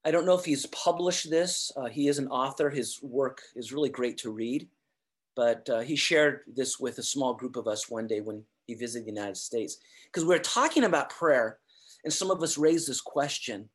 I 0.04 0.10
don't 0.10 0.24
know 0.24 0.38
if 0.38 0.44
he's 0.44 0.66
published 0.66 1.30
this. 1.30 1.70
Uh, 1.76 1.86
he 1.86 2.08
is 2.08 2.18
an 2.18 2.28
author. 2.28 2.70
His 2.70 2.98
work 3.02 3.42
is 3.54 3.72
really 3.72 3.90
great 3.90 4.16
to 4.18 4.30
read. 4.30 4.68
But 5.34 5.68
uh, 5.68 5.80
he 5.80 5.96
shared 5.96 6.40
this 6.46 6.80
with 6.80 6.96
a 6.98 7.02
small 7.02 7.34
group 7.34 7.56
of 7.56 7.66
us 7.66 7.90
one 7.90 8.06
day 8.06 8.20
when 8.20 8.42
he 8.66 8.74
visited 8.74 9.06
the 9.06 9.12
United 9.12 9.36
States. 9.36 9.76
Because 10.06 10.24
we 10.24 10.30
we're 10.30 10.38
talking 10.38 10.84
about 10.84 11.10
prayer, 11.10 11.58
and 12.04 12.12
some 12.12 12.30
of 12.30 12.42
us 12.42 12.56
raised 12.56 12.88
this 12.88 13.02
question 13.02 13.68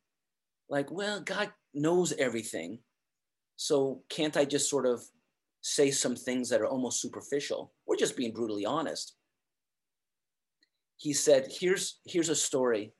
like, 0.68 0.90
well, 0.90 1.20
God 1.20 1.52
knows 1.72 2.12
everything. 2.14 2.80
So 3.56 4.02
can't 4.08 4.36
I 4.36 4.44
just 4.44 4.68
sort 4.68 4.86
of 4.86 5.02
say 5.60 5.90
some 5.90 6.16
things 6.16 6.48
that 6.48 6.60
are 6.60 6.66
almost 6.66 7.00
superficial? 7.00 7.72
We're 7.86 7.96
just 7.96 8.16
being 8.16 8.32
brutally 8.32 8.64
honest 8.64 9.14
he 11.02 11.12
said, 11.12 11.48
here's, 11.50 11.98
here's 12.06 12.28
a 12.28 12.36
story 12.36 12.92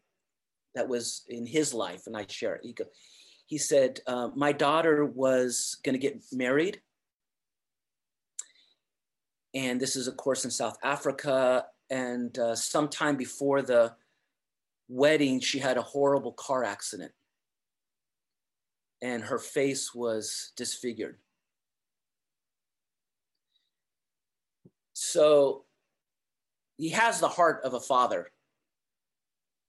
that 0.75 0.89
was 0.89 1.23
in 1.29 1.47
his 1.47 1.73
life, 1.73 2.03
and 2.09 2.17
I 2.17 2.27
share 2.29 2.57
it. 2.57 2.63
He, 2.65 2.73
go, 2.73 2.85
he 3.47 3.59
said, 3.59 4.01
uh, 4.09 4.31
my 4.35 4.51
daughter 4.51 5.05
was 5.05 5.79
going 5.85 5.93
to 5.93 6.01
get 6.01 6.21
married. 6.33 6.81
And 9.55 9.81
this 9.81 9.95
is, 9.95 10.09
of 10.09 10.17
course, 10.17 10.45
in 10.45 10.51
South 10.51 10.77
Africa. 10.83 11.67
And 11.91 12.37
uh, 12.41 12.57
sometime 12.57 13.15
before 13.15 13.63
the 13.63 13.95
wedding, 14.89 15.39
she 15.39 15.61
had 15.61 15.77
a 15.77 15.83
horrible 15.83 16.33
car 16.33 16.65
accident. 16.65 17.13
And 19.03 19.25
her 19.25 19.39
face 19.39 19.93
was 19.95 20.53
disfigured. 20.57 21.19
So 24.93 25.65
he 26.79 26.91
has 26.91 27.21
the 27.21 27.29
heart 27.29 27.63
of 27.65 27.75
a 27.75 27.81
father. 27.81 28.31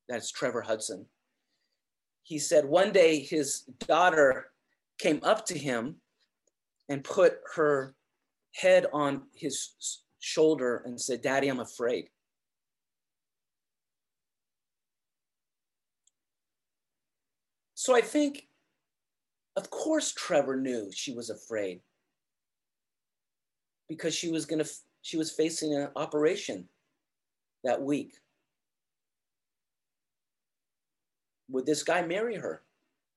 That's 0.08 0.32
Trevor 0.32 0.62
Hudson. 0.62 1.08
He 2.22 2.38
said 2.40 2.66
one 2.66 2.92
day 2.92 3.20
his 3.20 3.62
daughter 3.80 4.52
came 5.00 5.20
up 5.24 5.46
to 5.48 5.58
him 5.58 5.96
and 6.88 7.04
put 7.04 7.40
her 7.56 7.96
head 8.54 8.86
on 8.94 9.24
his 9.34 9.74
shoulder 10.20 10.84
and 10.86 11.00
said, 11.00 11.22
Daddy, 11.22 11.48
I'm 11.48 11.60
afraid. 11.60 12.10
So 17.74 17.96
I 17.96 18.02
think, 18.02 18.48
of 19.56 19.70
course, 19.70 20.14
Trevor 20.14 20.56
knew 20.56 20.90
she 20.94 21.14
was 21.14 21.30
afraid 21.30 21.82
because 23.88 24.16
she 24.16 24.30
was 24.30 24.46
going 24.46 24.64
to, 24.64 24.70
she 25.02 25.18
was 25.18 25.32
facing 25.32 25.74
an 25.74 25.90
operation 25.96 26.68
that 27.64 27.82
week. 27.82 28.14
Would 31.50 31.66
this 31.66 31.84
guy 31.84 32.02
marry 32.02 32.36
her? 32.36 32.64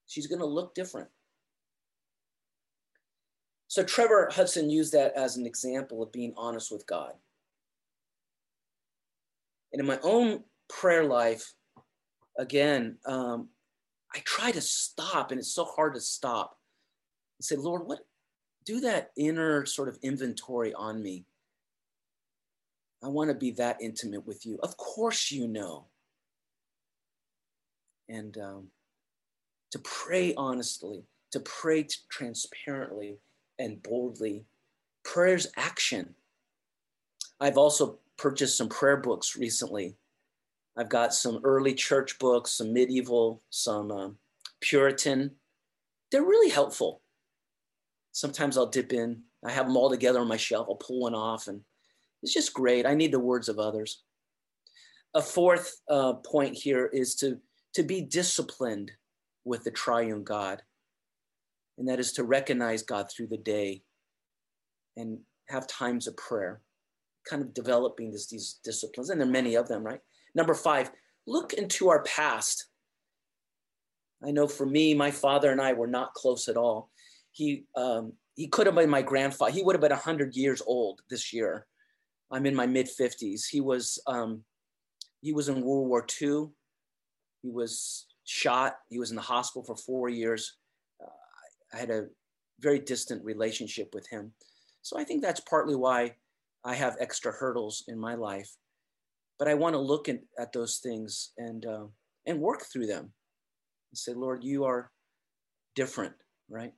She's 0.07 0.27
going 0.27 0.41
to 0.41 0.47
look 0.47 0.75
different. 0.75 1.09
So 3.69 3.83
Trevor 3.83 4.29
Hudson 4.33 4.71
used 4.71 4.93
that 4.93 5.13
as 5.17 5.37
an 5.37 5.47
example 5.47 6.03
of 6.03 6.13
being 6.13 6.35
honest 6.37 6.71
with 6.71 6.87
God. 6.87 7.13
And 9.73 9.81
in 9.81 9.87
my 9.87 9.99
own 10.03 10.45
prayer 10.69 11.05
life, 11.05 11.53
again, 12.39 12.99
um, 13.07 13.49
I 14.15 14.21
try 14.25 14.51
to 14.51 14.61
stop, 14.61 15.31
and 15.31 15.39
it's 15.39 15.53
so 15.53 15.65
hard 15.65 15.95
to 15.95 16.01
stop 16.01 16.59
and 17.39 17.45
say, 17.45 17.57
Lord, 17.57 17.87
what? 17.87 18.01
Do 18.65 18.81
that 18.81 19.13
inner 19.17 19.65
sort 19.65 19.89
of 19.89 19.99
inventory 20.03 20.75
on 20.75 21.01
me. 21.03 21.25
I 23.03 23.09
want 23.09 23.31
to 23.31 23.37
be 23.37 23.53
that 23.53 23.81
intimate 23.81 24.27
with 24.27 24.45
you. 24.45 24.59
Of 24.63 24.77
course, 24.77 25.31
you 25.31 25.47
know. 25.47 25.87
And 28.09 28.37
um, 28.39 28.69
to 29.71 29.79
pray 29.79 30.35
honestly, 30.37 31.05
to 31.33 31.41
pray 31.41 31.87
transparently 32.09 33.19
and 33.59 33.83
boldly. 33.83 34.45
Prayer's 35.05 35.47
action. 35.57 36.15
I've 37.41 37.59
also 37.59 37.99
purchased 38.17 38.57
some 38.57 38.69
prayer 38.69 38.97
books 38.97 39.37
recently. 39.37 39.97
I've 40.77 40.89
got 40.89 41.15
some 41.15 41.41
early 41.43 41.75
church 41.75 42.19
books, 42.19 42.53
some 42.53 42.73
medieval, 42.73 43.43
some 43.51 43.91
um, 43.91 44.19
Puritan. 44.61 45.33
They're 46.13 46.23
really 46.23 46.51
helpful. 46.51 47.01
Sometimes 48.13 48.57
I'll 48.57 48.67
dip 48.67 48.93
in. 48.93 49.23
I 49.45 49.53
have 49.53 49.67
them 49.67 49.77
all 49.77 49.91
together 49.91 50.21
on 50.21 50.29
my 50.29 50.37
shelf. 50.37 50.67
I'll 50.69 50.77
pull 50.77 51.01
one 51.01 51.15
off 51.15 51.49
and 51.49 51.63
it's 52.23 52.35
just 52.35 52.55
great. 52.55 52.87
I 52.87 52.95
need 52.95 53.13
the 53.13 53.21
words 53.21 53.49
of 53.49 53.59
others. 53.59 54.03
A 55.15 55.23
fourth 55.23 55.81
uh, 55.89 56.15
point 56.15 56.57
here 56.57 56.91
is 56.93 57.15
to, 57.17 57.39
to 57.75 57.83
be 57.83 58.01
disciplined 58.01 58.91
with 59.45 59.65
the 59.65 59.71
triune 59.71 60.25
God, 60.25 60.63
and 61.79 61.89
that 61.89 62.01
is 62.01 62.13
to 62.15 62.25
recognize 62.25 62.83
God 62.83 63.11
through 63.11 63.29
the 63.29 63.37
day 63.37 63.83
and 64.97 65.19
have 65.49 65.67
times 65.69 66.07
of 66.07 66.17
prayer, 66.17 66.61
kind 67.29 67.43
of 67.43 67.55
developing 67.55 68.11
this, 68.11 68.27
these 68.27 68.59
disciplines. 68.65 69.11
And 69.11 69.21
there 69.21 69.29
are 69.29 69.31
many 69.31 69.55
of 69.55 69.69
them, 69.69 69.85
right? 69.85 70.01
Number 70.37 70.55
five, 70.55 70.91
look 71.27 71.55
into 71.55 71.89
our 71.89 72.03
past. 72.03 72.67
I 74.23 74.31
know 74.31 74.47
for 74.47 74.67
me, 74.67 74.93
my 74.93 75.11
father 75.11 75.51
and 75.51 75.61
I 75.61 75.73
were 75.73 75.87
not 75.87 76.13
close 76.13 76.49
at 76.49 76.59
all. 76.59 76.91
He, 77.33 77.65
um, 77.75 78.13
he 78.35 78.47
could 78.47 78.67
have 78.67 78.75
been 78.75 78.91
my 78.91 79.01
grandfather. 79.01 79.51
He 79.51 79.63
would 79.63 79.75
have 79.75 79.81
been 79.81 79.91
100 79.91 80.37
years 80.37 80.63
old 80.67 81.01
this 81.09 81.33
year. 81.33 81.67
I'm 82.31 82.45
in 82.45 82.55
my 82.55 82.67
mid 82.67 82.87
50s. 82.87 83.47
He 83.51 83.63
was 83.63 83.99
um, 84.07 84.43
he 85.23 85.33
was 85.33 85.49
in 85.49 85.63
World 85.63 85.89
War 85.89 86.05
II. 86.21 86.49
He 87.43 87.51
was 87.51 88.07
shot. 88.25 88.77
He 88.91 88.99
was 88.99 89.11
in 89.11 89.17
the 89.17 89.23
hospital 89.23 89.65
for 89.65 89.77
four 89.77 90.09
years. 90.11 90.59
Uh, 91.03 91.09
I 91.73 91.79
had 91.79 91.91
a 91.91 92.07
very 92.61 92.79
distant 92.79 93.25
relationship 93.25 93.95
with 93.95 94.07
him. 94.09 94.33
So 94.83 94.99
I 94.99 95.05
think 95.05 95.23
that's 95.23 95.41
partly 95.41 95.77
why 95.77 96.17
I 96.65 96.75
have 96.75 96.97
extra 97.01 97.33
hurdles 97.33 97.85
in 97.89 97.99
my 97.99 98.17
life. 98.17 98.51
But 99.39 99.49
I 99.49 99.55
want 99.55 99.75
to 99.75 99.81
look 99.81 100.09
at, 100.09 100.53
those 100.53 100.79
things 100.79 101.33
and 101.37 101.67
uh, 101.67 101.87
and 102.27 102.41
work 102.41 102.63
through 102.73 102.87
them 102.87 103.13
and 103.91 103.99
say, 103.99 104.13
Lord, 104.15 104.43
you 104.43 104.65
are 104.65 104.91
different, 105.75 106.15
right? 106.49 106.73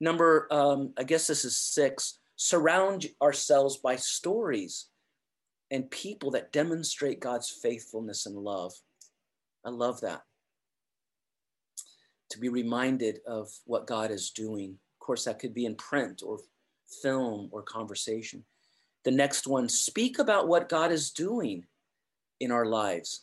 Number, 0.00 0.46
um, 0.50 0.92
I 0.98 1.04
guess 1.04 1.26
this 1.26 1.44
is 1.44 1.56
six 1.56 2.18
surround 2.36 3.06
ourselves 3.20 3.78
by 3.78 3.96
stories 3.96 4.86
and 5.70 5.90
people 5.90 6.30
that 6.30 6.52
demonstrate 6.52 7.20
God's 7.20 7.50
faithfulness 7.50 8.26
and 8.26 8.36
love. 8.36 8.72
I 9.64 9.70
love 9.70 10.00
that. 10.00 10.22
To 12.30 12.38
be 12.38 12.48
reminded 12.48 13.18
of 13.26 13.48
what 13.66 13.86
God 13.86 14.10
is 14.10 14.30
doing. 14.30 14.70
Of 14.70 15.04
course, 15.04 15.24
that 15.24 15.40
could 15.40 15.52
be 15.52 15.66
in 15.66 15.74
print 15.74 16.22
or 16.24 16.38
film 17.02 17.48
or 17.50 17.62
conversation. 17.62 18.44
The 19.04 19.10
next 19.10 19.46
one, 19.46 19.68
speak 19.68 20.18
about 20.18 20.48
what 20.48 20.68
God 20.68 20.92
is 20.92 21.10
doing 21.10 21.64
in 22.40 22.50
our 22.50 22.66
lives. 22.66 23.22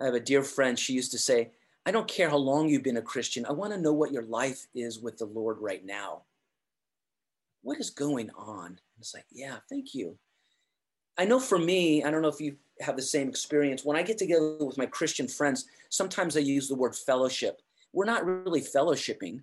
I 0.00 0.06
have 0.06 0.14
a 0.14 0.20
dear 0.20 0.42
friend, 0.42 0.78
she 0.78 0.92
used 0.92 1.12
to 1.12 1.18
say, 1.18 1.50
I 1.84 1.90
don't 1.90 2.08
care 2.08 2.30
how 2.30 2.36
long 2.36 2.68
you've 2.68 2.82
been 2.82 2.98
a 2.98 3.02
Christian. 3.02 3.46
I 3.46 3.52
want 3.52 3.72
to 3.72 3.80
know 3.80 3.92
what 3.92 4.12
your 4.12 4.22
life 4.22 4.66
is 4.74 5.00
with 5.00 5.18
the 5.18 5.24
Lord 5.26 5.58
right 5.60 5.84
now 5.84 6.22
what 7.62 7.78
is 7.78 7.90
going 7.90 8.30
on? 8.36 8.66
And 8.66 8.78
it's 8.98 9.14
like, 9.14 9.26
yeah, 9.30 9.56
thank 9.68 9.94
you. 9.94 10.16
I 11.18 11.24
know 11.24 11.40
for 11.40 11.58
me, 11.58 12.04
I 12.04 12.10
don't 12.10 12.22
know 12.22 12.28
if 12.28 12.40
you 12.40 12.56
have 12.80 12.96
the 12.96 13.02
same 13.02 13.28
experience. 13.28 13.84
When 13.84 13.96
I 13.96 14.02
get 14.02 14.18
together 14.18 14.56
with 14.60 14.78
my 14.78 14.86
Christian 14.86 15.26
friends, 15.26 15.66
sometimes 15.90 16.36
I 16.36 16.40
use 16.40 16.68
the 16.68 16.76
word 16.76 16.94
fellowship. 16.94 17.60
we're 17.92 18.04
not 18.04 18.24
really 18.24 18.60
fellowshipping. 18.60 19.42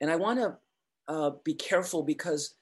And 0.00 0.10
I 0.10 0.16
want 0.16 0.40
to 0.40 0.56
uh, 1.08 1.30
be 1.44 1.54
careful 1.54 2.02
because 2.02 2.54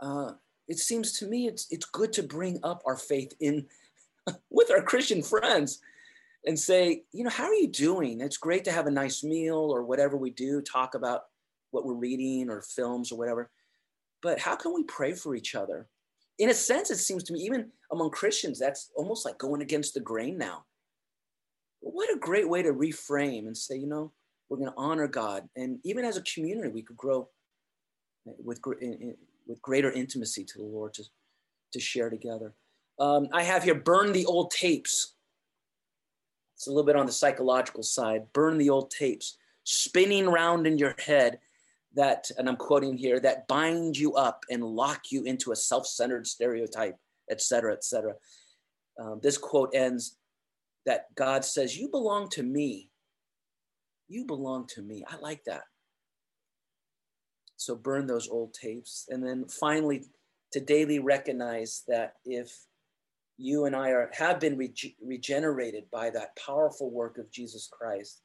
uh, 0.00 0.32
it 0.68 0.78
seems 0.78 1.12
to 1.18 1.26
me 1.26 1.46
it's 1.46 1.66
it's 1.70 1.86
good 1.86 2.12
to 2.14 2.22
bring 2.22 2.58
up 2.62 2.82
our 2.86 2.96
faith 2.96 3.32
in 3.40 3.66
with 4.50 4.70
our 4.70 4.82
Christian 4.82 5.22
friends 5.22 5.80
and 6.46 6.58
say, 6.58 7.02
you 7.12 7.24
know, 7.24 7.30
how 7.30 7.44
are 7.44 7.54
you 7.54 7.68
doing? 7.68 8.20
It's 8.20 8.36
great 8.36 8.64
to 8.64 8.72
have 8.72 8.86
a 8.86 8.90
nice 8.90 9.24
meal 9.24 9.56
or 9.56 9.82
whatever 9.82 10.16
we 10.16 10.30
do, 10.30 10.62
talk 10.62 10.94
about 10.94 11.22
what 11.72 11.84
we're 11.84 11.94
reading 11.94 12.48
or 12.48 12.62
films 12.62 13.10
or 13.10 13.18
whatever. 13.18 13.50
But 14.22 14.38
how 14.38 14.54
can 14.54 14.72
we 14.72 14.84
pray 14.84 15.14
for 15.14 15.34
each 15.34 15.54
other? 15.54 15.88
In 16.38 16.50
a 16.50 16.54
sense, 16.54 16.90
it 16.90 16.98
seems 16.98 17.24
to 17.24 17.32
me, 17.32 17.40
even 17.40 17.70
among 17.90 18.10
Christians, 18.10 18.58
that's 18.58 18.90
almost 18.96 19.24
like 19.24 19.38
going 19.38 19.60
against 19.60 19.94
the 19.94 20.00
grain 20.00 20.38
now. 20.38 20.64
What 21.80 22.14
a 22.14 22.18
great 22.18 22.48
way 22.48 22.62
to 22.62 22.72
reframe 22.72 23.46
and 23.46 23.56
say, 23.56 23.76
you 23.76 23.86
know, 23.86 24.12
we're 24.48 24.58
going 24.58 24.70
to 24.70 24.76
honor 24.76 25.08
God. 25.08 25.48
And 25.56 25.78
even 25.84 26.04
as 26.04 26.16
a 26.16 26.22
community, 26.22 26.68
we 26.68 26.82
could 26.82 26.96
grow 26.96 27.28
with, 28.24 28.60
with 29.46 29.62
greater 29.62 29.90
intimacy 29.90 30.44
to 30.44 30.58
the 30.58 30.64
Lord 30.64 30.94
to, 30.94 31.04
to 31.72 31.80
share 31.80 32.10
together. 32.10 32.54
Um, 32.98 33.28
I 33.32 33.42
have 33.42 33.64
here 33.64 33.74
burn 33.74 34.12
the 34.12 34.26
old 34.26 34.50
tapes. 34.50 35.14
It's 36.54 36.66
a 36.66 36.70
little 36.70 36.86
bit 36.86 36.96
on 36.96 37.06
the 37.06 37.12
psychological 37.12 37.82
side. 37.82 38.32
Burn 38.32 38.58
the 38.58 38.70
old 38.70 38.90
tapes, 38.90 39.36
spinning 39.64 40.26
around 40.26 40.66
in 40.66 40.78
your 40.78 40.94
head 40.98 41.38
that, 41.94 42.30
and 42.38 42.48
I'm 42.48 42.56
quoting 42.56 42.96
here, 42.96 43.20
that 43.20 43.48
bind 43.48 43.96
you 43.96 44.14
up 44.14 44.44
and 44.50 44.62
lock 44.62 45.10
you 45.10 45.24
into 45.24 45.52
a 45.52 45.56
self-centered 45.56 46.26
stereotype, 46.26 46.96
et 47.30 47.40
cetera, 47.40 47.72
et 47.72 47.84
cetera. 47.84 48.14
Um, 48.98 49.20
this 49.22 49.36
quote 49.38 49.74
ends 49.74 50.16
that 50.86 51.14
God 51.14 51.44
says, 51.44 51.76
You 51.76 51.88
belong 51.88 52.28
to 52.30 52.42
me. 52.42 52.90
You 54.08 54.24
belong 54.24 54.66
to 54.68 54.82
me. 54.82 55.04
I 55.08 55.16
like 55.16 55.44
that. 55.44 55.62
So 57.56 57.74
burn 57.74 58.06
those 58.06 58.28
old 58.28 58.54
tapes. 58.54 59.06
And 59.08 59.26
then 59.26 59.46
finally, 59.46 60.04
to 60.52 60.60
daily 60.60 60.98
recognize 60.98 61.82
that 61.88 62.14
if 62.24 62.52
you 63.38 63.64
and 63.64 63.76
I 63.76 63.90
are, 63.90 64.10
have 64.14 64.40
been 64.40 64.56
rege- 64.56 64.96
regenerated 65.04 65.84
by 65.90 66.10
that 66.10 66.36
powerful 66.36 66.90
work 66.90 67.18
of 67.18 67.30
Jesus 67.30 67.68
Christ, 67.70 68.22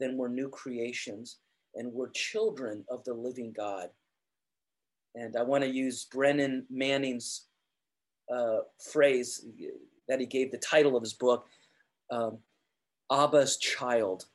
then 0.00 0.16
we're 0.16 0.28
new 0.28 0.48
creations 0.48 1.38
and 1.74 1.92
we're 1.92 2.10
children 2.10 2.84
of 2.90 3.04
the 3.04 3.14
living 3.14 3.52
God. 3.56 3.88
And 5.14 5.36
I 5.36 5.42
want 5.42 5.64
to 5.64 5.70
use 5.70 6.04
Brennan 6.04 6.66
Manning's 6.70 7.46
uh, 8.32 8.58
phrase 8.92 9.44
that 10.08 10.20
he 10.20 10.26
gave 10.26 10.50
the 10.50 10.58
title 10.58 10.96
of 10.96 11.02
his 11.02 11.14
book, 11.14 11.46
um, 12.10 12.38
Abba's 13.10 13.56
child, 13.56 14.26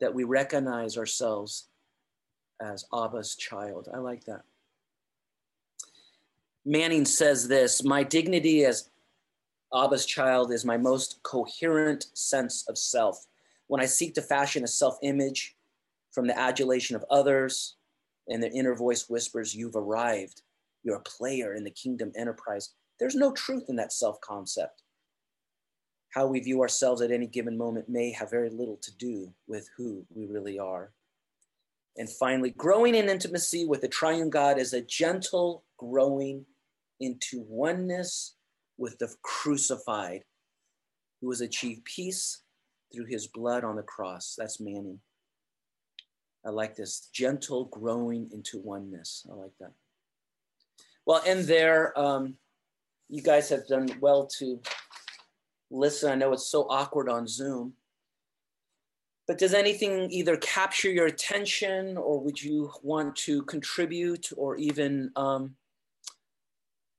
that 0.00 0.14
we 0.14 0.24
recognize 0.24 0.96
ourselves 0.96 1.68
as 2.60 2.84
Abba's 2.92 3.36
child. 3.36 3.88
I 3.92 3.98
like 3.98 4.24
that. 4.24 4.42
Manning 6.64 7.04
says 7.04 7.48
this 7.48 7.84
My 7.84 8.02
dignity 8.02 8.64
as 8.64 8.90
Abba's 9.72 10.06
child 10.06 10.52
is 10.52 10.64
my 10.64 10.76
most 10.76 11.20
coherent 11.22 12.06
sense 12.14 12.64
of 12.68 12.78
self. 12.78 13.26
When 13.68 13.80
I 13.80 13.86
seek 13.86 14.14
to 14.14 14.22
fashion 14.22 14.64
a 14.64 14.68
self 14.68 14.98
image 15.02 15.56
from 16.12 16.26
the 16.26 16.38
adulation 16.38 16.96
of 16.96 17.04
others, 17.10 17.76
and 18.28 18.42
their 18.42 18.50
inner 18.54 18.74
voice 18.74 19.08
whispers, 19.08 19.54
You've 19.54 19.76
arrived. 19.76 20.42
You're 20.82 20.96
a 20.96 21.02
player 21.02 21.54
in 21.54 21.64
the 21.64 21.70
kingdom 21.70 22.12
enterprise. 22.16 22.70
There's 22.98 23.14
no 23.14 23.32
truth 23.32 23.64
in 23.68 23.76
that 23.76 23.92
self 23.92 24.20
concept. 24.20 24.82
How 26.10 26.26
we 26.26 26.40
view 26.40 26.62
ourselves 26.62 27.02
at 27.02 27.10
any 27.10 27.26
given 27.26 27.58
moment 27.58 27.88
may 27.88 28.10
have 28.12 28.30
very 28.30 28.48
little 28.48 28.78
to 28.78 28.96
do 28.96 29.32
with 29.46 29.68
who 29.76 30.04
we 30.14 30.26
really 30.26 30.58
are. 30.58 30.92
And 31.98 32.10
finally, 32.10 32.50
growing 32.50 32.94
in 32.94 33.08
intimacy 33.08 33.64
with 33.64 33.80
the 33.80 33.88
triune 33.88 34.30
God 34.30 34.58
is 34.58 34.72
a 34.74 34.82
gentle 34.82 35.64
growing 35.78 36.44
into 37.00 37.44
oneness 37.48 38.34
with 38.78 38.98
the 38.98 39.12
crucified 39.22 40.22
who 41.20 41.30
has 41.30 41.40
achieved 41.40 41.84
peace 41.84 42.42
through 42.92 43.06
his 43.06 43.26
blood 43.26 43.64
on 43.64 43.76
the 43.76 43.82
cross. 43.82 44.34
That's 44.36 44.60
Manning. 44.60 45.00
I 46.44 46.50
like 46.50 46.76
this 46.76 47.08
gentle 47.12 47.64
growing 47.66 48.30
into 48.32 48.60
oneness. 48.60 49.26
I 49.30 49.34
like 49.34 49.52
that. 49.60 49.72
Well, 51.04 51.22
and 51.26 51.44
there, 51.44 51.98
um, 51.98 52.34
you 53.08 53.22
guys 53.22 53.48
have 53.48 53.66
done 53.66 53.88
well 54.00 54.26
to 54.38 54.60
listen. 55.70 56.12
I 56.12 56.14
know 56.14 56.32
it's 56.32 56.46
so 56.46 56.66
awkward 56.68 57.08
on 57.08 57.26
Zoom. 57.26 57.72
But 59.26 59.38
does 59.38 59.54
anything 59.54 60.08
either 60.10 60.36
capture 60.36 60.90
your 60.90 61.06
attention 61.06 61.96
or 61.96 62.20
would 62.20 62.40
you 62.40 62.70
want 62.82 63.16
to 63.16 63.42
contribute 63.42 64.28
or 64.36 64.56
even, 64.56 65.10
um, 65.16 65.56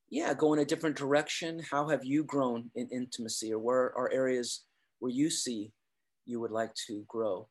yeah, 0.10 0.34
go 0.34 0.54
in 0.54 0.60
a 0.60 0.66
different 0.66 0.98
direction? 0.98 1.62
How 1.72 1.88
have 1.88 2.04
you 2.04 2.24
grown 2.26 2.70
in 2.76 2.90
intimacy 2.90 3.54
or 3.54 3.60
where 3.60 3.98
are 3.98 4.12
areas 4.12 4.66
where 5.00 5.12
you 5.12 5.30
see 5.30 5.72
you 6.26 6.42
would 6.42 6.52
like 6.52 6.74
to 6.88 7.06
grow? 7.08 7.48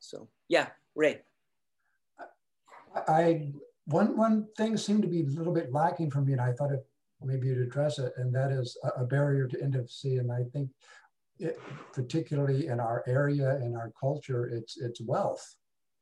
So, 0.00 0.28
yeah, 0.48 0.68
Ray. 0.94 1.22
I 2.94 3.52
one 3.86 4.16
one 4.16 4.46
thing 4.56 4.76
seemed 4.76 5.02
to 5.02 5.08
be 5.08 5.22
a 5.22 5.26
little 5.26 5.52
bit 5.52 5.72
lacking 5.72 6.10
for 6.10 6.20
me, 6.20 6.32
and 6.32 6.40
I 6.40 6.52
thought 6.52 6.72
it 6.72 6.86
maybe 7.22 7.48
you'd 7.48 7.58
address 7.58 7.98
it, 7.98 8.12
and 8.16 8.34
that 8.34 8.50
is 8.52 8.76
a, 8.84 9.02
a 9.02 9.04
barrier 9.04 9.46
to 9.48 9.62
intimacy. 9.62 10.18
And 10.18 10.30
I 10.30 10.44
think 10.52 10.70
it, 11.38 11.60
particularly 11.92 12.66
in 12.66 12.80
our 12.80 13.04
area 13.06 13.56
in 13.56 13.76
our 13.76 13.92
culture 13.98 14.46
it's 14.46 14.76
it's 14.76 15.00
wealth. 15.00 15.56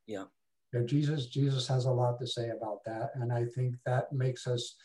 Yeah. 0.07 0.25
You 0.73 0.79
know, 0.79 0.85
jesus 0.85 1.27
jesus 1.27 1.67
has 1.67 1.85
a 1.85 1.91
lot 1.91 2.19
to 2.19 2.27
say 2.27 2.49
about 2.49 2.83
that 2.85 3.11
and 3.15 3.31
i 3.31 3.45
think 3.45 3.75
that 3.85 4.11
makes 4.11 4.47
us 4.47 4.75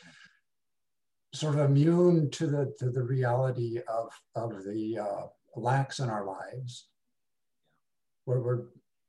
sort 1.32 1.54
of 1.54 1.60
immune 1.60 2.30
to 2.30 2.46
the 2.46 2.74
to 2.78 2.90
the 2.90 3.02
reality 3.02 3.80
of 3.88 4.10
of 4.34 4.64
the 4.64 4.98
uh, 4.98 5.26
lacks 5.56 6.00
in 6.00 6.08
our 6.08 6.26
lives. 6.26 6.88
Where 8.24 8.40
we're 8.40 8.62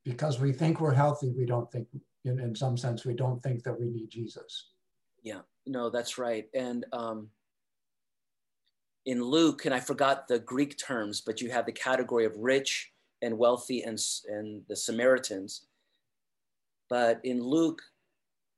because 0.03 0.39
we 0.39 0.51
think 0.51 0.79
we're 0.79 0.93
healthy 0.93 1.31
we 1.37 1.45
don't 1.45 1.71
think 1.71 1.87
in, 2.25 2.39
in 2.39 2.55
some 2.55 2.75
sense 2.75 3.05
we 3.05 3.13
don't 3.13 3.41
think 3.43 3.63
that 3.63 3.79
we 3.79 3.89
need 3.89 4.09
jesus. 4.09 4.71
Yeah. 5.23 5.41
No 5.65 5.89
that's 5.89 6.17
right. 6.17 6.47
And 6.53 6.85
um 6.93 7.29
in 9.05 9.23
Luke, 9.23 9.65
and 9.65 9.73
I 9.73 9.79
forgot 9.79 10.27
the 10.27 10.39
Greek 10.39 10.77
terms, 10.77 11.21
but 11.21 11.41
you 11.41 11.49
have 11.49 11.65
the 11.65 11.71
category 11.71 12.25
of 12.25 12.37
rich 12.37 12.91
and 13.21 13.37
wealthy 13.37 13.81
and, 13.81 13.99
and 14.27 14.63
the 14.67 14.75
Samaritans. 14.75 15.65
But 16.89 17.19
in 17.23 17.41
Luke, 17.41 17.81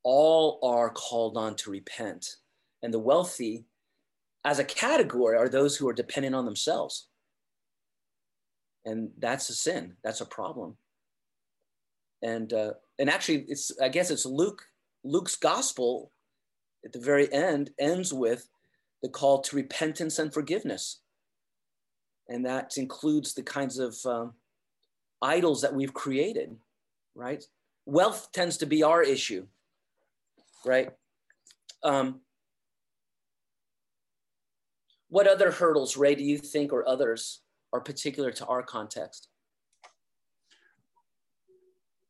all 0.04 0.60
are 0.64 0.90
called 0.90 1.38
on 1.38 1.56
to 1.58 1.72
repent. 1.72 2.38
And 2.82 2.94
the 2.94 3.00
wealthy, 3.00 3.66
as 4.44 4.60
a 4.60 4.66
category, 4.66 5.38
are 5.38 5.48
those 5.48 5.78
who 5.78 5.88
are 5.88 5.94
dependent 5.94 6.36
on 6.36 6.46
themselves. 6.46 7.08
And 8.86 9.12
that's 9.18 9.50
a 9.50 9.54
sin, 9.54 9.96
that's 10.04 10.20
a 10.20 10.26
problem. 10.26 10.76
And, 12.22 12.52
uh, 12.52 12.74
and 13.00 13.10
actually, 13.10 13.46
it's, 13.48 13.72
I 13.82 13.88
guess 13.88 14.12
it's 14.12 14.26
Luke, 14.26 14.64
Luke's 15.06 15.38
gospel 15.38 16.12
at 16.86 16.92
the 16.92 17.00
very 17.00 17.32
end 17.32 17.72
ends 17.80 18.14
with 18.14 18.50
the 19.04 19.10
call 19.10 19.42
to 19.42 19.56
repentance 19.56 20.18
and 20.18 20.34
forgiveness. 20.34 21.02
And 22.30 22.46
that 22.46 22.78
includes 22.78 23.34
the 23.34 23.44
kinds 23.44 23.78
of 23.78 23.98
um, 24.06 24.34
idols 25.22 25.62
that 25.62 25.76
we've 25.76 25.94
created, 25.94 26.56
right? 27.14 27.44
Wealth 27.86 28.30
tends 28.32 28.58
to 28.58 28.66
be 28.66 28.82
our 28.82 29.04
issue, 29.04 29.46
right? 30.66 30.92
Um, 31.84 32.22
what 35.10 35.28
other 35.28 35.52
hurdles, 35.52 35.98
Ray, 35.98 36.16
do 36.16 36.24
you 36.24 36.38
think, 36.38 36.72
or 36.72 36.88
others, 36.88 37.42
are 37.74 37.82
particular 37.82 38.32
to 38.32 38.46
our 38.46 38.64
context? 38.64 39.28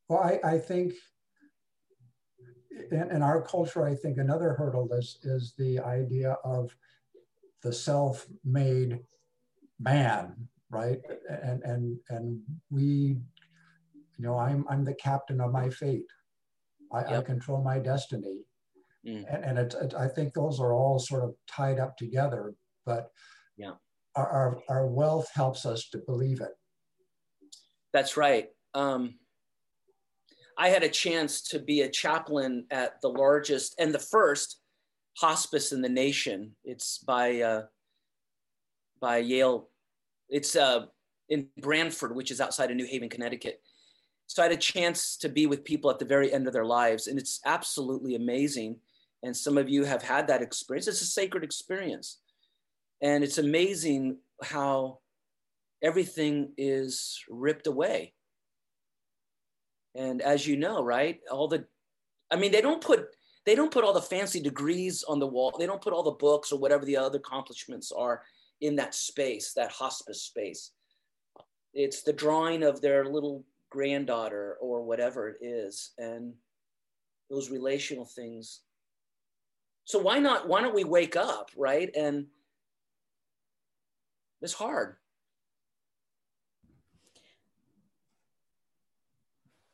Well, 0.08 0.20
I, 0.20 0.40
I 0.44 0.58
think 0.60 0.94
in, 2.92 3.12
in, 3.12 3.22
our 3.22 3.42
culture, 3.42 3.86
I 3.86 3.96
think 3.96 4.18
another 4.18 4.54
hurdle 4.54 4.92
is, 4.94 5.20
is 5.24 5.54
the 5.58 5.80
idea 5.80 6.38
of 6.44 6.76
the 7.62 7.74
self-made 7.74 9.00
man, 9.80 10.36
right? 10.70 11.00
And 11.30 11.64
and 11.64 11.98
and 12.10 12.42
we, 12.70 12.84
you 14.18 14.26
know, 14.26 14.38
I'm 14.38 14.66
I'm 14.70 14.84
the 14.84 14.96
captain 14.96 15.42
of 15.42 15.52
my 15.52 15.70
fate. 15.70 16.06
I, 16.92 17.02
yep. 17.02 17.12
I 17.12 17.22
control 17.22 17.64
my 17.64 17.80
destiny, 17.80 18.42
mm. 19.08 19.26
and, 19.34 19.44
and 19.46 19.60
it, 19.60 19.76
it, 19.82 19.94
I 19.96 20.08
think 20.08 20.34
those 20.34 20.60
are 20.60 20.74
all 20.74 21.00
sort 21.00 21.24
of 21.24 21.36
tied 21.48 21.80
up 21.80 21.98
together. 21.98 22.54
But 22.86 23.10
yeah, 23.58 23.74
our, 24.16 24.28
our, 24.30 24.62
our 24.70 24.88
wealth 24.88 25.30
helps 25.34 25.66
us 25.66 25.90
to 25.90 25.98
believe 26.00 26.42
it. 26.42 26.52
That's 27.94 28.18
right. 28.18 28.50
Um, 28.74 29.16
I 30.58 30.70
had 30.70 30.84
a 30.84 30.90
chance 30.90 31.42
to 31.50 31.60
be 31.60 31.82
a 31.82 31.90
chaplain 31.90 32.66
at 32.72 33.02
the 33.02 33.10
largest 33.10 33.76
and 33.80 33.94
the 33.94 34.00
first 34.00 34.60
hospice 35.18 35.72
in 35.72 35.82
the 35.82 35.90
nation. 35.90 36.56
It's 36.64 36.98
by 37.00 37.42
uh, 37.42 37.64
by 39.00 39.18
Yale. 39.18 39.70
It's 40.30 40.56
uh, 40.56 40.86
in 41.30 41.48
Branford, 41.60 42.16
which 42.16 42.32
is 42.32 42.42
outside 42.42 42.72
of 42.72 42.78
New 42.78 42.86
Haven, 42.86 43.10
Connecticut. 43.10 43.62
So 44.28 44.42
I 44.42 44.46
had 44.46 44.54
a 44.54 44.58
chance 44.58 45.18
to 45.18 45.30
be 45.30 45.46
with 45.46 45.64
people 45.64 45.90
at 45.92 46.00
the 46.00 46.06
very 46.06 46.34
end 46.34 46.48
of 46.48 46.54
their 46.54 46.66
lives, 46.66 47.08
and 47.08 47.20
it's 47.20 47.40
absolutely 47.46 48.16
amazing. 48.16 48.78
And 49.22 49.36
some 49.36 49.58
of 49.58 49.70
you 49.70 49.84
have 49.86 50.02
had 50.02 50.28
that 50.28 50.42
experience. 50.42 50.88
It's 50.88 51.02
a 51.02 51.06
sacred 51.06 51.44
experience. 51.44 52.20
And 53.02 53.24
it's 53.24 53.38
amazing 53.38 54.18
how 54.42 55.00
everything 55.82 56.54
is 56.58 57.20
ripped 57.30 57.68
away. 57.68 58.14
And 59.96 60.22
as 60.22 60.48
you 60.48 60.58
know, 60.58 60.84
right, 60.84 61.20
all 61.32 61.48
the, 61.48 61.66
I 62.32 62.36
mean, 62.36 62.52
they 62.52 62.62
don't 62.62 62.82
put, 62.82 63.08
they 63.46 63.56
don't 63.56 63.72
put 63.72 63.84
all 63.84 63.94
the 63.94 64.02
fancy 64.02 64.40
degrees 64.40 65.04
on 65.04 65.20
the 65.20 65.28
wall. 65.28 65.54
They 65.58 65.66
don't 65.66 65.82
put 65.82 65.94
all 65.94 66.04
the 66.04 66.12
books 66.12 66.52
or 66.52 66.60
whatever 66.60 66.86
the 66.86 66.98
other 66.98 67.18
accomplishments 67.18 67.92
are 67.92 68.24
in 68.62 68.76
that 68.78 68.96
space, 68.96 69.54
that 69.54 69.72
hospice 69.72 70.22
space. 70.22 70.72
It's 71.74 72.04
the 72.04 72.14
drawing 72.14 72.64
of 72.64 72.82
their 72.82 73.06
little 73.06 73.44
granddaughter 73.70 74.58
or 74.62 74.84
whatever 74.84 75.30
it 75.30 75.38
is, 75.42 75.92
and 75.98 76.34
those 77.30 77.50
relational 77.50 78.06
things. 78.06 78.62
So 79.86 80.00
why 80.00 80.20
not? 80.20 80.48
Why 80.48 80.62
don't 80.62 80.76
we 80.76 80.84
wake 80.84 81.16
up, 81.16 81.50
right? 81.58 81.90
And 81.96 82.28
it's 84.42 84.54
hard. 84.54 84.96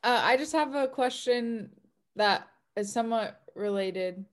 Uh, 0.04 0.22
I 0.24 0.38
just 0.38 0.54
have 0.54 0.76
a 0.76 0.88
question 0.88 1.70
that 2.16 2.48
is 2.76 2.92
somewhat 2.92 3.42
related. 3.56 4.26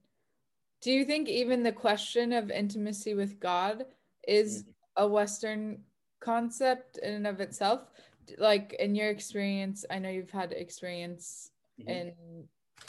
Do 0.81 0.91
you 0.91 1.03
think 1.03 1.27
even 1.27 1.63
the 1.63 1.71
question 1.71 2.33
of 2.33 2.51
intimacy 2.51 3.13
with 3.13 3.39
God 3.39 3.85
is 4.27 4.63
mm-hmm. 4.63 5.03
a 5.03 5.07
Western 5.07 5.81
concept 6.19 6.97
in 6.99 7.13
and 7.13 7.27
of 7.27 7.41
itself? 7.41 7.81
Like 8.37 8.75
in 8.79 8.95
your 8.95 9.09
experience, 9.09 9.85
I 9.89 9.99
know 9.99 10.09
you've 10.09 10.31
had 10.31 10.51
experience 10.53 11.51
mm-hmm. 11.79 11.89
in 11.89 12.13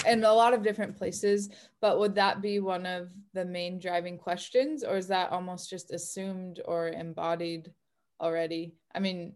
in 0.07 0.23
a 0.23 0.33
lot 0.33 0.55
of 0.55 0.63
different 0.63 0.97
places, 0.97 1.49
but 1.81 1.99
would 1.99 2.15
that 2.15 2.41
be 2.41 2.61
one 2.61 2.87
of 2.87 3.11
the 3.33 3.45
main 3.45 3.81
driving 3.81 4.17
questions, 4.17 4.85
or 4.85 4.97
is 4.97 5.09
that 5.09 5.33
almost 5.33 5.71
just 5.71 5.93
assumed 5.93 6.61
or 6.67 6.89
embodied 6.89 7.73
already? 8.21 8.75
I 8.95 9.01
mean, 9.01 9.33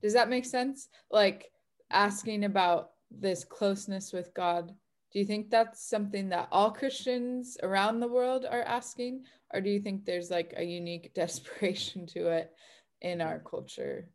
does 0.00 0.14
that 0.14 0.30
make 0.30 0.46
sense? 0.46 0.88
Like 1.10 1.50
asking 1.90 2.44
about 2.44 2.90
this 3.10 3.44
closeness 3.44 4.12
with 4.12 4.32
God, 4.34 4.72
do 5.12 5.18
you 5.18 5.24
think 5.24 5.50
that's 5.50 5.88
something 5.88 6.28
that 6.30 6.48
all 6.50 6.70
Christians 6.70 7.56
around 7.62 8.00
the 8.00 8.08
world 8.08 8.44
are 8.44 8.62
asking? 8.62 9.24
Or 9.54 9.60
do 9.60 9.70
you 9.70 9.80
think 9.80 10.04
there's 10.04 10.30
like 10.30 10.52
a 10.56 10.64
unique 10.64 11.12
desperation 11.14 12.06
to 12.08 12.28
it 12.28 12.52
in 13.00 13.20
our 13.20 13.38
culture? 13.38 14.08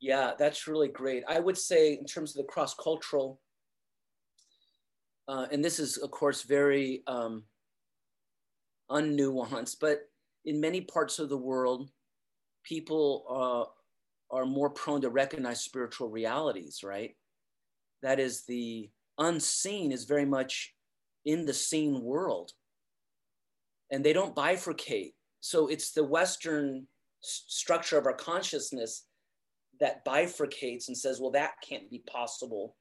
Yeah, 0.00 0.32
that's 0.36 0.66
really 0.66 0.88
great. 0.88 1.22
I 1.28 1.38
would 1.38 1.56
say, 1.56 1.92
in 1.92 2.06
terms 2.06 2.34
of 2.34 2.44
the 2.44 2.52
cross 2.52 2.74
cultural, 2.74 3.40
uh, 5.28 5.46
and 5.52 5.64
this 5.64 5.78
is, 5.78 5.96
of 5.96 6.10
course, 6.10 6.42
very 6.42 7.04
um, 7.06 7.44
unnuanced, 8.90 9.76
but 9.80 10.00
in 10.44 10.60
many 10.60 10.80
parts 10.80 11.20
of 11.20 11.28
the 11.28 11.36
world, 11.36 11.88
people 12.64 13.24
uh, 13.30 13.70
are 14.32 14.46
more 14.46 14.70
prone 14.70 15.02
to 15.02 15.10
recognize 15.10 15.60
spiritual 15.60 16.08
realities, 16.08 16.80
right? 16.82 17.14
That 18.02 18.18
is, 18.18 18.44
the 18.46 18.90
unseen 19.18 19.92
is 19.92 20.04
very 20.04 20.24
much 20.24 20.74
in 21.24 21.44
the 21.44 21.52
seen 21.54 22.02
world. 22.02 22.52
And 23.90 24.02
they 24.02 24.14
don't 24.14 24.34
bifurcate. 24.34 25.12
So 25.40 25.68
it's 25.68 25.92
the 25.92 26.02
Western 26.02 26.86
structure 27.20 27.98
of 27.98 28.06
our 28.06 28.14
consciousness 28.14 29.04
that 29.80 30.04
bifurcates 30.04 30.88
and 30.88 30.96
says, 30.96 31.20
well, 31.20 31.30
that 31.32 31.52
can't 31.68 31.90
be 31.90 32.02
possible. 32.10 32.76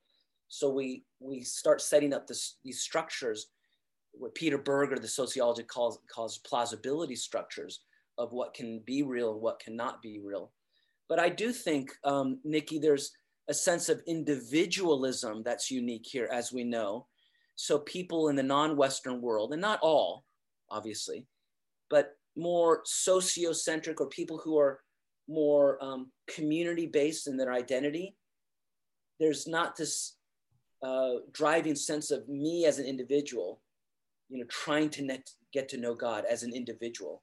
So 0.48 0.70
we, 0.70 1.04
we 1.20 1.42
start 1.42 1.82
setting 1.82 2.14
up 2.14 2.28
this, 2.28 2.58
these 2.64 2.82
structures, 2.82 3.48
what 4.14 4.36
Peter 4.36 4.58
Berger, 4.58 4.98
the 4.98 5.08
sociologist, 5.08 5.68
calls, 5.68 6.00
calls 6.14 6.38
plausibility 6.40 7.16
structures 7.16 7.82
of 8.18 8.34
what 8.34 8.54
can 8.54 8.82
be 8.86 9.04
real 9.04 9.34
and 9.34 9.42
what 9.42 9.60
cannot 9.60 10.02
be 10.02 10.20
real. 10.24 10.52
But 11.12 11.20
I 11.20 11.28
do 11.28 11.52
think, 11.52 11.92
um, 12.06 12.40
Nikki, 12.46 12.80
there's 12.80 13.12
a 13.50 13.54
sense 13.54 13.90
of 13.90 14.02
individualism 14.08 15.44
that's 15.44 15.70
unique 15.70 16.06
here, 16.10 16.30
as 16.32 16.54
we 16.54 16.64
know. 16.64 17.08
So 17.56 17.80
people 17.80 18.30
in 18.30 18.38
the 18.38 18.44
non-Western 18.44 19.20
world, 19.20 19.52
and 19.52 19.60
not 19.60 19.82
all, 19.82 20.24
obviously, 20.70 21.28
but 21.90 22.16
more 22.38 22.84
sociocentric 22.84 24.00
or 24.00 24.08
people 24.08 24.38
who 24.38 24.58
are 24.58 24.80
more 25.28 25.84
um, 25.84 26.14
community-based 26.30 27.28
in 27.28 27.36
their 27.36 27.52
identity, 27.52 28.16
there's 29.20 29.46
not 29.48 29.76
this 29.76 30.16
uh, 30.82 31.16
driving 31.34 31.76
sense 31.76 32.12
of 32.12 32.26
me 32.30 32.64
as 32.66 32.80
an 32.80 32.86
individual, 32.86 33.60
you 34.30 34.40
know, 34.40 34.46
trying 34.48 34.90
to 34.92 35.02
net, 35.02 35.30
get 35.52 35.68
to 35.68 35.78
know 35.78 35.94
God 35.94 36.24
as 36.24 36.44
an 36.44 36.54
individual. 36.54 37.22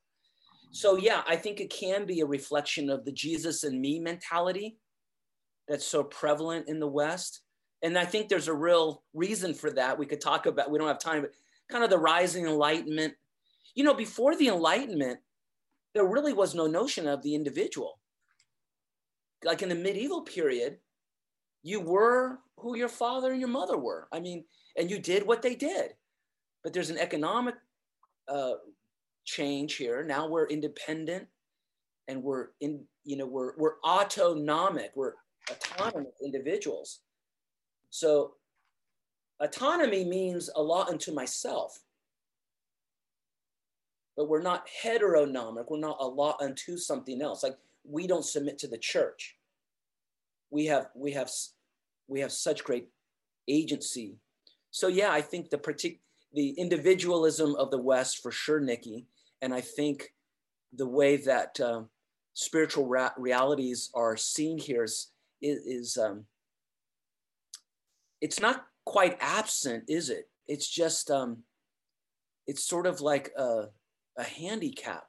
So 0.71 0.97
yeah, 0.97 1.23
I 1.27 1.37
think 1.37 1.61
it 1.61 1.71
can 1.71 2.07
be 2.07 2.21
a 2.21 2.27
reflection 2.27 2.91
of 2.91 3.05
the 3.05 3.13
Jesus 3.13 3.65
and 3.65 3.81
me 3.81 3.99
mentality 3.99 4.79
that's 5.67 5.87
so 5.87 6.05
prevalent 6.05 6.69
in 6.69 6.81
the 6.81 6.87
West. 6.87 7.43
And 7.83 7.97
I 7.99 8.05
think 8.05 8.29
there's 8.29 8.49
a 8.49 8.55
real 8.55 9.03
reason 9.15 9.55
for 9.55 9.71
that. 9.73 9.99
We 9.99 10.07
could 10.07 10.21
talk 10.21 10.47
about, 10.47 10.71
we 10.71 10.79
don't 10.79 10.89
have 10.89 10.99
time, 10.99 11.23
but 11.23 11.33
kind 11.71 11.85
of 11.85 11.91
the 11.91 11.99
rising 11.99 12.47
enlightenment. 12.47 13.15
You 13.75 13.85
know, 13.85 13.95
before 13.95 14.37
the 14.37 14.49
enlightenment, 14.49 15.21
there 15.95 16.07
really 16.07 16.33
was 16.33 16.55
no 16.55 16.67
notion 16.67 17.07
of 17.07 17.23
the 17.23 17.35
individual. 17.35 18.01
Like 19.45 19.63
in 19.63 19.69
the 19.69 19.75
medieval 19.75 20.23
period, 20.23 20.79
you 21.63 21.81
were 21.81 22.41
who 22.59 22.77
your 22.77 22.89
father 22.89 23.31
and 23.31 23.41
your 23.41 23.49
mother 23.49 23.77
were. 23.77 24.09
I 24.13 24.21
mean, 24.21 24.45
and 24.77 24.91
you 24.91 24.99
did 24.99 25.27
what 25.27 25.43
they 25.43 25.55
did. 25.55 25.93
But 26.65 26.73
there's 26.73 26.91
an 26.91 26.99
economic 26.99 27.55
uh, 28.27 28.55
change 29.29 29.77
here. 29.77 30.03
Now 30.03 30.27
we're 30.27 30.47
independent 30.47 31.27
and 32.09 32.23
we're 32.23 32.49
in, 32.61 32.85
you 33.05 33.17
know, 33.17 33.27
we're, 33.27 33.53
we're 33.59 33.75
autonomic. 33.87 34.93
We're 34.95 35.13
autonomous 35.51 36.15
individuals. 36.25 37.01
So 37.91 38.35
autonomy 39.41 40.05
means 40.05 40.49
a 40.57 40.63
lot 40.63 40.89
unto 40.89 41.13
myself. 41.13 41.79
But 44.17 44.29
we're 44.29 44.43
not 44.43 44.67
heteronomic. 44.83 45.67
We're 45.69 45.79
not 45.79 45.99
a 46.01 46.07
lot 46.07 46.41
unto 46.41 46.77
something 46.79 47.21
else. 47.23 47.43
Like 47.43 47.57
we 47.85 48.07
don't 48.07 48.25
submit 48.25 48.59
to 48.61 48.69
the 48.69 48.79
church. 48.79 49.37
We 50.51 50.65
have 50.67 50.89
we 50.97 51.13
have 51.13 51.31
we 52.09 52.21
have 52.21 52.33
such 52.33 52.65
great 52.65 52.89
agency. 53.47 54.17
So 54.71 54.89
yeah, 54.89 55.13
I 55.13 55.21
think 55.21 55.51
the 55.51 55.59
partic- 55.59 56.01
the 56.33 56.51
individualism 56.51 57.55
of 57.57 57.71
the 57.71 57.79
West 57.79 58.23
for 58.23 58.33
sure, 58.33 58.59
Nikki, 58.61 59.07
and 59.43 59.55
I 59.55 59.61
think 59.61 60.13
the 60.73 60.87
way 60.87 61.17
that 61.17 61.59
uh, 61.61 61.83
spiritual 62.35 62.87
ra- 62.87 63.13
realities 63.17 63.91
are 63.95 64.17
seen 64.17 64.59
here 64.59 64.85
is 64.85 65.09
is, 65.41 65.59
is 65.67 65.97
um, 65.97 66.25
it's 68.21 68.41
not 68.41 68.67
quite 68.85 69.17
absent, 69.21 69.85
is 69.89 70.11
it? 70.11 70.29
It's 70.47 70.69
just 70.69 71.11
um, 71.11 71.39
it's 72.47 72.65
sort 72.65 72.87
of 72.87 73.01
like 73.01 73.31
a, 73.37 73.67
a 74.17 74.25
handicap. 74.25 75.05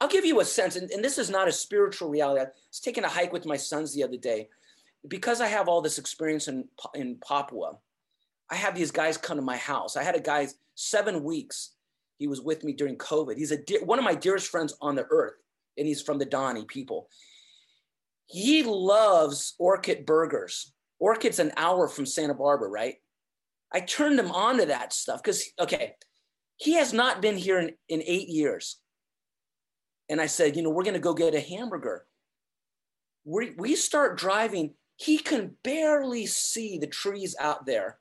I'll 0.00 0.08
give 0.08 0.24
you 0.24 0.40
a 0.40 0.44
sense, 0.44 0.76
and, 0.76 0.90
and 0.90 1.04
this 1.04 1.18
is 1.18 1.30
not 1.30 1.48
a 1.48 1.52
spiritual 1.52 2.08
reality. 2.08 2.40
I 2.40 2.44
was 2.44 2.80
taking 2.80 3.04
a 3.04 3.08
hike 3.08 3.32
with 3.32 3.46
my 3.46 3.56
sons 3.56 3.94
the 3.94 4.04
other 4.04 4.16
day. 4.16 4.48
Because 5.06 5.42
I 5.42 5.48
have 5.48 5.68
all 5.68 5.82
this 5.82 5.98
experience 5.98 6.48
in, 6.48 6.64
in 6.94 7.16
Papua, 7.16 7.76
I 8.50 8.54
have 8.54 8.74
these 8.74 8.90
guys 8.90 9.18
come 9.18 9.36
to 9.36 9.42
my 9.42 9.58
house. 9.58 9.98
I 9.98 10.02
had 10.02 10.14
a 10.14 10.20
guy 10.20 10.48
seven 10.76 11.22
weeks. 11.22 11.73
He 12.18 12.26
was 12.26 12.40
with 12.40 12.64
me 12.64 12.72
during 12.72 12.96
COVID. 12.96 13.36
He's 13.36 13.52
a 13.52 13.58
one 13.84 13.98
of 13.98 14.04
my 14.04 14.14
dearest 14.14 14.48
friends 14.48 14.74
on 14.80 14.94
the 14.94 15.06
earth, 15.10 15.34
and 15.76 15.86
he's 15.86 16.02
from 16.02 16.18
the 16.18 16.26
Dani 16.26 16.66
people. 16.66 17.08
He 18.26 18.62
loves 18.62 19.54
Orcutt 19.58 20.06
Burgers. 20.06 20.72
Orcutt's 20.98 21.38
an 21.38 21.52
hour 21.56 21.88
from 21.88 22.06
Santa 22.06 22.34
Barbara, 22.34 22.68
right? 22.68 22.94
I 23.72 23.80
turned 23.80 24.18
him 24.18 24.30
on 24.30 24.58
to 24.58 24.66
that 24.66 24.92
stuff 24.92 25.22
because, 25.22 25.44
okay, 25.60 25.94
he 26.56 26.74
has 26.74 26.92
not 26.92 27.20
been 27.20 27.36
here 27.36 27.58
in, 27.58 27.72
in 27.88 28.02
eight 28.06 28.28
years. 28.28 28.78
And 30.08 30.20
I 30.20 30.26
said, 30.26 30.56
you 30.56 30.62
know, 30.62 30.70
we're 30.70 30.84
going 30.84 30.94
to 30.94 31.00
go 31.00 31.14
get 31.14 31.34
a 31.34 31.40
hamburger. 31.40 32.06
We, 33.24 33.50
we 33.58 33.74
start 33.74 34.16
driving. 34.16 34.74
He 34.96 35.18
can 35.18 35.56
barely 35.64 36.26
see 36.26 36.78
the 36.78 36.86
trees 36.86 37.34
out 37.40 37.66
there. 37.66 37.98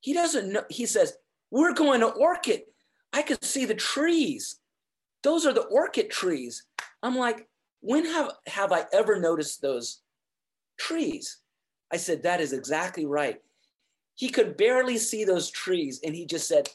He 0.00 0.12
doesn't 0.12 0.52
know. 0.52 0.62
He 0.70 0.86
says, 0.86 1.14
we're 1.50 1.74
going 1.74 2.00
to 2.00 2.08
Orcutt. 2.08 2.66
I 3.12 3.22
can 3.22 3.40
see 3.42 3.64
the 3.64 3.74
trees. 3.74 4.58
Those 5.22 5.46
are 5.46 5.52
the 5.52 5.62
orchid 5.62 6.10
trees. 6.10 6.64
I'm 7.02 7.16
like, 7.16 7.48
when 7.80 8.04
have, 8.06 8.32
have 8.46 8.72
I 8.72 8.84
ever 8.92 9.18
noticed 9.18 9.62
those 9.62 10.02
trees? 10.78 11.38
I 11.92 11.96
said, 11.96 12.22
That 12.22 12.40
is 12.40 12.52
exactly 12.52 13.06
right. 13.06 13.38
He 14.14 14.28
could 14.28 14.56
barely 14.56 14.98
see 14.98 15.24
those 15.24 15.50
trees. 15.50 16.00
And 16.04 16.14
he 16.14 16.26
just 16.26 16.48
said, 16.48 16.68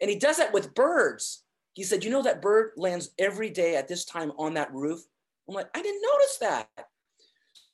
and 0.00 0.10
he 0.10 0.18
does 0.18 0.36
that 0.38 0.52
with 0.52 0.74
birds. 0.74 1.44
He 1.72 1.82
said, 1.82 2.04
You 2.04 2.10
know, 2.10 2.22
that 2.22 2.42
bird 2.42 2.72
lands 2.76 3.10
every 3.18 3.50
day 3.50 3.76
at 3.76 3.88
this 3.88 4.04
time 4.04 4.32
on 4.38 4.54
that 4.54 4.72
roof. 4.72 5.00
I'm 5.48 5.54
like, 5.54 5.68
I 5.74 5.82
didn't 5.82 6.02
notice 6.02 6.36
that. 6.40 6.68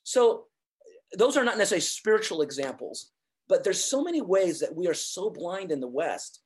So 0.03 0.47
those 1.17 1.37
are 1.37 1.45
not 1.45 1.59
necessarily 1.59 1.83
spiritual 1.83 2.43
examples, 2.43 3.11
but 3.49 3.65
there's 3.65 3.85
so 3.85 4.03
many 4.03 4.21
ways 4.21 4.61
that 4.61 4.75
we 4.75 4.87
are 4.87 4.95
so 4.95 5.31
blind 5.31 5.73
in 5.73 5.81
the 5.81 5.89
West, 5.89 6.41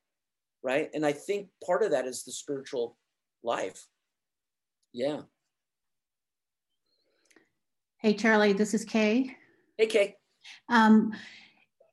right? 0.65 0.91
And 0.95 1.05
I 1.07 1.13
think 1.13 1.49
part 1.65 1.83
of 1.85 1.93
that 1.93 2.07
is 2.07 2.25
the 2.25 2.33
spiritual 2.33 2.97
life. 3.45 3.87
Yeah. 4.93 5.21
Hey, 7.99 8.15
Charlie, 8.15 8.55
this 8.55 8.75
is 8.75 8.85
Kay. 8.85 9.37
Hey, 9.77 9.87
Kay. 9.87 10.17
Um, 10.69 11.13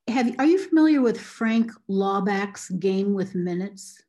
have, 0.08 0.34
are 0.38 0.46
you 0.46 0.58
familiar 0.58 1.00
with 1.00 1.20
Frank 1.20 1.70
Laubach's 1.88 2.70
Game 2.70 3.12
with 3.12 3.34
Minutes? 3.34 4.02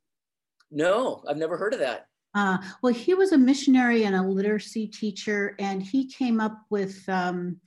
No, 0.70 1.22
I've 1.28 1.36
never 1.36 1.56
heard 1.56 1.74
of 1.74 1.80
that. 1.80 2.06
Uh, 2.34 2.58
well, 2.82 2.92
he 2.92 3.14
was 3.14 3.32
a 3.32 3.38
missionary 3.38 4.04
and 4.04 4.16
a 4.16 4.22
literacy 4.22 4.88
teacher, 4.88 5.54
and 5.60 5.82
he 5.82 6.08
came 6.08 6.40
up 6.40 6.58
with 6.68 7.00
um, 7.08 7.60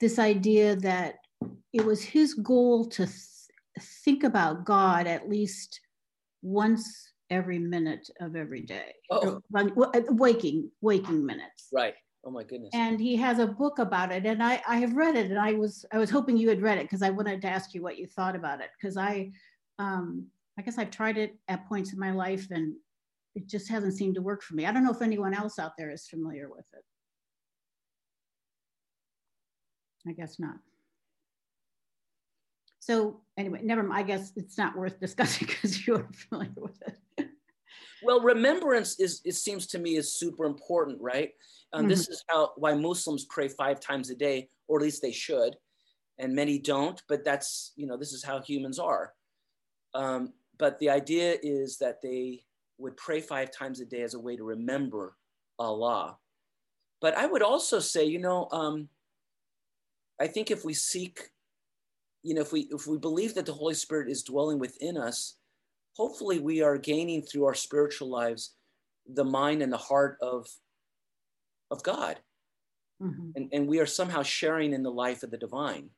this 0.00 0.18
idea 0.18 0.74
that 0.76 1.16
it 1.72 1.84
was 1.84 2.02
his 2.02 2.34
goal 2.34 2.86
to 2.86 3.06
th- 3.06 3.16
think 4.04 4.24
about 4.24 4.64
God 4.64 5.06
at 5.06 5.28
least 5.28 5.80
once 6.42 7.12
every 7.30 7.58
minute 7.58 8.08
of 8.20 8.36
every 8.36 8.62
day. 8.62 8.92
Oh. 9.10 9.40
Waking, 10.10 10.70
waking 10.80 11.24
minutes. 11.24 11.68
Right. 11.72 11.94
Oh 12.24 12.30
my 12.30 12.44
goodness. 12.44 12.70
And 12.72 13.00
he 13.00 13.16
has 13.16 13.38
a 13.40 13.46
book 13.46 13.78
about 13.80 14.12
it, 14.12 14.26
and 14.26 14.42
I 14.42 14.62
I 14.68 14.76
have 14.76 14.94
read 14.94 15.16
it, 15.16 15.30
and 15.30 15.40
I 15.40 15.54
was 15.54 15.84
I 15.92 15.98
was 15.98 16.10
hoping 16.10 16.36
you 16.36 16.48
had 16.48 16.62
read 16.62 16.78
it 16.78 16.84
because 16.84 17.02
I 17.02 17.10
wanted 17.10 17.42
to 17.42 17.48
ask 17.48 17.74
you 17.74 17.82
what 17.82 17.98
you 17.98 18.06
thought 18.06 18.36
about 18.36 18.60
it 18.60 18.70
because 18.78 18.96
I, 18.96 19.32
um, 19.80 20.26
I 20.56 20.62
guess 20.62 20.78
I've 20.78 20.90
tried 20.90 21.18
it 21.18 21.36
at 21.48 21.66
points 21.68 21.92
in 21.92 21.98
my 21.98 22.12
life, 22.12 22.46
and 22.50 22.74
it 23.34 23.48
just 23.48 23.68
hasn't 23.68 23.94
seemed 23.94 24.14
to 24.16 24.22
work 24.22 24.42
for 24.42 24.54
me. 24.54 24.66
I 24.66 24.72
don't 24.72 24.84
know 24.84 24.92
if 24.92 25.02
anyone 25.02 25.34
else 25.34 25.58
out 25.58 25.72
there 25.76 25.90
is 25.90 26.06
familiar 26.06 26.48
with 26.48 26.66
it. 26.74 26.84
I 30.08 30.12
guess 30.12 30.38
not. 30.38 30.56
So 32.82 33.20
anyway, 33.38 33.60
never 33.62 33.84
mind. 33.84 34.00
I 34.00 34.02
guess 34.02 34.32
it's 34.34 34.58
not 34.58 34.76
worth 34.76 34.98
discussing 34.98 35.46
because 35.46 35.86
you 35.86 35.94
are 35.94 36.08
familiar 36.28 36.50
with 36.56 36.82
it. 37.16 37.28
well, 38.02 38.20
remembrance 38.20 38.98
is 38.98 39.20
it 39.24 39.36
seems 39.36 39.68
to 39.68 39.78
me 39.78 39.94
is 39.94 40.12
super 40.12 40.46
important, 40.46 41.00
right? 41.00 41.30
Um, 41.72 41.82
mm-hmm. 41.82 41.90
This 41.90 42.08
is 42.08 42.24
how 42.28 42.50
why 42.56 42.74
Muslims 42.74 43.24
pray 43.26 43.46
five 43.46 43.78
times 43.78 44.10
a 44.10 44.16
day, 44.16 44.48
or 44.66 44.80
at 44.80 44.82
least 44.82 45.00
they 45.00 45.12
should, 45.12 45.56
and 46.18 46.34
many 46.34 46.58
don't. 46.58 47.00
But 47.08 47.24
that's 47.24 47.70
you 47.76 47.86
know 47.86 47.96
this 47.96 48.12
is 48.12 48.24
how 48.24 48.40
humans 48.40 48.80
are. 48.80 49.14
Um, 49.94 50.32
but 50.58 50.80
the 50.80 50.90
idea 50.90 51.36
is 51.40 51.78
that 51.78 52.02
they 52.02 52.42
would 52.78 52.96
pray 52.96 53.20
five 53.20 53.52
times 53.52 53.78
a 53.78 53.84
day 53.84 54.02
as 54.02 54.14
a 54.14 54.18
way 54.18 54.34
to 54.34 54.42
remember 54.42 55.16
Allah. 55.60 56.18
But 57.00 57.16
I 57.16 57.26
would 57.26 57.42
also 57.42 57.78
say, 57.78 58.06
you 58.06 58.18
know, 58.18 58.48
um, 58.50 58.88
I 60.20 60.26
think 60.26 60.50
if 60.50 60.64
we 60.64 60.74
seek, 60.74 61.30
you 62.22 62.34
know, 62.34 62.40
if 62.40 62.52
we 62.52 62.68
if 62.70 62.86
we 62.86 62.98
believe 62.98 63.34
that 63.34 63.46
the 63.46 63.52
Holy 63.52 63.74
Spirit 63.74 64.10
is 64.10 64.22
dwelling 64.22 64.58
within 64.58 64.96
us, 64.96 65.36
hopefully 65.96 66.38
we 66.38 66.62
are 66.62 66.78
gaining 66.78 67.22
through 67.22 67.44
our 67.44 67.54
spiritual 67.54 68.08
lives 68.08 68.54
the 69.12 69.24
mind 69.24 69.62
and 69.62 69.72
the 69.72 69.76
heart 69.78 70.18
of 70.22 70.46
of 71.70 71.82
God. 71.82 72.20
Mm-hmm. 73.02 73.30
And, 73.34 73.48
and 73.52 73.66
we 73.66 73.80
are 73.80 73.86
somehow 73.86 74.22
sharing 74.22 74.72
in 74.72 74.84
the 74.84 74.90
life 74.90 75.24
of 75.24 75.32
the 75.32 75.38
divine, 75.38 75.90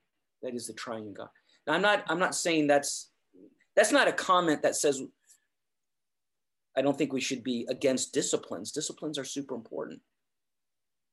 that 0.43 0.55
is 0.55 0.67
the 0.67 0.73
triune 0.73 1.13
God. 1.13 1.29
Now 1.67 1.75
I'm 1.75 1.83
not 1.83 2.05
I'm 2.09 2.19
not 2.19 2.35
saying 2.35 2.67
that's 2.67 3.11
that's 3.77 3.93
not 3.93 4.09
a 4.09 4.13
comment 4.13 4.63
that 4.63 4.77
says 4.77 5.03
I 6.77 6.83
don't 6.83 6.97
think 6.97 7.13
we 7.13 7.21
should 7.21 7.45
be 7.45 7.67
against 7.69 8.15
disciplines. 8.15 8.73
Disciplines 8.73 9.19
are 9.19 9.25
super 9.25 9.55
important. 9.55 10.01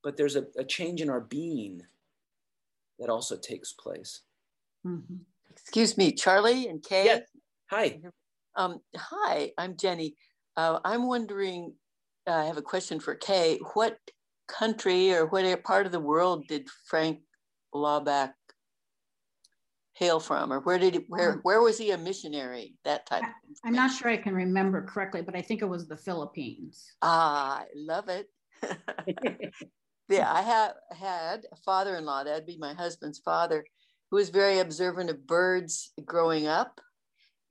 But 0.02 0.16
there's 0.16 0.34
a, 0.34 0.46
a 0.56 0.64
change 0.64 1.00
in 1.00 1.10
our 1.10 1.20
being 1.20 1.82
that 2.98 3.08
also 3.08 3.36
takes 3.36 3.72
place. 3.72 4.22
Mm-hmm. 4.86 5.16
Excuse 5.50 5.96
me, 5.96 6.12
Charlie 6.12 6.68
and 6.68 6.82
Kay. 6.82 7.04
Yes. 7.04 7.22
Hi. 7.70 8.00
Um, 8.56 8.80
hi, 8.96 9.52
I'm 9.56 9.76
Jenny. 9.76 10.16
Uh, 10.56 10.80
I'm 10.84 11.06
wondering, 11.06 11.74
uh, 12.26 12.32
I 12.32 12.44
have 12.44 12.58
a 12.58 12.62
question 12.62 13.00
for 13.00 13.14
Kay. 13.14 13.58
What 13.74 13.98
country 14.48 15.12
or 15.12 15.26
what 15.26 15.64
part 15.64 15.86
of 15.86 15.92
the 15.92 16.00
world 16.00 16.46
did 16.48 16.68
Frank 16.86 17.20
Laubach 17.74 18.32
hail 19.94 20.20
from, 20.20 20.52
or 20.52 20.60
where 20.60 20.78
did 20.78 20.94
he, 20.94 21.00
where 21.08 21.32
um, 21.32 21.40
where 21.42 21.60
was 21.60 21.78
he 21.78 21.90
a 21.90 21.98
missionary? 21.98 22.74
That 22.84 23.06
type. 23.06 23.22
I, 23.64 23.68
am 23.68 23.74
not 23.74 23.92
sure 23.92 24.10
I 24.10 24.16
can 24.16 24.34
remember 24.34 24.82
correctly, 24.82 25.22
but 25.22 25.36
I 25.36 25.42
think 25.42 25.62
it 25.62 25.68
was 25.68 25.86
the 25.86 25.96
Philippines. 25.96 26.92
Ah, 27.02 27.60
I 27.60 27.66
love 27.74 28.08
it. 28.08 28.28
yeah, 30.08 30.32
I 30.32 30.42
have 30.42 30.74
had 30.90 31.46
a 31.52 31.56
father-in-law. 31.56 32.24
That'd 32.24 32.46
be 32.46 32.58
my 32.58 32.74
husband's 32.74 33.18
father, 33.18 33.64
who 34.12 34.16
was 34.16 34.28
very 34.28 34.58
observant 34.58 35.08
of 35.08 35.26
birds 35.26 35.90
growing 36.04 36.46
up. 36.46 36.82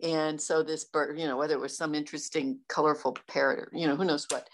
And 0.03 0.39
so 0.39 0.61
this 0.61 0.85
bird, 0.85 1.19
you 1.19 1.25
know, 1.25 1.35
whether 1.35 1.55
it 1.55 1.59
was 1.59 1.75
some 1.75 1.95
interesting, 1.95 2.59
colorful 2.69 3.17
parrot 3.27 3.59
or, 3.59 3.69
you 3.73 3.87
know, 3.87 3.95
who 3.95 4.05
knows 4.05 4.27
what, 4.29 4.47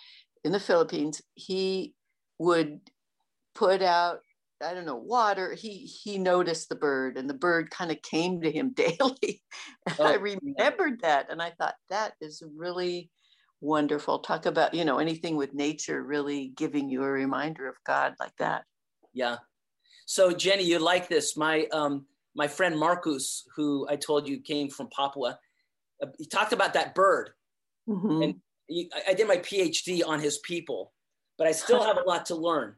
in 0.46 0.54
the 0.54 0.60
Philippines, 0.60 1.22
he 1.36 1.94
would 2.40 2.80
put 3.54 3.82
out 3.82 4.22
I 4.60 4.74
don't 4.74 4.88
know, 4.88 4.96
water. 4.96 5.54
He 5.54 5.86
he 5.86 6.18
noticed 6.18 6.68
the 6.68 6.76
bird 6.76 7.16
and 7.16 7.30
the 7.30 7.36
bird 7.36 7.70
kind 7.70 7.92
of 7.92 8.02
came 8.02 8.42
to 8.42 8.52
him 8.52 8.72
daily. 8.76 9.44
and 9.86 9.96
oh. 10.00 10.04
I 10.04 10.16
remembered 10.16 11.02
that 11.02 11.30
and 11.30 11.40
I 11.40 11.52
thought 11.52 11.76
that 11.92 12.14
is 12.20 12.42
really 12.56 13.12
wonderful. 13.62 14.18
Talk 14.18 14.48
about, 14.48 14.74
you 14.74 14.84
know, 14.84 14.98
anything 14.98 15.36
with 15.36 15.54
nature 15.54 16.02
really 16.02 16.54
giving 16.56 16.90
you 16.90 17.04
a 17.04 17.12
reminder 17.12 17.68
of 17.68 17.76
God 17.86 18.16
like 18.20 18.36
that. 18.40 18.64
Yeah. 19.14 19.38
So 20.08 20.32
Jenny, 20.32 20.64
you 20.64 20.80
like 20.80 21.10
this. 21.10 21.36
My 21.36 21.68
um 21.74 22.06
my 22.34 22.48
friend 22.48 22.80
Marcus, 22.80 23.44
who 23.56 23.86
I 23.90 23.98
told 23.98 24.28
you 24.28 24.40
came 24.40 24.70
from 24.70 24.88
Papua, 24.90 25.38
uh, 26.02 26.08
he 26.18 26.26
talked 26.26 26.54
about 26.54 26.74
that 26.74 26.96
bird. 26.96 27.32
Mm-hmm. 27.90 28.22
And 28.22 28.36
he, 28.68 28.90
I 29.08 29.14
did 29.14 29.28
my 29.28 29.38
PhD 29.38 30.02
on 30.08 30.20
his 30.20 30.38
people, 30.40 30.94
but 31.38 31.46
I 31.46 31.52
still 31.52 31.84
have 31.84 31.98
a 31.98 32.08
lot 32.08 32.26
to 32.28 32.36
learn. 32.36 32.76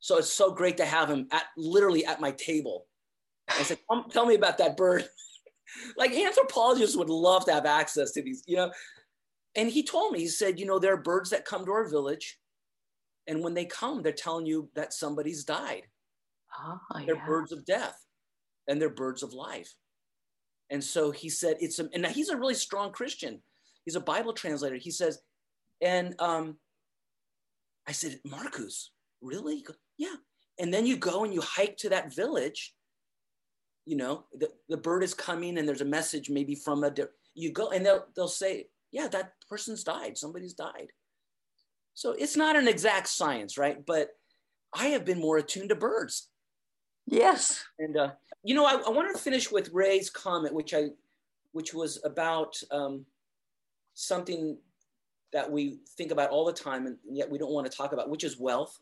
So 0.00 0.18
it's 0.18 0.32
so 0.32 0.52
great 0.52 0.76
to 0.78 0.84
have 0.84 1.08
him 1.08 1.28
at 1.30 1.44
literally 1.56 2.04
at 2.04 2.20
my 2.20 2.32
table. 2.32 2.86
I 3.48 3.62
said, 3.62 3.78
tell 4.10 4.26
me 4.26 4.34
about 4.34 4.58
that 4.58 4.76
bird. 4.76 5.08
like 5.96 6.12
anthropologists 6.12 6.96
would 6.96 7.10
love 7.10 7.44
to 7.46 7.52
have 7.52 7.66
access 7.66 8.10
to 8.12 8.22
these, 8.22 8.42
you 8.46 8.56
know. 8.56 8.72
And 9.54 9.70
he 9.70 9.84
told 9.84 10.12
me, 10.12 10.20
he 10.20 10.28
said, 10.28 10.58
you 10.58 10.66
know, 10.66 10.78
there 10.78 10.94
are 10.94 11.02
birds 11.02 11.30
that 11.30 11.44
come 11.44 11.64
to 11.64 11.72
our 11.72 11.88
village. 11.88 12.38
And 13.28 13.42
when 13.42 13.54
they 13.54 13.66
come, 13.66 14.02
they're 14.02 14.12
telling 14.12 14.46
you 14.46 14.68
that 14.74 14.92
somebody's 14.92 15.44
died. 15.44 15.82
Oh, 16.58 16.78
they're 17.04 17.16
yeah. 17.16 17.26
birds 17.26 17.52
of 17.52 17.64
death 17.64 17.98
and 18.68 18.80
they're 18.80 18.90
birds 18.90 19.22
of 19.22 19.32
life. 19.32 19.72
And 20.70 20.82
so 20.82 21.10
he 21.10 21.28
said, 21.28 21.56
it's 21.60 21.78
a, 21.78 21.88
and 21.92 22.02
now 22.02 22.08
he's 22.08 22.28
a 22.28 22.36
really 22.36 22.54
strong 22.54 22.92
Christian. 22.92 23.40
He's 23.84 23.94
a 23.94 24.00
Bible 24.00 24.32
translator. 24.32 24.76
He 24.76 24.90
says, 24.90 25.20
and 25.80 26.14
um, 26.20 26.56
I 27.86 27.92
said, 27.92 28.18
Marcus, 28.24 28.90
really? 29.22 29.64
Yeah. 29.98 30.14
And 30.58 30.72
then 30.72 30.86
you 30.86 30.96
go 30.96 31.24
and 31.24 31.32
you 31.32 31.40
hike 31.40 31.76
to 31.78 31.90
that 31.90 32.14
village. 32.14 32.74
You 33.84 33.96
know, 33.96 34.24
the, 34.32 34.50
the 34.68 34.76
bird 34.76 35.04
is 35.04 35.14
coming 35.14 35.58
and 35.58 35.68
there's 35.68 35.82
a 35.82 35.84
message 35.84 36.30
maybe 36.30 36.56
from 36.56 36.82
a, 36.82 36.92
you 37.34 37.52
go 37.52 37.70
and 37.70 37.86
they'll, 37.86 38.06
they'll 38.16 38.26
say, 38.26 38.66
yeah, 38.90 39.06
that 39.08 39.34
person's 39.48 39.84
died. 39.84 40.18
Somebody's 40.18 40.54
died. 40.54 40.88
So 41.94 42.12
it's 42.12 42.36
not 42.36 42.56
an 42.56 42.66
exact 42.66 43.08
science, 43.08 43.56
right? 43.56 43.84
But 43.86 44.08
I 44.74 44.88
have 44.88 45.04
been 45.04 45.20
more 45.20 45.38
attuned 45.38 45.68
to 45.68 45.76
birds. 45.76 46.28
Yes. 47.06 47.64
And, 47.78 47.96
uh, 47.96 48.10
you 48.42 48.54
know, 48.54 48.66
I, 48.66 48.74
I 48.86 48.90
want 48.90 49.14
to 49.14 49.22
finish 49.22 49.50
with 49.50 49.70
Ray's 49.72 50.10
comment, 50.10 50.54
which 50.54 50.74
I, 50.74 50.88
which 51.52 51.72
was 51.72 52.00
about 52.04 52.60
um, 52.70 53.06
something 53.94 54.58
that 55.32 55.50
we 55.50 55.78
think 55.96 56.10
about 56.10 56.30
all 56.30 56.44
the 56.44 56.52
time 56.52 56.86
and 56.86 56.96
yet 57.08 57.30
we 57.30 57.38
don't 57.38 57.52
want 57.52 57.70
to 57.70 57.76
talk 57.76 57.92
about, 57.92 58.08
which 58.08 58.24
is 58.24 58.38
wealth 58.38 58.78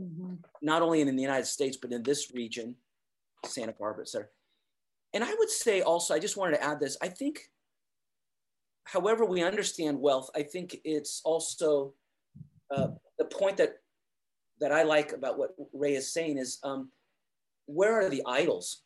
mm-hmm. 0.00 0.34
not 0.60 0.82
only 0.82 1.00
in 1.00 1.14
the 1.14 1.22
United 1.22 1.46
States, 1.46 1.76
but 1.76 1.92
in 1.92 2.02
this 2.02 2.32
region, 2.34 2.74
Santa 3.46 3.72
Barbara, 3.72 4.04
et 4.04 4.08
cetera. 4.08 4.28
And 5.14 5.22
I 5.22 5.34
would 5.38 5.50
say 5.50 5.82
also, 5.82 6.14
I 6.14 6.18
just 6.18 6.36
wanted 6.36 6.56
to 6.56 6.64
add 6.64 6.80
this. 6.80 6.96
I 7.02 7.08
think, 7.08 7.50
however 8.84 9.24
we 9.24 9.42
understand 9.42 10.00
wealth, 10.00 10.30
I 10.34 10.42
think 10.42 10.76
it's 10.84 11.20
also 11.24 11.94
uh, 12.74 12.88
the 13.18 13.26
point 13.26 13.56
that 13.58 13.76
that 14.60 14.72
I 14.72 14.84
like 14.84 15.12
about 15.12 15.38
what 15.38 15.50
Ray 15.72 15.94
is 15.94 16.12
saying 16.12 16.38
is 16.38 16.58
um, 16.62 16.90
where 17.66 18.00
are 18.00 18.08
the 18.08 18.22
idols? 18.26 18.82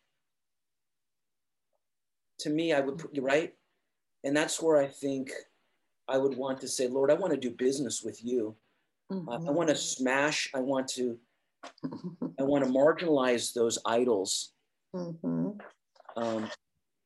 To 2.41 2.51
me, 2.51 2.72
I 2.72 2.81
would 2.81 2.99
put 2.99 3.14
you 3.14 3.22
right, 3.22 3.55
and 4.24 4.37
that's 4.37 4.61
where 4.61 4.77
I 4.77 4.87
think 4.87 5.31
I 6.09 6.18
would 6.18 6.37
want 6.37 6.61
to 6.61 6.68
say, 6.68 6.87
Lord, 6.87 7.11
I 7.11 7.14
want 7.14 7.33
to 7.33 7.41
do 7.41 7.51
business 7.51 8.03
with 8.03 8.24
you. 8.24 8.55
Mm-hmm. 9.11 9.29
Uh, 9.29 9.49
I 9.49 9.51
want 9.51 9.68
to 9.68 9.77
smash. 9.77 10.51
I 10.55 10.61
want 10.61 10.89
to. 10.89 11.18
I 12.39 12.43
want 12.43 12.64
to 12.64 12.70
marginalize 12.70 13.53
those 13.53 13.79
idols. 13.87 14.53
Mm-hmm. 14.95 15.51
Um, 16.16 16.51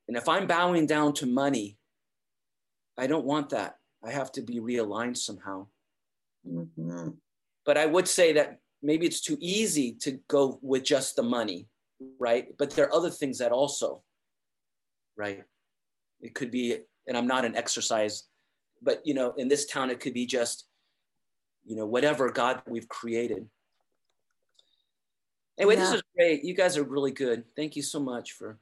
and 0.09 0.17
if 0.17 0.29
I'm 0.29 0.47
bowing 0.47 0.87
down 0.87 1.15
to 1.15 1.27
money, 1.27 1.79
I 2.99 3.07
don't 3.07 3.25
want 3.25 3.51
that. 3.51 3.77
I 4.05 4.11
have 4.11 4.33
to 4.33 4.43
be 4.43 4.61
realigned 4.61 5.17
somehow. 5.17 5.69
Mhm. 6.47 7.17
But 7.65 7.79
I 7.79 7.87
would 7.87 8.09
say 8.09 8.33
that 8.33 8.61
maybe 8.83 9.07
it's 9.07 9.21
too 9.21 9.37
easy 9.41 9.93
to 10.01 10.19
go 10.29 10.59
with 10.63 10.85
just 10.85 11.17
the 11.17 11.23
money, 11.23 11.69
right? 12.19 12.49
But 12.59 12.71
there 12.71 12.87
are 12.87 12.95
other 12.95 13.11
things 13.11 13.39
that 13.39 13.53
also, 13.53 14.03
right? 15.17 15.45
It 16.21 16.35
could 16.35 16.51
be, 16.51 16.79
and 17.07 17.17
I'm 17.17 17.27
not 17.27 17.45
an 17.45 17.57
exercise, 17.57 18.25
but 18.83 19.01
you 19.05 19.15
know, 19.15 19.33
in 19.37 19.49
this 19.49 19.67
town, 19.67 19.91
it 19.91 20.01
could 20.01 20.15
be 20.15 20.27
just, 20.27 20.67
you 21.65 21.77
know, 21.77 21.87
whatever 21.87 22.31
God 22.31 22.63
we've 22.67 22.89
created. 22.89 23.47
Anyway, 25.59 25.77
this 25.77 25.93
is 25.93 26.03
great. 26.17 26.43
You 26.43 26.55
guys 26.55 26.79
are 26.79 26.85
really 26.85 27.11
good. 27.11 27.45
Thank 27.55 27.77
you 27.77 27.83
so 27.83 28.01
much 28.01 28.33
for. 28.33 28.59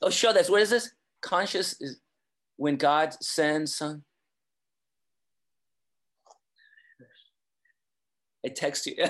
Oh, 0.00 0.10
show 0.10 0.32
this. 0.32 0.48
What 0.48 0.62
is 0.62 0.70
this? 0.70 0.92
Conscious 1.20 1.80
is 1.80 2.00
when 2.56 2.76
God 2.76 3.12
sends 3.20 3.74
son. 3.74 4.04
I 8.44 8.48
text 8.48 8.86
you. 8.86 8.96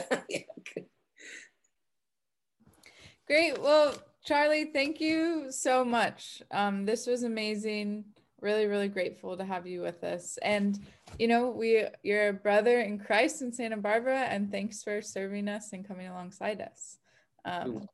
Great. 3.27 3.61
Well, 3.61 3.95
Charlie, 4.25 4.71
thank 4.73 5.01
you 5.01 5.51
so 5.51 5.85
much. 5.85 6.43
Um, 6.51 6.87
this 6.87 7.07
was 7.07 7.23
amazing. 7.23 8.05
Really, 8.41 8.67
really 8.67 8.89
grateful 8.89 9.37
to 9.37 9.45
have 9.45 9.67
you 9.67 9.83
with 9.83 10.05
us. 10.05 10.39
And 10.43 10.79
you 11.19 11.29
know, 11.29 11.51
we 11.51 11.85
you're 12.03 12.29
a 12.29 12.33
brother 12.33 12.81
in 12.81 12.99
Christ 12.99 13.43
in 13.43 13.53
Santa 13.53 13.77
Barbara, 13.77 14.21
and 14.21 14.51
thanks 14.51 14.83
for 14.83 15.03
serving 15.03 15.49
us 15.49 15.73
and 15.73 15.87
coming 15.87 16.09
alongside 16.09 16.61
us. 16.61 16.99
Um, 17.45 17.89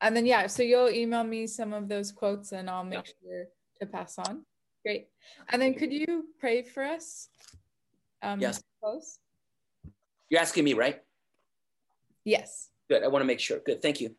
and 0.00 0.16
then 0.16 0.26
yeah, 0.26 0.46
so 0.46 0.62
you'll 0.62 0.90
email 0.90 1.24
me 1.24 1.46
some 1.46 1.72
of 1.72 1.88
those 1.88 2.12
quotes, 2.12 2.52
and 2.52 2.68
I'll 2.68 2.84
make 2.84 3.06
sure 3.06 3.46
to 3.80 3.86
pass 3.86 4.18
on. 4.18 4.44
Great. 4.84 5.08
And 5.50 5.60
then 5.60 5.74
could 5.74 5.92
you 5.92 6.26
pray 6.38 6.62
for 6.62 6.82
us? 6.82 7.28
Um, 8.22 8.40
Yes. 8.40 8.62
Close. 8.80 9.18
You're 10.30 10.40
asking 10.40 10.64
me, 10.64 10.74
right? 10.74 11.00
Yes. 12.24 12.70
Good. 12.88 13.04
I 13.04 13.08
want 13.08 13.22
to 13.22 13.26
make 13.26 13.40
sure. 13.40 13.60
Good. 13.64 13.82
Thank 13.82 14.00
you. 14.00 14.14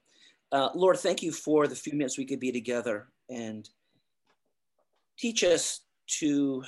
Uh, 0.51 0.70
Lord, 0.74 0.97
thank 0.97 1.22
you 1.22 1.32
for 1.32 1.68
the 1.68 1.76
few 1.76 1.93
minutes 1.93 2.18
we 2.18 2.26
could 2.26 2.39
be 2.39 2.51
together 2.51 3.08
and 3.30 3.70
teach 5.18 5.43
us 5.43 5.82
to 6.20 6.64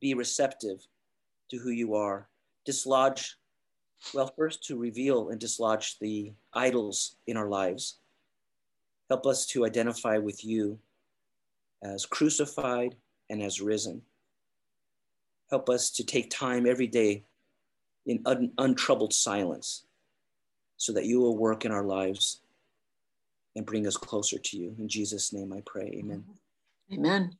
be 0.00 0.14
receptive 0.14 0.86
to 1.50 1.58
who 1.58 1.70
you 1.70 1.94
are. 1.94 2.28
Dislodge, 2.64 3.36
well, 4.14 4.32
first 4.36 4.64
to 4.64 4.78
reveal 4.78 5.28
and 5.28 5.38
dislodge 5.38 5.98
the 5.98 6.32
idols 6.54 7.16
in 7.26 7.36
our 7.36 7.48
lives. 7.48 7.98
Help 9.10 9.26
us 9.26 9.46
to 9.48 9.66
identify 9.66 10.16
with 10.16 10.42
you 10.44 10.78
as 11.82 12.06
crucified 12.06 12.96
and 13.28 13.42
as 13.42 13.60
risen. 13.60 14.00
Help 15.50 15.68
us 15.68 15.90
to 15.90 16.04
take 16.04 16.30
time 16.30 16.66
every 16.66 16.86
day 16.86 17.24
in 18.06 18.22
un- 18.26 18.52
untroubled 18.58 19.12
silence 19.12 19.84
so 20.76 20.92
that 20.92 21.06
you 21.06 21.20
will 21.20 21.36
work 21.36 21.64
in 21.64 21.72
our 21.72 21.84
lives 21.84 22.40
and 23.54 23.66
bring 23.66 23.86
us 23.86 23.96
closer 23.96 24.38
to 24.38 24.56
you. 24.56 24.74
In 24.78 24.88
Jesus' 24.88 25.32
name 25.32 25.52
I 25.52 25.62
pray. 25.64 25.94
Amen. 25.98 26.24
Amen. 26.92 27.36